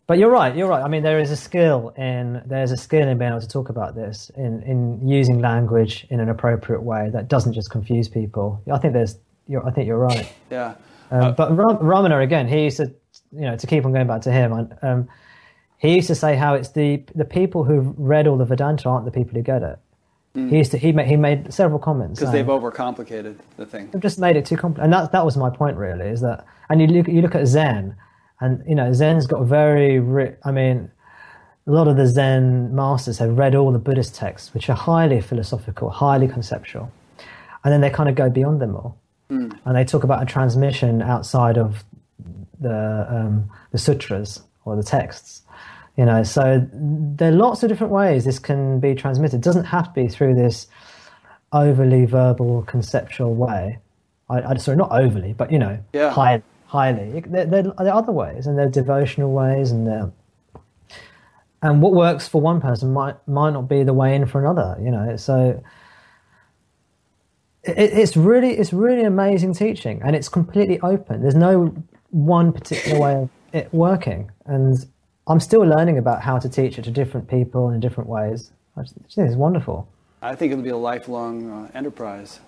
[0.08, 0.56] But you're right.
[0.56, 0.82] You're right.
[0.82, 3.70] I mean, there is a skill in there's a skill in being able to talk
[3.70, 8.62] about this in in using language in an appropriate way that doesn't just confuse people.
[8.72, 9.18] I think there's.
[9.66, 10.32] I think you're right.
[10.52, 10.76] Yeah.
[11.12, 12.94] Um, uh, but Ram- Ramana again, he used to,
[13.32, 14.74] you know, to keep on going back to him.
[14.82, 15.08] Um,
[15.78, 19.06] he used to say how it's the the people who've read all the Vedanta aren't
[19.06, 19.80] the people who get it.
[20.36, 20.50] Mm.
[20.50, 23.90] He used to he made he made several comments because they've overcomplicated the thing.
[23.92, 26.08] They've just made it too complicated, and that that was my point really.
[26.08, 27.96] Is that and you look you look at Zen,
[28.42, 30.36] and you know Zen's got very rich.
[30.44, 30.92] I mean,
[31.66, 35.22] a lot of the Zen masters have read all the Buddhist texts, which are highly
[35.22, 36.92] philosophical, highly conceptual,
[37.64, 39.00] and then they kind of go beyond them all,
[39.32, 39.58] mm.
[39.66, 41.84] and they talk about a transmission outside of
[42.60, 45.44] the um, the sutras or the texts
[46.00, 49.36] you know, so there are lots of different ways this can be transmitted.
[49.36, 50.66] It doesn't have to be through this
[51.52, 53.80] overly verbal, conceptual way.
[54.30, 56.10] I, I sorry, not overly, but you know, yeah.
[56.10, 57.20] high, highly.
[57.28, 60.10] There, there, there, are other ways, and there are devotional ways, and there,
[61.62, 64.78] and what works for one person might might not be the way in for another.
[64.82, 65.62] You know, so
[67.64, 71.22] it, it's really it's really amazing teaching, and it's completely open.
[71.24, 71.76] There's no
[72.12, 74.86] one particular way of it working, and
[75.28, 78.52] I'm still learning about how to teach it to different people in different ways.
[78.78, 79.88] I just think it's wonderful.
[80.22, 82.40] I think it'll be a lifelong uh, enterprise,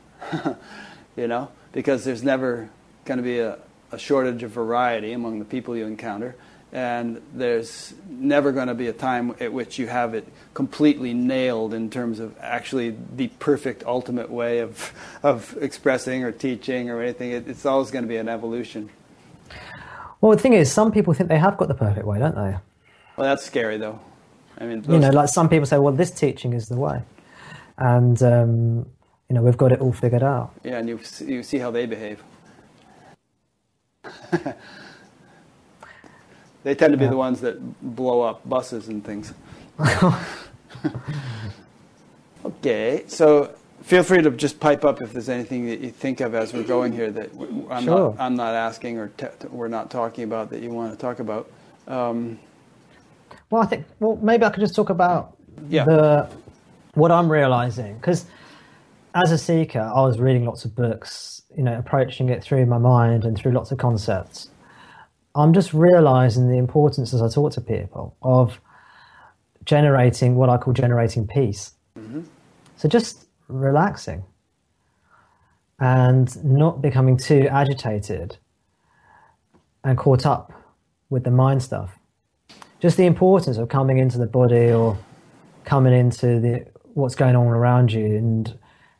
[1.15, 2.69] you know, because there's never
[3.05, 3.57] going to be a,
[3.91, 6.35] a shortage of variety among the people you encounter
[6.71, 11.73] and there's never going to be a time at which you have it completely nailed
[11.73, 14.93] in terms of actually the perfect ultimate way of
[15.23, 17.31] of expressing or teaching or anything.
[17.31, 18.89] It, it's always going to be an evolution.
[20.21, 22.55] Well, the thing is, some people think they have got the perfect way, don't they?
[23.17, 23.99] Well, that's scary, though.
[24.59, 27.01] I mean, you know, like some people say, well, this teaching is the way,
[27.79, 28.85] and um,
[29.27, 30.51] you know, we've got it all figured out.
[30.63, 32.21] Yeah, and you you see how they behave.
[36.63, 37.09] they tend to be yeah.
[37.09, 37.59] the ones that
[37.95, 39.33] blow up buses and things.
[42.45, 46.35] okay, so feel free to just pipe up if there's anything that you think of
[46.35, 47.31] as we're going here that
[47.69, 48.11] I'm sure.
[48.11, 51.19] not I'm not asking or te- we're not talking about that you want to talk
[51.19, 51.49] about.
[51.87, 52.39] Um,
[53.49, 55.37] well, I think well maybe I could just talk about
[55.67, 55.83] yeah.
[55.85, 56.29] the
[56.93, 58.25] what I'm realizing because
[59.13, 62.77] as a seeker, I was reading lots of books, you know, approaching it through my
[62.77, 64.49] mind and through lots of concepts.
[65.35, 68.59] I'm just realizing the importance as I talk to people of
[69.65, 71.73] generating what I call generating peace.
[71.97, 72.21] Mm-hmm.
[72.77, 74.23] So just relaxing
[75.79, 78.37] and not becoming too agitated
[79.83, 80.53] and caught up
[81.09, 81.97] with the mind stuff.
[82.79, 84.97] Just the importance of coming into the body or
[85.65, 88.57] coming into the what's going on around you and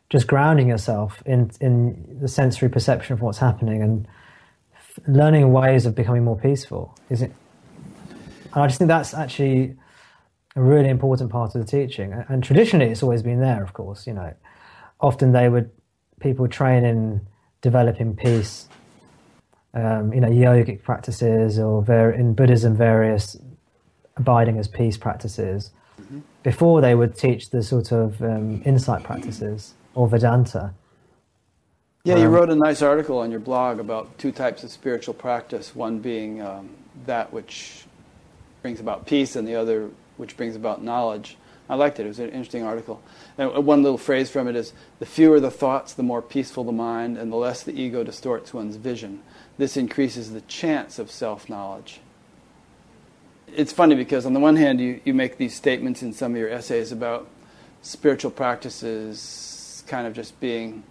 [0.08, 4.06] just grounding yourself in in the sensory perception of what's happening and
[5.06, 7.32] learning ways of becoming more peaceful is it?
[8.54, 9.74] And i just think that's actually
[10.56, 14.06] a really important part of the teaching and traditionally it's always been there of course
[14.06, 14.32] you know
[15.00, 15.70] often they would
[16.20, 17.20] people train in
[17.62, 18.68] developing peace
[19.74, 23.36] um, you know yogic practices or ver- in buddhism various
[24.16, 25.70] abiding as peace practices
[26.00, 26.20] mm-hmm.
[26.42, 30.72] before they would teach the sort of um, insight practices or Vedanta.
[32.04, 35.14] Yeah, you um, wrote a nice article on your blog about two types of spiritual
[35.14, 36.70] practice one being um,
[37.06, 37.84] that which
[38.60, 39.90] brings about peace, and the other
[40.22, 41.36] which brings about knowledge.
[41.68, 42.04] I liked it.
[42.04, 43.02] It was an interesting article.
[43.36, 46.72] And one little phrase from it is The fewer the thoughts, the more peaceful the
[46.72, 49.22] mind, and the less the ego distorts one's vision.
[49.58, 52.00] This increases the chance of self knowledge
[53.54, 56.38] it's funny because on the one hand you, you make these statements in some of
[56.38, 57.28] your essays about
[57.82, 60.82] spiritual practices kind of just being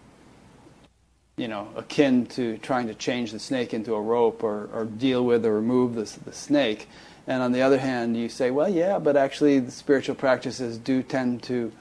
[1.38, 5.26] you know akin to trying to change the snake into a rope or, or deal
[5.26, 6.88] with or remove the, the snake
[7.32, 11.02] and on the other hand you say well yeah but actually the spiritual practices do
[11.04, 11.72] tend to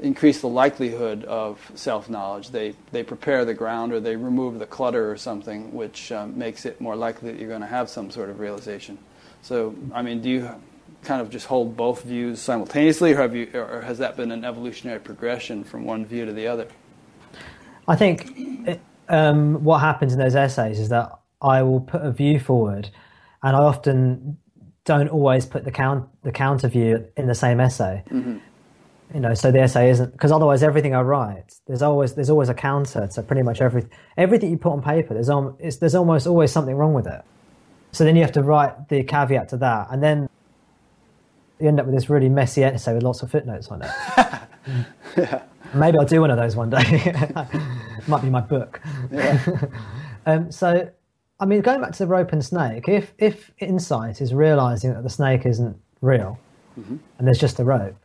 [0.00, 5.10] increase the likelihood of self-knowledge they, they prepare the ground or they remove the clutter
[5.10, 8.28] or something which um, makes it more likely that you're going to have some sort
[8.28, 8.98] of realization
[9.44, 10.50] so, I mean, do you
[11.02, 14.42] kind of just hold both views simultaneously, or, have you, or has that been an
[14.42, 16.66] evolutionary progression from one view to the other?
[17.86, 18.32] I think
[18.66, 21.12] it, um, what happens in those essays is that
[21.42, 22.88] I will put a view forward,
[23.42, 24.38] and I often
[24.84, 28.02] don't always put the count the counter view in the same essay.
[28.10, 28.38] Mm-hmm.
[29.14, 32.48] You know, so the essay isn't because otherwise everything I write there's always there's always
[32.48, 33.86] a counter to pretty much every
[34.16, 35.14] everything you put on paper.
[35.14, 37.22] There's um, there's almost always something wrong with it.
[37.92, 40.28] So then you have to write the caveat to that, and then
[41.60, 43.90] you end up with this really messy essay with lots of footnotes on it.
[45.16, 45.42] yeah.
[45.74, 46.78] Maybe I'll do one of those one day.
[48.06, 48.80] Might be my book.
[49.10, 49.40] Yeah.
[50.26, 50.88] um, so
[51.40, 55.02] I mean, going back to the rope and snake, if if insight is realizing that
[55.02, 56.38] the snake isn't real
[56.78, 56.96] mm-hmm.
[57.18, 57.96] and there's just a rope,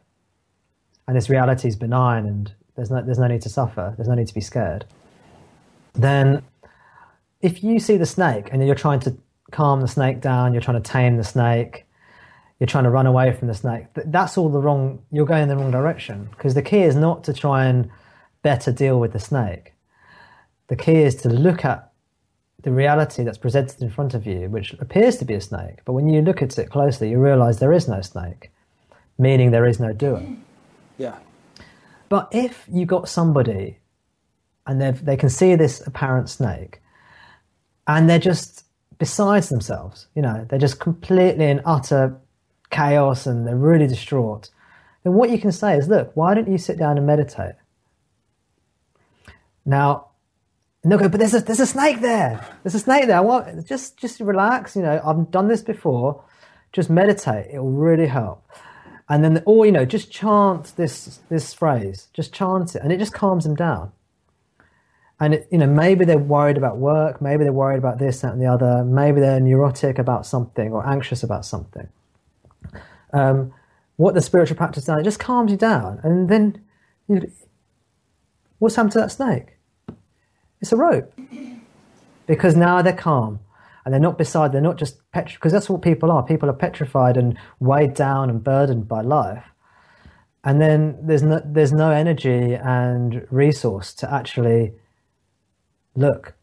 [1.07, 4.15] and this reality is benign and there's no there's no need to suffer, there's no
[4.15, 4.85] need to be scared,
[5.93, 6.43] then
[7.41, 9.15] if you see the snake and you're trying to
[9.51, 11.85] calm the snake down, you're trying to tame the snake,
[12.59, 15.01] you're trying to run away from the snake, that's all the wrong.
[15.11, 17.89] You're going in the wrong direction because the key is not to try and
[18.41, 19.73] better deal with the snake.
[20.67, 21.88] The key is to look at
[22.63, 25.93] the reality that's presented in front of you, which appears to be a snake, but
[25.93, 28.51] when you look at it closely, you realize there is no snake,
[29.17, 30.23] meaning there is no doer.
[30.97, 31.17] Yeah.
[32.09, 33.77] But if you got somebody
[34.67, 36.81] and they can see this apparent snake
[37.87, 38.65] and they're just
[38.97, 42.19] besides themselves, you know, they're just completely in utter
[42.69, 44.49] chaos and they're really distraught,
[45.03, 47.55] then what you can say is, look, why don't you sit down and meditate?
[49.65, 50.08] Now,
[50.83, 52.45] and they'll go, but there's a there's a snake there.
[52.63, 53.17] There's a snake there.
[53.17, 54.75] I want just just relax.
[54.75, 56.23] You know, I've done this before.
[56.71, 57.47] Just meditate.
[57.51, 58.47] It will really help.
[59.09, 62.07] And then, or you know, just chant this this phrase.
[62.13, 63.91] Just chant it, and it just calms them down.
[65.19, 67.21] And it, you know, maybe they're worried about work.
[67.21, 68.85] Maybe they're worried about this, that, and the other.
[68.85, 71.89] Maybe they're neurotic about something or anxious about something.
[73.11, 73.53] Um,
[73.97, 76.63] what the spiritual practice does, it just calms you down, and then,
[77.09, 77.27] you know,
[78.59, 79.57] what's happened to that snake?
[80.61, 81.13] It's a rope.
[82.27, 83.39] Because now they're calm
[83.85, 86.23] and they're not beside, they're not just petrified, because that's what people are.
[86.23, 89.43] People are petrified and weighed down and burdened by life.
[90.43, 94.73] And then there's no, there's no energy and resource to actually
[95.95, 96.35] look.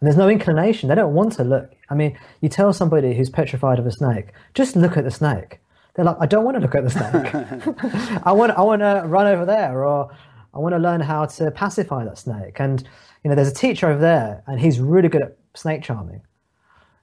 [0.00, 0.88] And there's no inclination.
[0.88, 1.72] They don't want to look.
[1.90, 5.60] I mean, you tell somebody who's petrified of a snake, just look at the snake.
[5.94, 8.20] They're like, I don't want to look at the snake.
[8.26, 10.10] I want, I want to run over there, or
[10.52, 12.60] I want to learn how to pacify that snake.
[12.60, 12.86] And
[13.24, 16.20] you know, there's a teacher over there and he's really good at snake charming,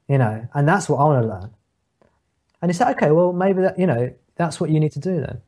[0.07, 1.49] you know, and that's what I want to learn.
[2.61, 5.19] And he said, okay, well, maybe that, you know, that's what you need to do
[5.19, 5.41] then.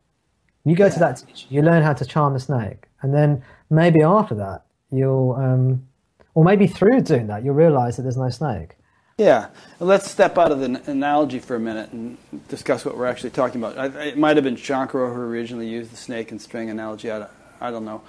[0.66, 0.92] You go yeah.
[0.94, 4.64] to that teacher, you learn how to charm a snake, and then maybe after that,
[4.92, 5.88] you'll, um,
[6.34, 8.76] or maybe through doing that, you'll realize that there's no snake.
[9.18, 12.18] Yeah, let's step out of the analogy for a minute and
[12.48, 13.96] discuss what we're actually talking about.
[13.98, 17.12] it might have been Shankara who originally used the snake and string analogy.
[17.12, 17.28] I,
[17.62, 18.02] I don't know.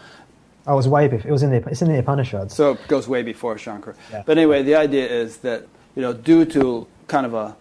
[0.66, 1.28] I was way before.
[1.28, 2.55] It was in the it's in the Upanishads.
[2.55, 3.95] So it goes way before Shankara.
[4.11, 4.23] Yeah.
[4.24, 7.57] But anyway, the idea is that you know, due to kind of a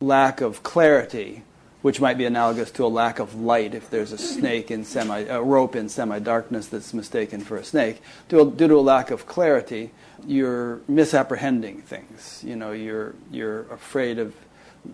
[0.00, 1.42] lack of clarity,
[1.82, 5.20] which might be analogous to a lack of light, if there's a snake in semi
[5.20, 9.26] a rope in semi-darkness that's mistaken for a snake, due, due to a lack of
[9.26, 9.90] clarity,
[10.26, 12.42] you're misapprehending things.
[12.44, 14.34] You know, you're you're afraid of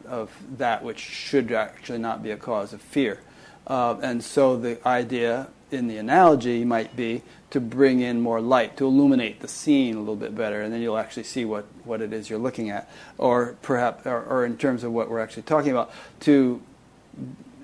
[0.07, 3.21] of that which should actually not be a cause of fear.
[3.67, 8.77] Uh, and so the idea in the analogy might be to bring in more light,
[8.79, 12.01] to illuminate the scene a little bit better, and then you'll actually see what, what
[12.01, 12.91] it is you're looking at.
[13.19, 16.63] Or perhaps, or, or in terms of what we're actually talking about, to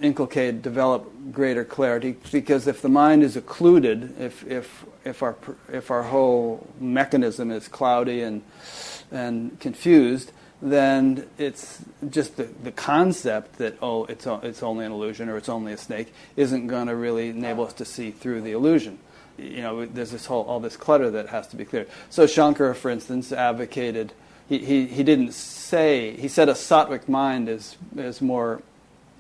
[0.00, 2.16] inculcate, develop greater clarity.
[2.30, 5.36] Because if the mind is occluded, if, if, if, our,
[5.72, 8.42] if our whole mechanism is cloudy and,
[9.10, 10.32] and confused,
[10.62, 15.48] then it's just the, the concept that oh it's it's only an illusion or it's
[15.48, 18.98] only a snake isn't going to really enable us to see through the illusion.
[19.38, 21.88] You know, there's this whole all this clutter that has to be cleared.
[22.10, 24.12] So Shankara, for instance, advocated.
[24.48, 28.62] He, he, he didn't say he said a sattvic mind is is more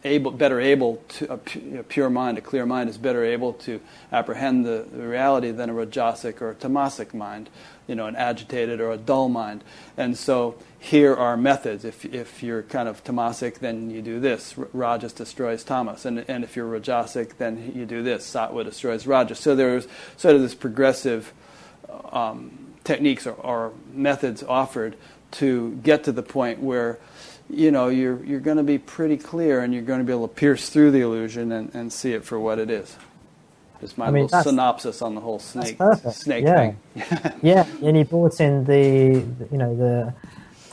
[0.04, 3.80] able, better able to, a, pure mind, a clear mind is better able to
[4.12, 7.50] apprehend the, the, reality than a rajasic or a tamasic mind,
[7.86, 9.62] you know, an agitated or a dull mind.
[9.96, 11.84] And so here are methods.
[11.84, 14.56] If, if you're kind of tamasic, then you do this.
[14.56, 16.06] Rajas destroys tamas.
[16.06, 18.28] And, and if you're rajasic, then you do this.
[18.28, 19.38] Sattva destroys rajas.
[19.38, 19.86] So there's
[20.16, 21.32] sort of this progressive
[22.10, 24.96] um, techniques or, or methods offered
[25.32, 26.98] to get to the point where
[27.52, 30.28] you know, you're, you're going to be pretty clear and you're going to be able
[30.28, 32.96] to pierce through the illusion and, and see it for what it is.
[33.80, 35.78] Just my I mean, little synopsis on the whole snake
[36.12, 36.72] snake yeah.
[36.94, 37.38] thing.
[37.42, 40.14] yeah, and he brought in the, you know, the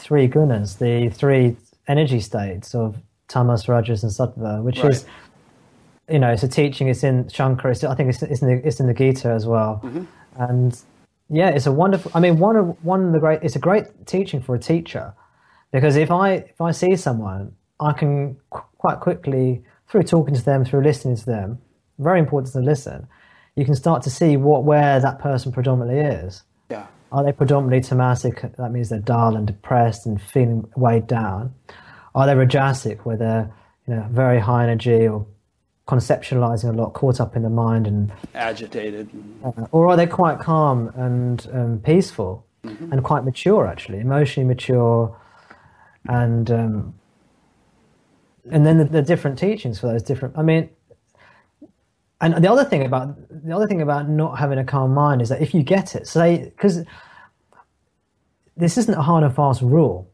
[0.07, 1.57] three gunas, the three
[1.89, 2.97] energy states of
[3.27, 4.93] tamas, rajas, and sattva, which right.
[4.93, 5.05] is,
[6.09, 6.87] you know, it's a teaching.
[6.87, 7.71] It's in Shankara.
[7.71, 9.81] It's, I think it's, it's, in the, it's in the Gita as well.
[9.83, 10.05] Mm-hmm.
[10.37, 10.81] And
[11.29, 12.09] yeah, it's a wonderful.
[12.15, 13.39] I mean, one of one of the great.
[13.43, 15.13] It's a great teaching for a teacher
[15.73, 20.45] because if I if I see someone I can qu- quite quickly, through talking to
[20.45, 21.59] them, through listening to them,
[21.99, 23.07] very important to listen,
[23.57, 26.43] you can start to see what where that person predominantly is.
[27.11, 28.55] Are they predominantly tamasic?
[28.57, 31.53] That means they're dull and depressed and feeling weighed down.
[32.13, 33.51] Are they rajasic, where they're
[33.87, 35.25] you know very high energy or
[35.87, 39.09] conceptualizing a lot, caught up in the mind and agitated,
[39.43, 42.91] uh, or are they quite calm and um, peaceful mm-hmm.
[42.91, 45.15] and quite mature, actually, emotionally mature,
[46.09, 46.93] and um,
[48.51, 50.37] and then the, the, different teachings for those different.
[50.37, 50.69] I mean,
[52.19, 55.29] and the other thing about the other thing about not having a calm mind is
[55.29, 56.83] that if you get it, say because
[58.55, 60.11] this isn't a hard and fast rule.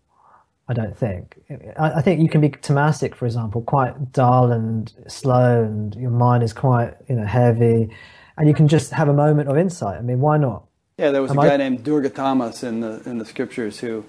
[0.68, 1.42] I don't think.
[1.78, 6.10] I, I, think you can be tamasic, for example, quite dull and slow, and your
[6.10, 7.90] mind is quite you know heavy,
[8.38, 9.98] and you can just have a moment of insight.
[9.98, 10.64] I mean, why not?
[10.98, 11.58] Yeah, there was Am a guy I...
[11.58, 14.06] named Durga Thomas in the in the scriptures who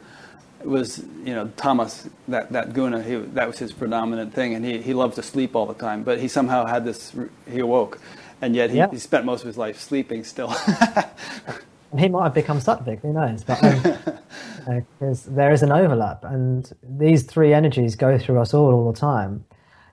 [0.64, 4.80] was you know tamas that that guna he, that was his predominant thing, and he
[4.80, 6.02] he loved to sleep all the time.
[6.02, 7.14] But he somehow had this
[7.50, 8.00] he awoke,
[8.40, 8.90] and yet he, yeah.
[8.90, 10.48] he spent most of his life sleeping still.
[11.98, 13.44] he might have become Sattvic, who knows?
[13.44, 13.80] But um,
[15.00, 18.98] uh, there is an overlap, and these three energies go through us all all the
[18.98, 19.44] time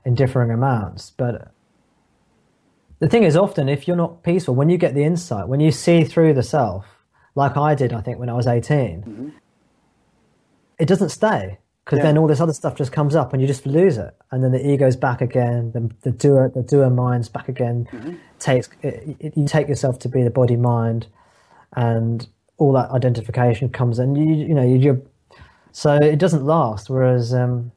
[0.04, 1.10] in differing amounts.
[1.10, 1.52] But
[2.98, 5.72] the thing is, often if you're not peaceful, when you get the insight, when you
[5.72, 6.86] see through the self,
[7.34, 9.28] like I did, I think when I was 18, mm-hmm.
[10.82, 12.04] It doesn't stay because yeah.
[12.06, 14.50] then all this other stuff just comes up and you just lose it, and then
[14.50, 17.88] the ego's back again, the, the doer, the doer mind's back again.
[17.92, 18.14] Mm-hmm.
[18.40, 21.06] Takes it, it, you take yourself to be the body mind
[21.76, 22.26] and
[22.58, 24.16] all that identification comes in.
[24.16, 25.00] You you know you're
[25.70, 26.90] so it doesn't last.
[26.90, 27.70] Whereas um,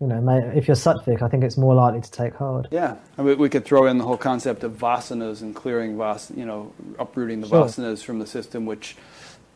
[0.00, 2.68] you know, if you're sattvic, I think it's more likely to take hold.
[2.70, 6.30] Yeah, I mean, we could throw in the whole concept of vasanas and clearing vas,
[6.36, 7.64] you know, uprooting the sure.
[7.64, 8.96] vasanas from the system, which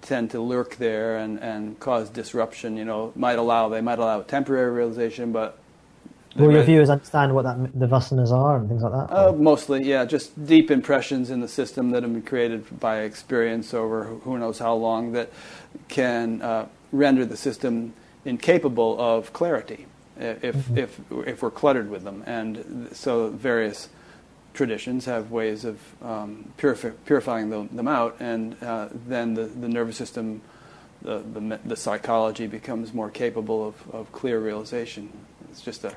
[0.02, 2.76] tend to lurk there and, and cause disruption.
[2.76, 5.58] You know, might allow they might allow temporary realization, but
[6.36, 9.12] Will your viewers understand what that, the vasanas are and things like that?
[9.12, 10.04] Uh, mostly, yeah.
[10.04, 14.60] Just deep impressions in the system that have been created by experience over who knows
[14.60, 15.32] how long that
[15.88, 17.94] can uh, render the system
[18.24, 19.86] incapable of clarity
[20.16, 20.78] if, mm-hmm.
[20.78, 22.22] if, if we're cluttered with them.
[22.26, 23.88] And so various
[24.54, 29.68] traditions have ways of um, purifi- purifying them, them, out, and uh, then the, the
[29.68, 30.42] nervous system,
[31.02, 35.10] the, the, the psychology becomes more capable of, of clear realization.
[35.50, 35.94] It's just a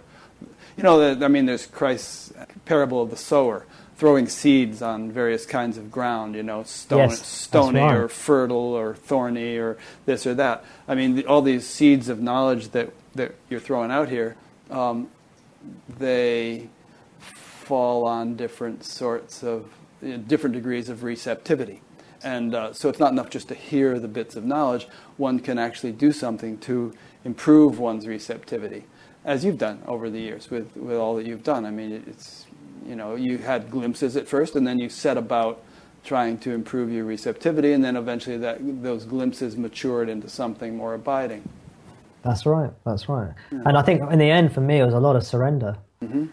[0.76, 2.34] you know, I mean, there's Christ's
[2.66, 3.66] parable of the sower
[3.96, 8.96] throwing seeds on various kinds of ground, you know, stone, yes, stony or fertile or
[8.96, 10.66] thorny or this or that.
[10.88, 14.36] I mean, the, all these seeds of knowledge that, that you're throwing out here,
[14.72, 15.10] um,
[16.00, 16.70] they
[17.64, 19.70] fall on different sorts of,
[20.02, 21.82] you know, different degrees of receptivity.
[22.24, 24.88] And uh, so it's not enough just to hear the bits of knowledge,
[25.18, 26.94] one can actually do something to
[27.26, 28.86] improve one's receptivity
[29.26, 31.66] as you've done over the years with, with all that you've done.
[31.66, 32.46] I mean, it's,
[32.86, 35.64] you know, you had glimpses at first, and then you set about
[36.04, 40.94] trying to improve your receptivity, and then eventually that, those glimpses matured into something more
[40.94, 41.48] abiding.
[42.24, 43.34] That's right, that's right.
[43.52, 43.62] Yeah.
[43.66, 45.78] And I think in the end, for me, it was a lot of surrender.
[46.02, 46.26] Mm-hmm.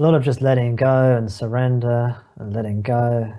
[0.00, 3.32] A lot of just letting go and surrender and letting go.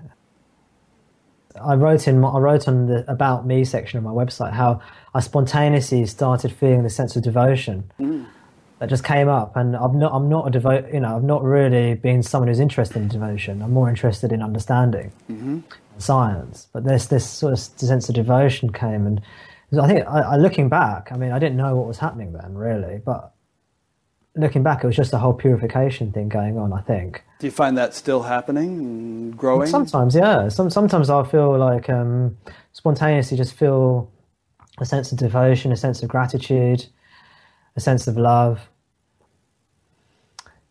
[1.62, 4.80] I wrote in I wrote on the about me section of my website how
[5.14, 7.92] I spontaneously started feeling the sense of devotion.
[8.00, 8.28] Mm
[8.82, 10.92] that just came up, and I'm not I'm not a devote.
[10.92, 13.62] You know, I've not really been someone who's interested in devotion.
[13.62, 15.60] I'm more interested in understanding mm-hmm.
[16.00, 16.68] science.
[16.74, 19.22] But this this sort of sense of devotion came, and
[19.80, 22.56] I think I, I, looking back, I mean, I didn't know what was happening then
[22.56, 23.36] really, but
[24.36, 26.74] looking back, it was just a whole purification thing going on.
[26.74, 27.24] I think.
[27.40, 29.68] Do you find that still happening and growing?
[29.68, 30.50] Sometimes, yeah.
[30.50, 32.38] Some sometimes I feel like um,
[32.74, 34.12] spontaneously just feel
[34.80, 36.86] a sense of devotion, a sense of gratitude,
[37.76, 38.68] a sense of love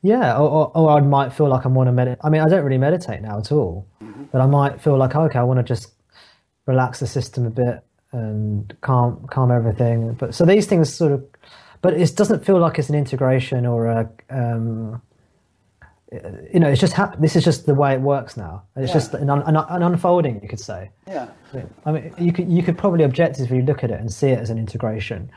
[0.02, 2.20] yeah, or, or, or, I might feel like I want to meditate.
[2.24, 4.24] I mean, I don't really meditate now at all, mm-hmm.
[4.32, 5.92] but I might feel like, okay, I want to just
[6.66, 10.14] relax the system a bit and calm calm everything.
[10.14, 11.24] But so these things sort of,
[11.82, 15.00] but it doesn't feel like it's an integration or a, um,
[16.52, 18.64] you know, it's just hap- this is just the way it works now.
[18.76, 18.94] It's yeah.
[18.94, 20.90] just an, an, an, unfolding, you could say.
[21.06, 21.28] Yeah.
[21.86, 24.50] I mean, you could you could probably objectively look at it and see it as
[24.50, 25.30] an integration,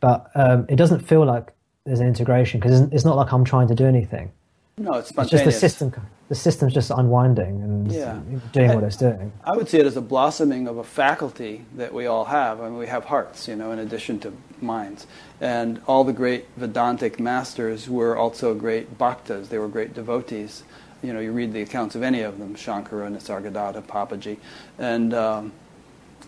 [0.00, 1.52] but um, it doesn't feel like
[1.84, 4.32] there's an integration because it's not like I'm trying to do anything.
[4.76, 5.92] No, it's It's just the system.
[6.28, 8.18] The system's just unwinding and yeah.
[8.52, 9.30] doing what it's doing.
[9.44, 12.60] I would see it as a blossoming of a faculty that we all have.
[12.60, 15.06] I mean, we have hearts, you know, in addition to minds.
[15.40, 19.48] And all the great Vedantic masters were also great bhaktas.
[19.48, 20.64] They were great devotees.
[21.02, 24.38] You know, you read the accounts of any of them, Shankara, Nisargadatta, Papaji,
[24.78, 25.52] and um,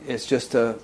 [0.07, 0.79] it's just a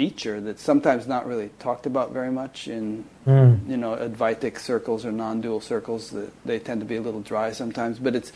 [0.00, 3.68] feature that's sometimes not really talked about very much in Mm.
[3.72, 6.02] you know Advaitic circles or non-dual circles.
[6.16, 8.32] That they tend to be a little dry sometimes, but it's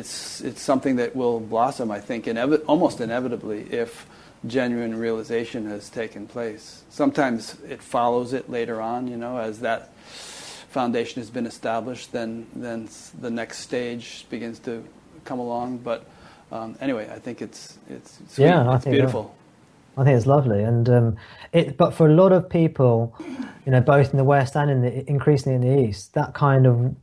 [0.00, 3.90] it's it's something that will blossom, I think, inevi- almost inevitably if
[4.56, 6.82] genuine realization has taken place.
[6.90, 9.80] Sometimes it follows it later on, you know, as that
[10.78, 12.88] foundation has been established, then then
[13.20, 14.82] the next stage begins to
[15.24, 15.78] come along.
[15.90, 16.00] But
[16.50, 18.46] um, anyway, I think it's it's sweet.
[18.46, 19.24] Yeah, it's beautiful.
[19.96, 21.16] I think it's lovely, and um,
[21.52, 21.76] it.
[21.76, 23.14] But for a lot of people,
[23.66, 26.66] you know, both in the West and in the increasingly in the East, that kind
[26.66, 26.94] of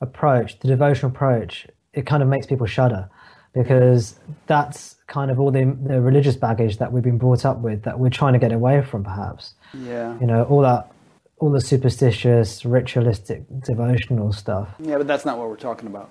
[0.00, 3.08] approach, the devotional approach, it kind of makes people shudder
[3.52, 4.16] because
[4.46, 7.98] that's kind of all the, the religious baggage that we've been brought up with that
[7.98, 9.54] we're trying to get away from, perhaps.
[9.72, 10.18] Yeah.
[10.20, 10.92] You know, all that,
[11.38, 14.68] all the superstitious, ritualistic, devotional stuff.
[14.78, 16.10] Yeah, but that's not what we're talking about.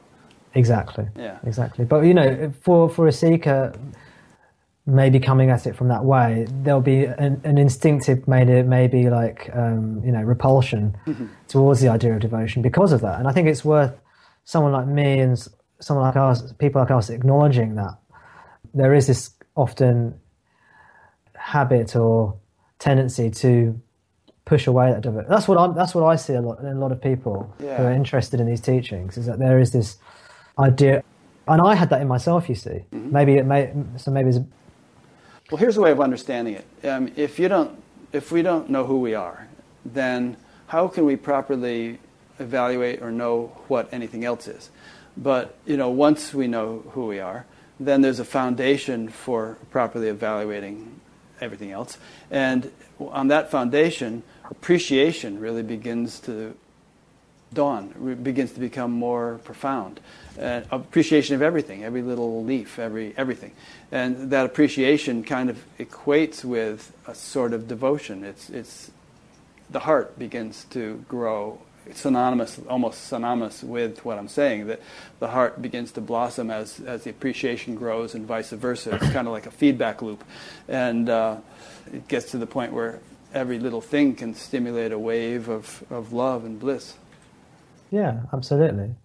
[0.55, 1.07] Exactly.
[1.17, 1.39] Yeah.
[1.45, 1.85] Exactly.
[1.85, 3.73] But you know, for for a seeker,
[4.85, 9.49] maybe coming at it from that way, there'll be an, an instinctive, maybe maybe like
[9.53, 10.95] um, you know repulsion
[11.47, 13.19] towards the idea of devotion because of that.
[13.19, 13.93] And I think it's worth
[14.45, 15.37] someone like me and
[15.79, 17.97] someone like us, people like us, acknowledging that
[18.73, 20.19] there is this often
[21.35, 22.35] habit or
[22.79, 23.79] tendency to
[24.45, 25.29] push away that devotion.
[25.29, 25.73] That's what I'm.
[25.75, 27.77] That's what I see a lot in a lot of people Yeah.
[27.77, 29.17] who are interested in these teachings.
[29.17, 29.97] Is that there is this
[30.59, 31.03] idea,
[31.47, 32.49] and I had that in myself.
[32.49, 33.71] You see, maybe it may.
[33.97, 34.39] So maybe it's
[35.51, 36.87] Well, here's a way of understanding it.
[36.87, 37.81] Um, if you don't,
[38.13, 39.47] if we don't know who we are,
[39.83, 40.37] then
[40.67, 41.99] how can we properly
[42.39, 44.69] evaluate or know what anything else is?
[45.17, 47.45] But you know, once we know who we are,
[47.79, 50.99] then there's a foundation for properly evaluating
[51.41, 51.97] everything else,
[52.31, 56.55] and on that foundation, appreciation really begins to
[57.53, 59.99] dawn begins to become more profound.
[60.39, 63.51] Uh, appreciation of everything, every little leaf, every everything,
[63.91, 68.23] and that appreciation kind of equates with a sort of devotion.
[68.23, 68.91] It's it's
[69.69, 71.59] the heart begins to grow
[71.93, 74.67] synonymous, almost synonymous with what I'm saying.
[74.67, 74.81] That
[75.19, 78.95] the heart begins to blossom as as the appreciation grows, and vice versa.
[78.95, 80.23] It's kind of like a feedback loop,
[80.67, 81.37] and uh,
[81.93, 82.99] it gets to the point where
[83.33, 86.95] every little thing can stimulate a wave of, of love and bliss.
[87.93, 88.95] Yeah, absolutely.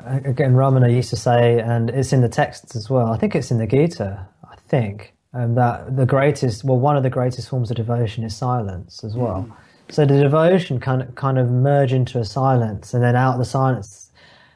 [0.00, 3.10] Again, Ramana used to say, and it's in the texts as well.
[3.10, 4.26] I think it's in the Gita.
[4.44, 8.36] I think um, that the greatest, well, one of the greatest forms of devotion is
[8.36, 9.48] silence as well.
[9.88, 13.38] So the devotion kind of kind of merge into a silence, and then out of
[13.38, 14.12] the silence,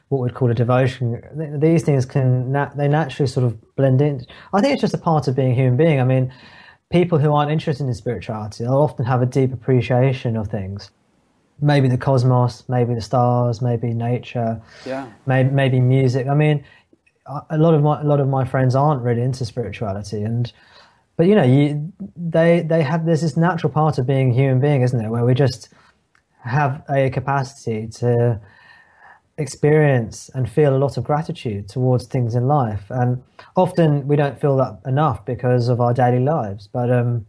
[0.09, 1.19] what we'd call a devotion.
[1.35, 4.23] th- These things can nat- they naturally sort of blend in.
[4.53, 5.99] I think it's just a part of being a human being.
[5.99, 6.31] I mean,
[6.91, 10.91] people who aren't interested in spirituality, they'll often have a deep appreciation of things
[11.63, 15.07] maybe the cosmos, maybe the stars, maybe nature, Yeah.
[15.25, 16.27] maybe, maybe music.
[16.27, 16.63] I mean,
[17.49, 20.51] a lot of my a lot of my friends aren't really into spirituality, and
[21.15, 24.59] but you know, you, they they have there's this natural part of being a human
[24.59, 25.69] being, isn't there, where we just
[26.41, 28.39] have a capacity to
[29.37, 33.23] experience and feel a lot of gratitude towards things in life, and
[33.55, 36.91] often we don't feel that enough because of our daily lives, but.
[36.91, 37.25] um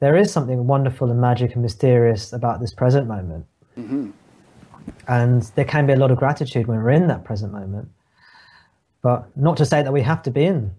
[0.00, 3.46] there is something wonderful and magic and mysterious about this present moment.
[3.78, 4.10] Mm-hmm.
[5.08, 7.88] And there can be a lot of gratitude when we're in that present moment.
[9.02, 10.70] But not to say that we have to be in.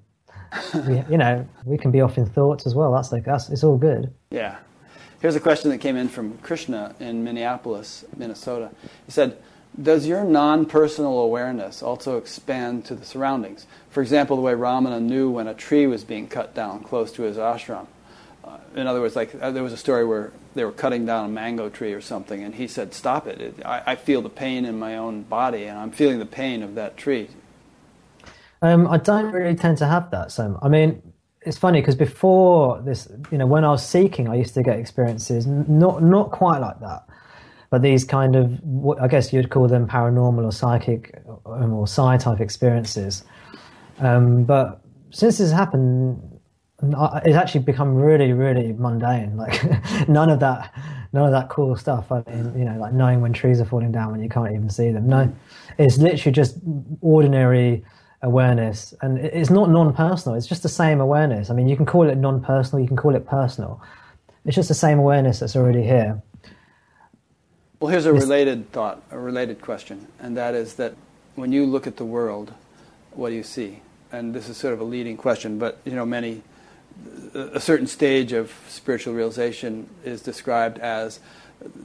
[0.87, 2.93] we, you know, we can be off in thoughts as well.
[2.93, 3.49] That's like us.
[3.49, 4.13] it's all good.
[4.29, 4.57] Yeah.
[5.19, 8.69] Here's a question that came in from Krishna in Minneapolis, Minnesota.
[9.05, 9.37] He said,
[9.81, 13.65] Does your non personal awareness also expand to the surroundings?
[13.89, 17.23] For example, the way Ramana knew when a tree was being cut down close to
[17.23, 17.87] his ashram.
[18.47, 21.25] Uh, in other words, like uh, there was a story where they were cutting down
[21.25, 23.41] a mango tree or something, and he said, Stop it.
[23.41, 26.63] it I, I feel the pain in my own body, and I'm feeling the pain
[26.63, 27.29] of that tree.
[28.61, 30.31] Um, I don't really tend to have that.
[30.31, 31.01] So I mean,
[31.41, 34.79] it's funny because before this, you know, when I was seeking, I used to get
[34.79, 37.05] experiences not not quite like that,
[37.69, 38.59] but these kind of
[38.99, 43.23] I guess you'd call them paranormal or psychic um, or psi type experiences.
[43.99, 46.21] Um, but since this happened,
[46.81, 49.35] it's actually become really, really mundane.
[49.35, 49.63] Like
[50.07, 50.73] none of that,
[51.11, 52.11] none of that cool stuff.
[52.11, 54.69] I mean, you know, like knowing when trees are falling down when you can't even
[54.69, 55.07] see them.
[55.07, 55.33] No, mm.
[55.77, 56.57] it's literally just
[57.01, 57.83] ordinary
[58.21, 60.37] awareness, and it's not non-personal.
[60.37, 61.49] It's just the same awareness.
[61.49, 63.81] I mean, you can call it non-personal, you can call it personal.
[64.45, 66.21] It's just the same awareness that's already here.
[67.79, 70.95] Well, here's a related thought, a related question, and that is that
[71.35, 72.53] when you look at the world,
[73.11, 73.81] what do you see?
[74.11, 76.41] And this is sort of a leading question, but you know, many
[77.37, 81.19] a certain stage of spiritual realization is described as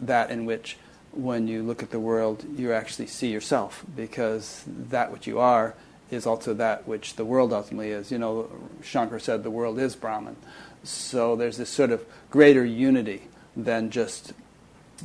[0.02, 0.76] that in which
[1.12, 5.74] when you look at the world you actually see yourself because that which you are
[6.10, 8.12] is also that which the world ultimately is.
[8.12, 8.50] You know,
[8.82, 10.36] Shankar said the world is Brahman.
[10.84, 13.22] So there's this sort of greater unity
[13.56, 14.32] than just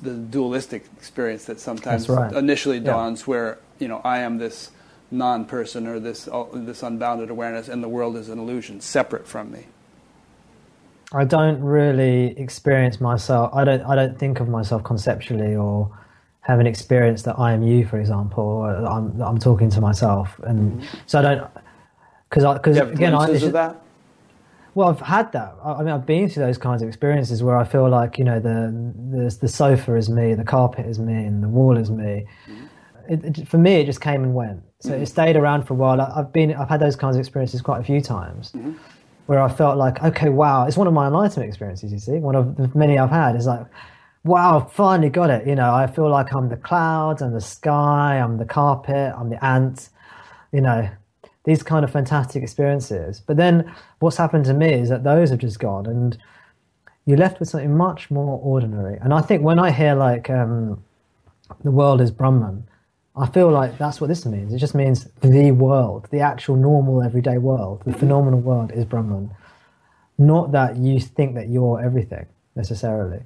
[0.01, 2.31] the dualistic experience that sometimes right.
[2.33, 2.91] initially Yeah.
[2.91, 4.71] dawns where, you know, I am this
[5.09, 9.67] non-person or this, this unbounded awareness and the world is an illusion separate from me.
[11.13, 13.51] I don't really experience myself.
[13.53, 13.81] I don't.
[13.83, 15.97] I don't think of myself conceptually or
[16.41, 18.43] have an experience that I am you, for example.
[18.43, 20.97] Or I'm, I'm talking to myself, and mm-hmm.
[21.05, 21.51] so I don't.
[22.29, 23.81] Because I because have again, I, glimpses it's of just- that?
[24.75, 25.55] well, I've had that.
[25.63, 28.25] I I mean, I've been through those kinds of experiences where I feel like you
[28.25, 31.89] know the the, the sofa is me, the carpet is me, and the wall is
[31.89, 32.25] me.
[32.49, 32.65] Mm-hmm.
[33.09, 34.61] It, it, for me, it just came and went.
[34.81, 35.05] So it mm-hmm.
[35.05, 36.01] stayed around for a while.
[36.01, 38.51] I- I've been, I've had those kinds of experiences quite a few times,
[39.27, 41.91] where I felt like, okay, wow, it's one of my enlightenment experiences.
[41.91, 43.65] You see, one of the many I've had is like,
[44.23, 45.45] wow, I've finally got it.
[45.45, 49.29] You know, I feel like I'm the clouds, I'm the sky, I'm the carpet, I'm
[49.29, 49.89] the ant.
[50.51, 50.89] You know,
[51.43, 53.21] these kind of fantastic experiences.
[53.25, 56.17] But then what's happened to me is that those have just gone and
[57.05, 58.97] you're left with something much more ordinary.
[59.01, 60.83] And I think when I hear like um,
[61.63, 62.67] the world is Brahman,
[63.17, 64.53] I feel like that's what this means.
[64.53, 69.31] It just means the world, the actual normal everyday world, the phenomenal world is Brahman.
[70.19, 73.21] Not that you think that you're everything necessarily.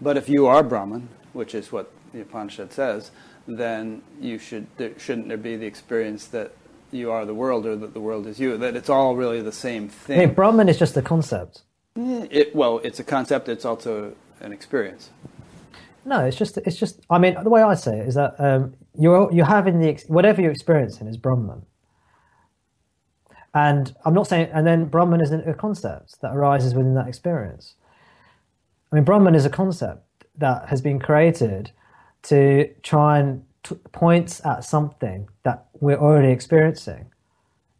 [0.00, 3.10] But if you are Brahman, which is what the Upanishad says,
[3.46, 6.52] then you should there, shouldn't there be the experience that
[6.90, 8.56] you are the world or that the world is you?
[8.56, 10.18] That it's all really the same I thing.
[10.18, 11.62] mean, Brahman is just a concept.
[11.96, 13.48] Eh, It, well, it's a concept.
[13.48, 15.10] It's also an experience.
[16.04, 17.00] No, it's just it's just.
[17.10, 20.40] I mean, the way I say it is that um, you're you're having the whatever
[20.40, 21.62] you're experiencing is Brahman,
[23.54, 24.48] and I'm not saying.
[24.52, 27.74] And then Brahman is a concept that arises within that experience.
[28.90, 30.04] I mean, Brahman is a concept
[30.38, 31.70] that has been created
[32.22, 37.06] to try and t- points at something that we're already experiencing.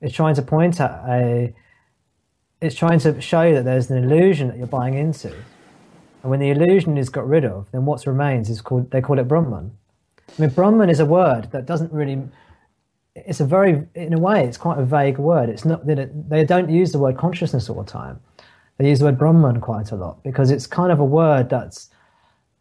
[0.01, 1.55] It's trying to point at a.
[2.61, 5.35] It's trying to show you that there's an illusion that you're buying into.
[6.23, 9.19] And when the illusion is got rid of, then what remains is called, they call
[9.19, 9.73] it Brahman.
[10.29, 12.23] I mean, Brahman is a word that doesn't really,
[13.15, 15.49] it's a very, in a way, it's quite a vague word.
[15.49, 18.21] It's not, they don't use the word consciousness all the time.
[18.79, 21.91] They use the word Brahman quite a lot because it's kind of a word that's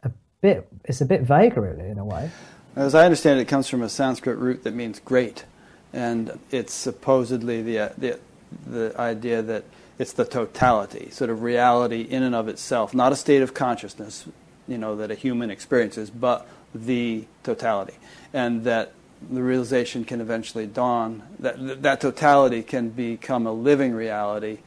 [0.02, 0.10] a
[0.40, 2.30] bit, it's a bit vague really in a way.
[2.76, 5.44] As I understand it, it comes from a Sanskrit root that means great,
[5.92, 8.20] and it's supposedly the the,
[8.64, 9.64] the idea that
[10.00, 14.26] it's the totality, sort of reality in and of itself, not a state of consciousness,
[14.66, 17.92] you know, that a human experiences, but the totality,
[18.32, 18.92] and that
[19.30, 24.60] the realization can eventually dawn that that totality can become a living reality,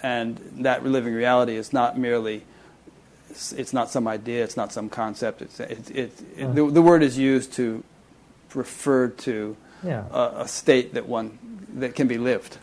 [0.00, 2.44] and that living reality is not merely
[3.30, 5.42] it's, not some idea, it's not some concept.
[5.42, 7.82] It's it, it, it, the, the word is used to
[8.54, 10.04] refer to Yeah.
[10.12, 11.38] a, a state that one
[11.78, 12.58] that can be lived.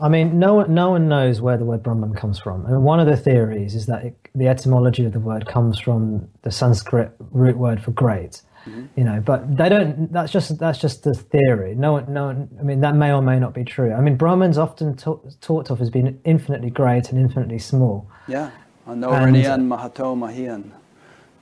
[0.00, 2.64] I mean, no one, no one knows where the word Brahman comes from.
[2.64, 6.28] Mean, one of the theories is that it, the etymology of the word comes from
[6.42, 8.42] the Sanskrit root word for great.
[8.66, 8.86] Mm-hmm.
[8.96, 10.12] You know, but they don't.
[10.12, 11.74] That's just that's just the theory.
[11.74, 12.48] No one, no one.
[12.60, 13.92] I mean, that may or may not be true.
[13.92, 18.10] I mean, Brahman's often ta- talked of as being infinitely great and infinitely small.
[18.26, 18.50] Yeah,
[18.86, 20.70] And- Anoraniyan Mahato Mahiyan.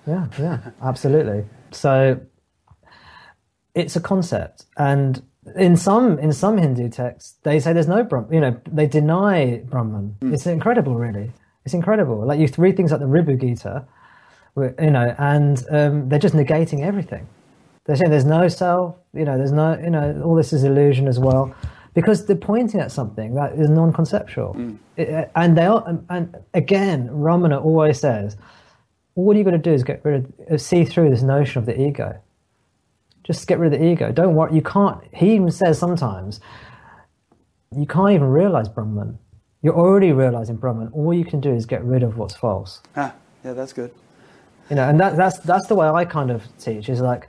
[0.06, 1.46] Yeah, yeah, absolutely.
[1.72, 2.20] So
[3.74, 5.22] it's a concept, and
[5.54, 8.32] in some in some Hindu texts, they say there's no Brahman.
[8.32, 10.16] You know, they deny Brahman.
[10.22, 11.30] It's incredible, really.
[11.64, 12.24] It's incredible.
[12.26, 13.84] Like you read things like the Ribhu Gita,
[14.56, 17.26] you know, and um, they're just negating everything.
[17.84, 18.96] They're saying there's no self.
[19.14, 19.78] You know, there's no.
[19.78, 21.54] You know, all this is illusion as well.
[21.94, 24.54] Because they're pointing at something that is non-conceptual,
[24.98, 25.82] It- and they are.
[26.10, 28.36] And, again, Ramana always says,
[29.14, 31.80] all you've got to do is get rid of, see through this notion of the
[31.80, 32.18] ego.
[33.26, 34.12] Just get rid of the ego.
[34.12, 34.54] Don't worry.
[34.54, 35.00] You can't.
[35.12, 36.40] He even says sometimes
[37.76, 39.18] you can't even realize Brahman.
[39.62, 40.90] You're already realizing Brahman.
[40.92, 42.80] All you can do is get rid of what's false.
[42.94, 43.92] Ah, yeah, that's good.
[44.70, 46.88] You know, and that, that's that's the way I kind of teach.
[46.88, 47.28] Is like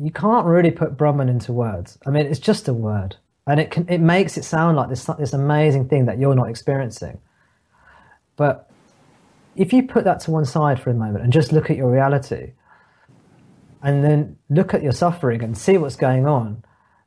[0.00, 1.98] you can't really put Brahman into words.
[2.06, 3.16] I mean, it's just a word,
[3.46, 6.48] and it can it makes it sound like this this amazing thing that you're not
[6.48, 7.20] experiencing.
[8.36, 8.70] But
[9.56, 11.90] if you put that to one side for a moment and just look at your
[11.90, 12.52] reality,
[13.84, 16.64] and then look at your suffering and see what's going on,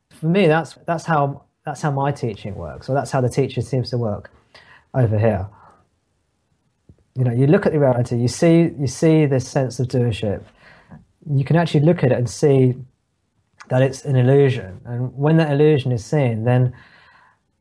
[0.08, 3.62] for me, that's that's how that's how my teaching works, or that's how the teaching
[3.62, 4.30] seems to work
[4.94, 5.50] over here
[7.18, 10.44] you know, you look at the reality, you see, you see this sense of doership.
[11.28, 12.76] You can actually look at it and see
[13.70, 16.72] that it's an illusion, and when that illusion is seen, then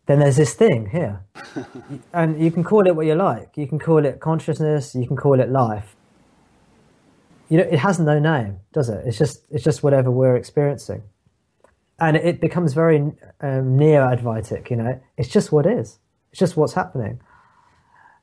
[0.06, 1.26] then there's this thing here,
[2.14, 3.58] and you can call it what you like.
[3.58, 4.94] You can call it consciousness.
[4.94, 5.97] You can call it life.
[7.50, 9.06] You know, it has no name, does it?
[9.08, 11.04] It's just it's just whatever we're experiencing.
[12.00, 13.00] and it becomes very
[13.42, 14.70] um, neo-Advaitic.
[14.70, 16.00] You know, it's just what is.
[16.32, 17.20] It's just what's happening.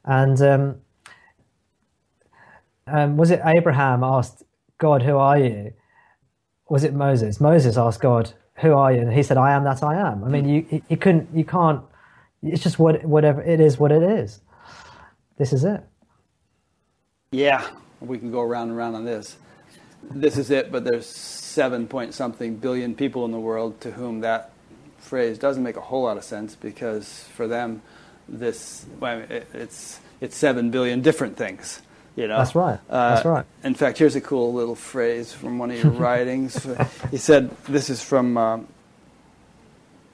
[0.05, 0.77] And um,
[2.87, 4.43] um, was it Abraham asked
[4.79, 5.73] God, "Who are you?"
[6.69, 7.41] Was it Moses?
[7.41, 10.29] Moses asked God, "Who are you?" And he said, "I am that I am." I
[10.29, 11.83] mean, you you couldn't, you can't.
[12.43, 14.41] It's just what whatever it is, what it is.
[15.39, 15.83] This is it.
[17.33, 17.67] Yeah,
[18.07, 19.37] we can go around and around on this.
[20.11, 24.21] This is it, but there's seven point something billion people in the world to whom
[24.21, 24.51] that
[24.99, 27.83] phrase doesn't make a whole lot of sense because for them,
[28.29, 31.81] this well, it's it's seven billion different things.
[32.17, 32.79] You know, that's right.
[32.89, 33.45] Uh, that's right.
[33.65, 36.67] In fact, here's a cool little phrase from one of your writings.
[37.11, 38.69] he said, "This is from." Um,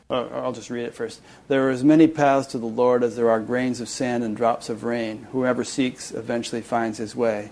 [0.08, 1.20] uh, I'll just read it first.
[1.46, 4.36] There are as many paths to the Lord as there are grains of sand and
[4.36, 5.28] drops of rain.
[5.30, 7.50] Whoever seeks eventually finds his way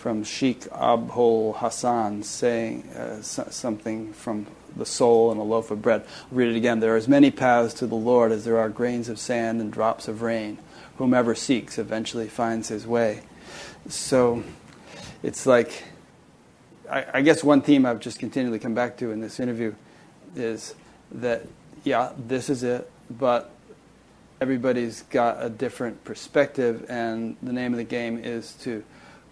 [0.00, 6.06] from Sheikh Abul Hassan saying uh, something from the soul and a loaf of bread.
[6.30, 6.80] I'll read it again.
[6.80, 9.70] There are as many paths to the Lord as there are grains of sand and
[9.70, 10.56] drops of rain.
[10.96, 13.20] Whomever seeks eventually finds his way.
[13.90, 14.42] So
[15.22, 15.84] it's like,
[16.90, 19.74] I, I guess one theme I've just continually come back to in this interview
[20.34, 20.74] is
[21.12, 21.46] that,
[21.84, 23.50] yeah, this is it, but
[24.40, 28.82] everybody's got a different perspective, and the name of the game is to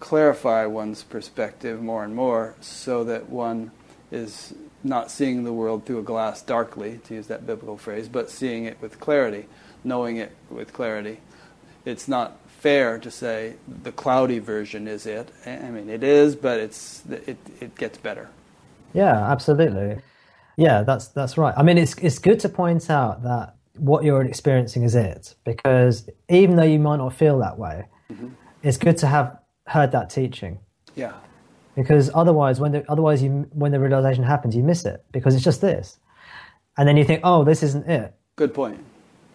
[0.00, 3.70] clarify one's perspective more and more so that one
[4.10, 4.54] is
[4.84, 8.64] not seeing the world through a glass darkly, to use that biblical phrase, but seeing
[8.64, 9.46] it with clarity,
[9.84, 11.18] knowing it with clarity.
[11.84, 15.30] It's not fair to say the cloudy version is it.
[15.46, 18.28] I mean, it is, but it's it, it gets better.
[18.92, 20.00] Yeah, absolutely.
[20.56, 21.54] Yeah, that's that's right.
[21.56, 26.08] I mean, it's it's good to point out that what you're experiencing is it, because
[26.28, 28.28] even though you might not feel that way, mm-hmm.
[28.62, 29.38] it's good to have
[29.68, 30.58] heard that teaching.
[30.94, 31.12] Yeah.
[31.76, 35.44] Because otherwise, when the, otherwise you when the realization happens, you miss it because it's
[35.44, 35.98] just this,
[36.76, 38.14] and then you think, oh, this isn't it.
[38.34, 38.84] Good point.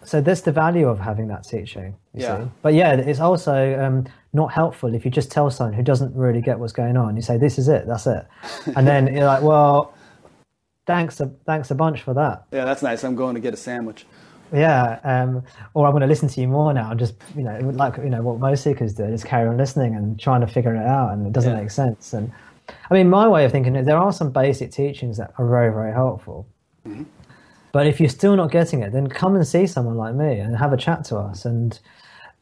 [0.04, 1.96] So that's the value of having that teaching.
[2.12, 2.44] yeah.
[2.44, 2.50] See?
[2.60, 4.04] But yeah, it's also um,
[4.34, 7.16] not helpful if you just tell someone who doesn't really get what's going on.
[7.16, 7.86] You say, "This is it.
[7.86, 8.26] That's it,"
[8.76, 9.94] and then you're like, "Well,
[10.86, 13.04] thanks a thanks a bunch for that." Yeah, that's nice.
[13.04, 14.04] I'm going to get a sandwich.
[14.52, 15.42] Yeah, um,
[15.74, 16.94] or I'm going to listen to you more now.
[16.94, 20.18] Just you know, like you know what most seekers do, is carry on listening and
[20.18, 21.60] trying to figure it out, and it doesn't yeah.
[21.60, 22.12] make sense.
[22.12, 22.30] And
[22.90, 25.72] I mean, my way of thinking is there are some basic teachings that are very
[25.72, 26.46] very helpful.
[26.86, 27.04] Mm-hmm.
[27.72, 30.56] But if you're still not getting it, then come and see someone like me and
[30.56, 31.78] have a chat to us, and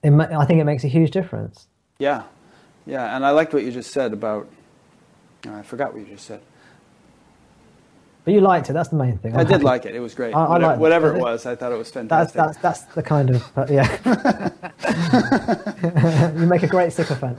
[0.02, 1.66] it, I think it makes a huge difference.
[1.98, 2.24] Yeah,
[2.84, 4.48] yeah, and I liked what you just said about.
[5.48, 6.42] I forgot what you just said.
[8.24, 8.72] But you liked it.
[8.74, 9.34] That's the main thing.
[9.34, 9.64] I'm i did happy.
[9.72, 9.96] like it.
[9.96, 10.32] It was great.
[10.32, 12.36] I, I whatever, whatever it was, I thought it was fantastic.
[12.36, 13.88] That's that's, that's the kind of uh, yeah.
[16.38, 17.36] you make a great sycophant.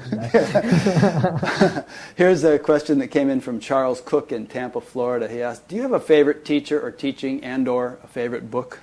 [2.16, 5.30] Here's a question that came in from Charles Cook in Tampa, Florida.
[5.30, 8.82] He asked, "Do you have a favorite teacher or teaching, and/or a favorite book?"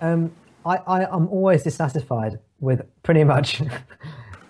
[0.00, 0.32] Um,
[0.64, 3.62] I, I am always dissatisfied with pretty much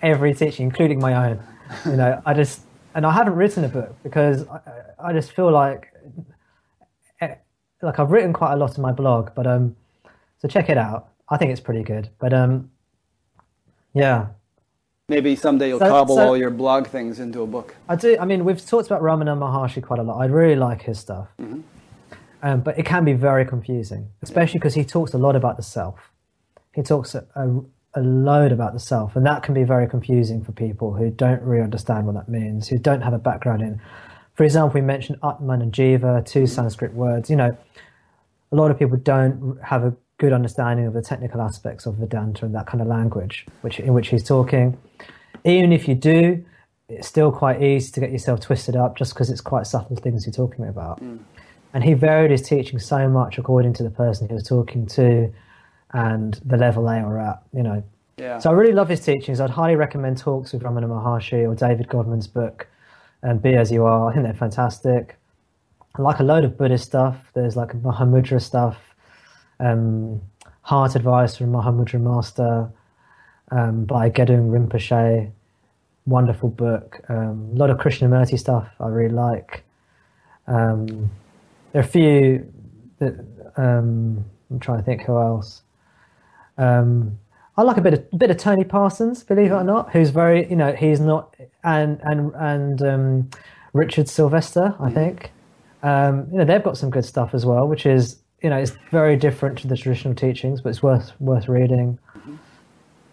[0.00, 1.42] every teaching, including my own.
[1.84, 2.62] You know, I just
[2.94, 4.60] and I haven't written a book because I,
[4.98, 5.92] I just feel like
[7.82, 9.76] like I've written quite a lot in my blog, but um,
[10.38, 11.08] so check it out.
[11.28, 12.10] I think it's pretty good.
[12.18, 12.70] But um,
[13.94, 14.28] yeah.
[15.08, 17.76] Maybe someday you'll so, cobble so, all your blog things into a book.
[17.88, 18.16] I do.
[18.18, 20.18] I mean, we've talked about Ramana Maharshi quite a lot.
[20.18, 21.60] I really like his stuff, mm-hmm.
[22.42, 24.82] um, but it can be very confusing, especially because yeah.
[24.82, 26.10] he talks a lot about the self.
[26.74, 27.60] He talks a, a,
[27.94, 31.40] a load about the self, and that can be very confusing for people who don't
[31.42, 33.80] really understand what that means, who don't have a background in
[34.36, 37.30] for example, we mentioned Atman and Jiva, two Sanskrit words.
[37.30, 37.56] You know,
[38.52, 42.44] a lot of people don't have a good understanding of the technical aspects of Vedanta
[42.44, 44.78] and that kind of language which, in which he's talking.
[45.44, 46.44] Even if you do,
[46.88, 50.24] it's still quite easy to get yourself twisted up just because it's quite subtle things
[50.24, 51.02] you're talking about.
[51.02, 51.18] Mm.
[51.74, 55.32] And he varied his teaching so much according to the person he was talking to
[55.92, 57.82] and the level they were at, you know.
[58.16, 58.38] Yeah.
[58.38, 59.40] So I really love his teachings.
[59.40, 62.66] I'd highly recommend talks with Ramana Maharshi or David Godman's book,
[63.26, 64.08] and Be As You Are.
[64.08, 65.16] I think they're fantastic.
[65.96, 67.16] I like a load of Buddhist stuff.
[67.34, 68.78] There's like Mahamudra stuff,
[69.58, 70.22] um,
[70.62, 72.70] Heart Advice from Mahamudra Master
[73.50, 75.32] um, by Gendun Rinpoche.
[76.06, 77.00] Wonderful book.
[77.08, 79.64] Um, a lot of Krishnamurti stuff I really like.
[80.46, 81.10] Um,
[81.72, 82.52] there are a few
[83.00, 83.18] that
[83.56, 85.62] um, I'm trying to think who else.
[86.58, 87.18] Um,
[87.56, 90.48] I like a bit of bit of Tony Parsons, believe it or not, who's very
[90.48, 91.34] you know he's not
[91.64, 93.30] and and and um,
[93.72, 94.94] Richard Sylvester, I mm.
[94.94, 95.32] think.
[95.82, 98.72] Um, you know they've got some good stuff as well, which is you know it's
[98.90, 101.98] very different to the traditional teachings, but it's worth worth reading.
[102.16, 102.36] Mm-hmm.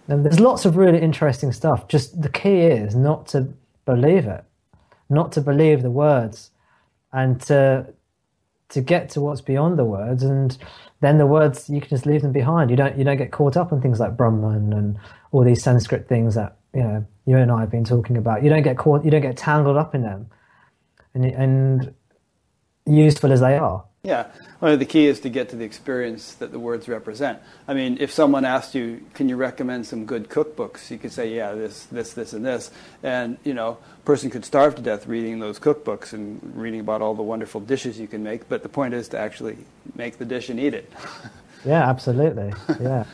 [0.09, 1.87] And there's lots of really interesting stuff.
[1.87, 3.47] Just the key is not to
[3.85, 4.43] believe it,
[5.09, 6.51] not to believe the words,
[7.13, 7.87] and to
[8.69, 10.57] to get to what's beyond the words, and
[11.03, 12.69] then the words you can just leave them behind.
[12.69, 14.97] You don't you don't get caught up in things like Brahman and
[15.31, 18.43] all these Sanskrit things that you know you and I have been talking about.
[18.43, 19.03] You don't get caught.
[19.03, 20.27] You don't get tangled up in them,
[21.13, 21.93] and and
[22.85, 23.83] useful as they are.
[24.05, 24.27] Yeah.
[24.59, 27.39] Well, the key is to get to the experience that the words represent.
[27.69, 31.33] I mean, if someone asked you, "Can you recommend some good cookbooks?" You could say,
[31.33, 32.69] "Yeah, this, this, this, and this."
[33.01, 37.01] And you know, a person could starve to death reading those cookbooks and reading about
[37.01, 38.49] all the wonderful dishes you can make.
[38.49, 39.55] But the point is to actually
[39.95, 40.91] make the dish and eat it.
[41.65, 42.51] yeah, absolutely.
[42.81, 43.05] Yeah,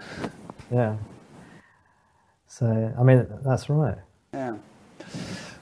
[0.72, 0.98] yeah.
[2.48, 4.00] So, I mean, that's right.
[4.34, 4.58] Yeah.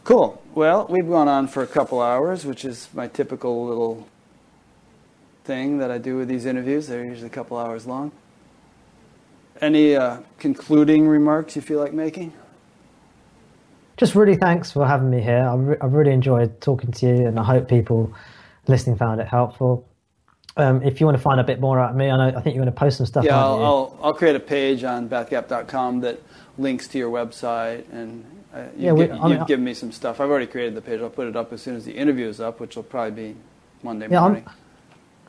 [0.06, 0.41] Cool.
[0.56, 4.08] Well, we've gone on for a couple hours, which is my typical little
[5.48, 6.88] thing that I do with these interviews.
[6.88, 8.11] They're usually a couple hours long.
[9.60, 12.34] Any uh, concluding remarks you feel like making?
[13.95, 15.41] Just really thanks for having me here.
[15.41, 18.14] I've, re- I've really enjoyed talking to you, and I hope people
[18.68, 19.88] listening found it helpful.
[20.56, 22.56] Um, if you want to find a bit more about me, I know I think
[22.56, 23.24] you're going to post some stuff.
[23.24, 26.22] Yeah, I'll, I'll, I'll create a page on batgap.com that
[26.57, 29.91] links to your website, and uh, you yeah, we, I mean, you've given me some
[29.91, 30.19] stuff.
[30.19, 31.02] I've already created the page.
[31.02, 33.40] I'll put it up as soon as the interview is up, which will probably be
[33.82, 34.44] Monday yeah, morning.
[34.45, 34.53] I'm,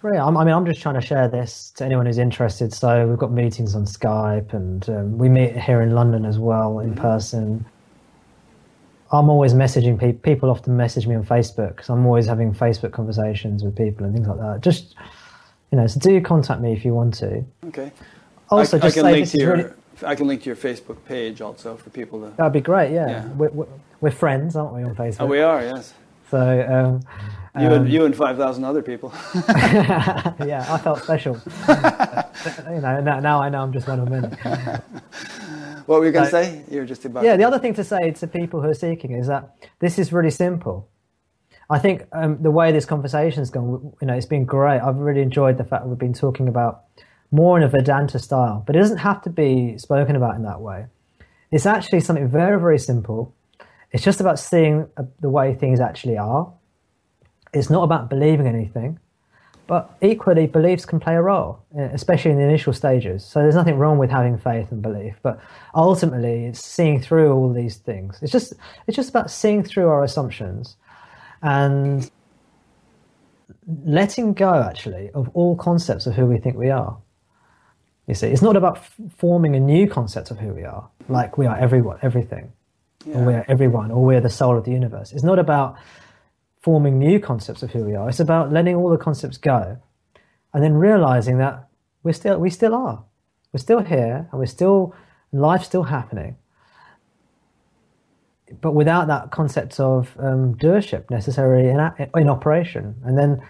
[0.00, 0.18] Great.
[0.18, 2.72] I'm, i mean, I'm just trying to share this to anyone who's interested.
[2.72, 6.78] So we've got meetings on Skype, and um, we meet here in London as well
[6.78, 7.00] in mm-hmm.
[7.00, 7.66] person.
[9.10, 10.20] I'm always messaging people.
[10.20, 14.14] People often message me on Facebook because I'm always having Facebook conversations with people and
[14.14, 14.60] things like that.
[14.60, 14.94] Just
[15.72, 17.44] you know, so do contact me if you want to.
[17.66, 17.90] Okay.
[18.50, 19.56] Also, I, just I can link to your.
[19.56, 19.70] Really,
[20.06, 22.36] I can link to your Facebook page also for people to.
[22.36, 22.92] That'd be great.
[22.92, 23.28] Yeah, yeah.
[23.30, 23.66] We're, we're,
[24.00, 25.22] we're, friends, aren't we, on Facebook?
[25.22, 25.60] Oh, we are.
[25.60, 25.92] Yes.
[26.30, 26.38] So
[26.70, 27.00] um,
[27.54, 29.12] you and um, you and five thousand other people.
[29.34, 31.34] yeah, I felt special.
[31.68, 34.28] you know, now, now, I know I'm just one of many.
[35.86, 36.64] what were you going to say?
[36.70, 37.24] You're just about.
[37.24, 40.12] Yeah, the other thing to say to people who are seeking is that this is
[40.12, 40.88] really simple.
[41.70, 44.80] I think um, the way this conversation's gone, you know, it's been great.
[44.80, 46.84] I've really enjoyed the fact we've been talking about
[47.30, 50.62] more in a Vedanta style, but it doesn't have to be spoken about in that
[50.62, 50.86] way.
[51.50, 53.34] It's actually something very, very simple.
[53.92, 56.52] It's just about seeing uh, the way things actually are
[57.52, 58.98] it's not about believing anything,
[59.68, 63.22] but equally, beliefs can play a role, eh, especially in the initial stages.
[63.22, 65.38] So there's nothing wrong with having faith and belief, but
[65.74, 68.18] ultimately, it's seeing through all these things.
[68.22, 68.54] It's just
[68.86, 70.76] it's just about seeing through our assumptions
[71.42, 72.10] and
[73.84, 76.96] letting go, actually, of all concepts of who we think we are.
[78.06, 81.36] You see, it's not about f- forming a new concept of who we are, like
[81.36, 82.52] we are everyone, everything,
[83.04, 83.18] yeah.
[83.18, 85.12] or we are everyone, or we're the soul of the universe.
[85.12, 85.76] It's not about
[86.60, 88.08] forming new concepts of who we are.
[88.08, 89.78] It's about letting all the concepts go
[90.52, 91.68] and then realizing that
[92.02, 93.04] we're still, we still are.
[93.52, 94.94] We're still here and we're still,
[95.32, 96.36] life's still happening.
[98.60, 102.96] But without that concept of um, doership necessarily in, in operation.
[103.04, 103.42] And then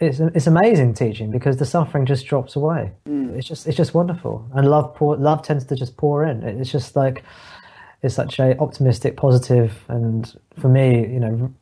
[0.00, 2.92] it's, it's amazing teaching because the suffering just drops away.
[3.06, 3.36] Mm.
[3.36, 4.48] It's just, it's just wonderful.
[4.54, 6.42] And love, pour, love tends to just pour in.
[6.42, 7.22] It's just like,
[8.02, 11.52] it's such a optimistic, positive, and for me, you know,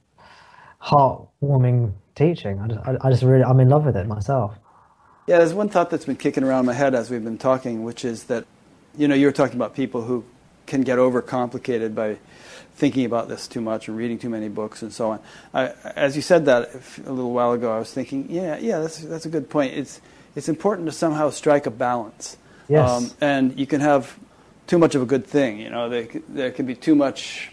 [0.88, 2.60] heartwarming teaching.
[2.60, 4.54] I just, I, I just really, I'm in love with it myself.
[5.26, 8.04] Yeah, there's one thought that's been kicking around my head as we've been talking, which
[8.04, 8.46] is that,
[8.96, 10.24] you know, you were talking about people who
[10.66, 12.16] can get overcomplicated by
[12.76, 15.20] thinking about this too much and reading too many books and so on.
[15.52, 16.70] I, as you said that
[17.04, 19.74] a little while ago, I was thinking, yeah, yeah, that's that's a good point.
[19.74, 20.00] It's
[20.34, 22.36] it's important to somehow strike a balance.
[22.68, 22.88] Yes.
[22.88, 24.16] Um, and you can have
[24.66, 25.58] too much of a good thing.
[25.58, 27.52] You know, there there can be too much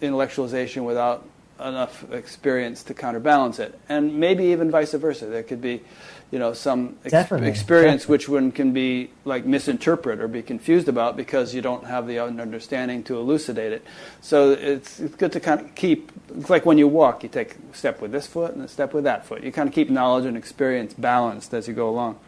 [0.00, 1.26] intellectualization without
[1.60, 5.26] enough experience to counterbalance it, and maybe even vice versa.
[5.26, 5.82] There could be,
[6.30, 8.12] you know, some ex- experience Definitely.
[8.12, 12.18] which one can be like misinterpreted or be confused about because you don't have the
[12.18, 13.84] understanding to elucidate it.
[14.20, 16.10] So it's, it's good to kind of keep.
[16.36, 18.92] It's like when you walk, you take a step with this foot and a step
[18.94, 19.42] with that foot.
[19.42, 22.18] You kind of keep knowledge and experience balanced as you go along.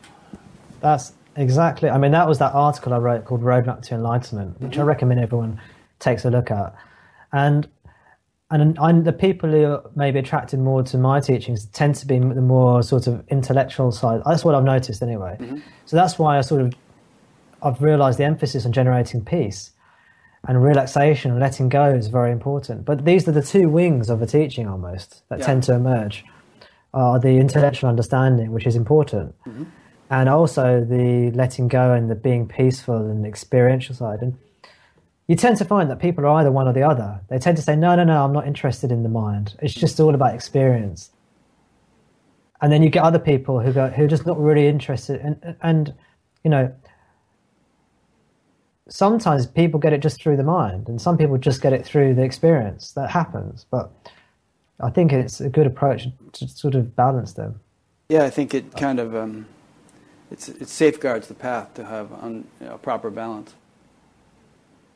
[0.81, 1.89] That's exactly.
[1.91, 4.83] I mean, that was that article I wrote called "Roadmap to Enlightenment," which mm-hmm.
[4.83, 5.61] I recommend everyone
[5.99, 6.75] takes a look at.
[7.33, 7.67] And
[8.55, 12.19] and, and the people who may be attracted more to my teachings tend to be
[12.19, 14.23] the more sort of intellectual side.
[14.25, 15.37] That's what I've noticed anyway.
[15.41, 15.59] Mm-hmm.
[15.87, 16.75] So that's why I sort of
[17.63, 19.71] I've realized the emphasis on generating peace
[20.47, 22.85] and relaxation and letting go is very important.
[22.85, 25.47] But these are the two wings of a teaching almost that yeah.
[25.47, 26.25] tend to emerge
[26.93, 29.65] are the intellectual understanding, which is important, mm-hmm.
[30.11, 34.21] and also the letting go and the being peaceful and experiential side.
[34.21, 34.39] And
[35.27, 37.21] you tend to find that people are either one or the other.
[37.29, 39.57] They tend to say, no, no, no, I'm not interested in the mind.
[39.63, 41.11] It's just all about experience.
[42.61, 45.21] And then you get other people who go, who are just not really interested.
[45.21, 45.95] And, and,
[46.43, 46.75] you know,
[48.89, 52.15] sometimes people get it just through the mind, and some people just get it through
[52.15, 52.93] the experience.
[52.93, 53.67] That happens.
[53.71, 53.91] But
[54.81, 57.61] I think it's a good approach to sort of balance them.
[58.09, 59.47] Yeah, I think it kind of um,
[60.31, 63.55] it's, it safeguards the path to have un, you know, proper balance.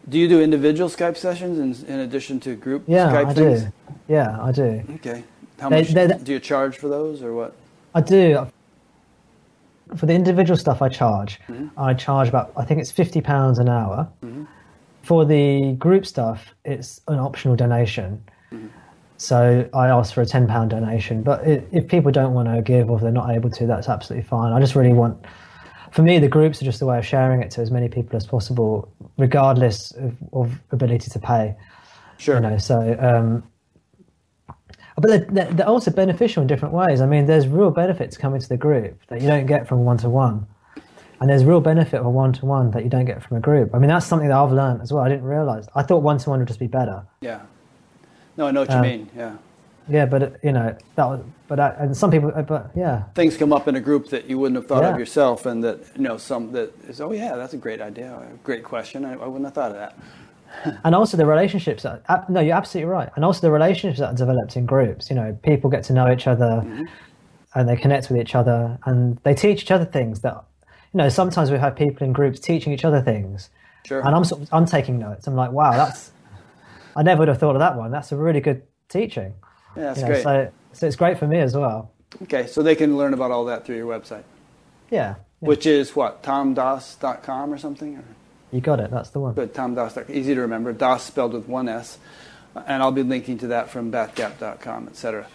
[0.08, 3.62] Do you do individual Skype sessions in, in addition to group Yeah, Skype I things?
[3.64, 3.72] do.
[4.08, 4.82] Yeah, I do.
[4.96, 5.22] Okay.
[5.60, 7.54] How They- much they- do you charge for those, or what?
[7.94, 8.46] I do.
[9.96, 11.40] For the individual stuff, I charge.
[11.48, 11.78] Mm-hmm.
[11.80, 14.08] I charge about, I think it's fifty pounds an hour.
[15.02, 18.22] For the group stuff, it's an optional donation.
[18.52, 18.66] Mm-hmm.
[19.16, 21.22] So I ask for a ten pound donation.
[21.22, 24.28] But if people don't want to give or if they're not able to, that's absolutely
[24.28, 24.52] fine.
[24.52, 25.24] I just really want.
[25.92, 28.16] For me, the groups are just a way of sharing it to as many people
[28.16, 31.54] as possible, regardless of, of ability to pay.
[32.18, 32.36] Sure.
[32.36, 33.42] You know, so um,
[34.96, 37.00] but they're, they're, they're also beneficial in different ways.
[37.00, 39.96] I mean, there's real benefits coming to the group that you don't get from one
[39.98, 40.46] to one,
[41.20, 43.74] and there's real benefit from one to one that you don't get from a group.
[43.74, 45.04] I mean, that's something that I've learned as well.
[45.04, 45.68] I didn't realize.
[45.76, 47.04] I thought one to one would just be better.
[47.20, 47.42] Yeah.
[48.36, 49.10] No, I know what you Um, mean.
[49.16, 49.36] Yeah.
[49.88, 51.24] Yeah, but you know that was.
[51.46, 54.38] But I, and some people, but yeah, Things come up in a group that you
[54.38, 57.00] wouldn't have thought of yourself, and that you know some that is.
[57.00, 58.20] Oh yeah, that's a great idea.
[58.44, 59.04] Great question.
[59.04, 59.98] I, I wouldn't have thought of that.
[60.84, 61.82] and also the relationships.
[61.84, 63.10] That, no, you're absolutely right.
[63.16, 65.08] And also the relationships that are developed in groups.
[65.08, 66.84] You know, people get to know each other, mm-hmm.
[67.54, 70.44] and they connect with each other, and they teach each other things that.
[70.94, 73.50] You know, sometimes we have people in groups teaching each other things,
[73.84, 74.00] Sure.
[74.00, 75.26] and I'm sort of, I'm taking notes.
[75.26, 76.12] I'm like, wow, that's
[76.98, 77.92] I never would have thought of that one.
[77.92, 79.34] That's a really good teaching.
[79.78, 80.22] Yeah, that's You know, great.
[80.22, 81.90] So so it's great for me as well.
[82.22, 84.22] okay, so they can learn about all that through your website,
[84.90, 85.14] Yeah, yeah.
[85.40, 87.96] which is what tomdas.com or something.
[87.96, 88.04] Or?
[88.50, 88.90] you got it.
[88.90, 89.34] That's the one.
[89.34, 90.14] Good, tomdas.com.
[90.14, 90.72] Easy to remember.
[90.72, 91.98] DAS spelled with one S.
[92.66, 95.26] And I'll be linking to that from batgap.com, etc.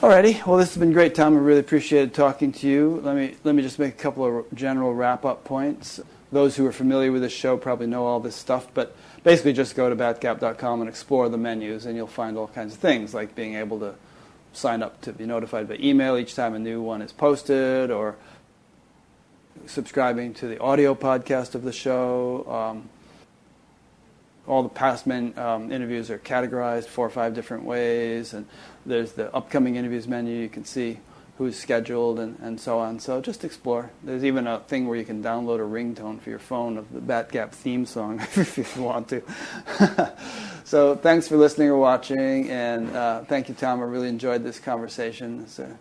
[0.00, 0.44] Alrighty.
[0.44, 1.36] Well, this has been great, Tom.
[1.36, 3.00] I really appreciated talking to you.
[3.04, 6.00] Let me let me just make a couple of general wrap-up points.
[6.32, 9.74] Those who are familiar with this show probably know all this stuff, but basically just
[9.74, 13.34] go to batgap.com and explore the menus, and you'll find all kinds of things like
[13.34, 13.94] being able to
[14.52, 18.16] sign up to be notified by email each time a new one is posted, or
[19.66, 22.46] subscribing to the audio podcast of the show.
[22.48, 22.88] Um,
[24.46, 28.46] all the past men, um, interviews are categorized four or five different ways, and
[28.84, 30.34] there's the upcoming interviews menu.
[30.34, 30.98] You can see
[31.42, 33.00] who's scheduled and, and so on.
[33.00, 33.90] So just explore.
[34.02, 37.00] There's even a thing where you can download a ringtone for your phone of the
[37.00, 39.22] Batgap theme song if you want to.
[40.64, 43.80] so thanks for listening or watching, and uh, thank you, Tom.
[43.80, 45.40] I really enjoyed this conversation.
[45.40, 45.74] It's uh,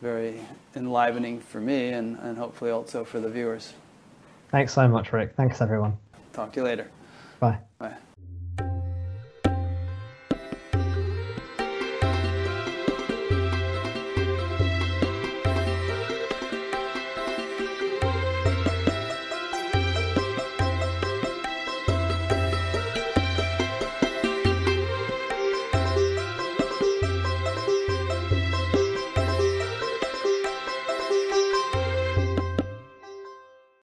[0.00, 0.40] very
[0.74, 3.74] enlivening for me, and, and hopefully also for the viewers.
[4.50, 5.34] Thanks so much, Rick.
[5.36, 5.96] Thanks everyone.
[6.32, 6.88] Talk to you later.
[7.38, 7.58] Bye.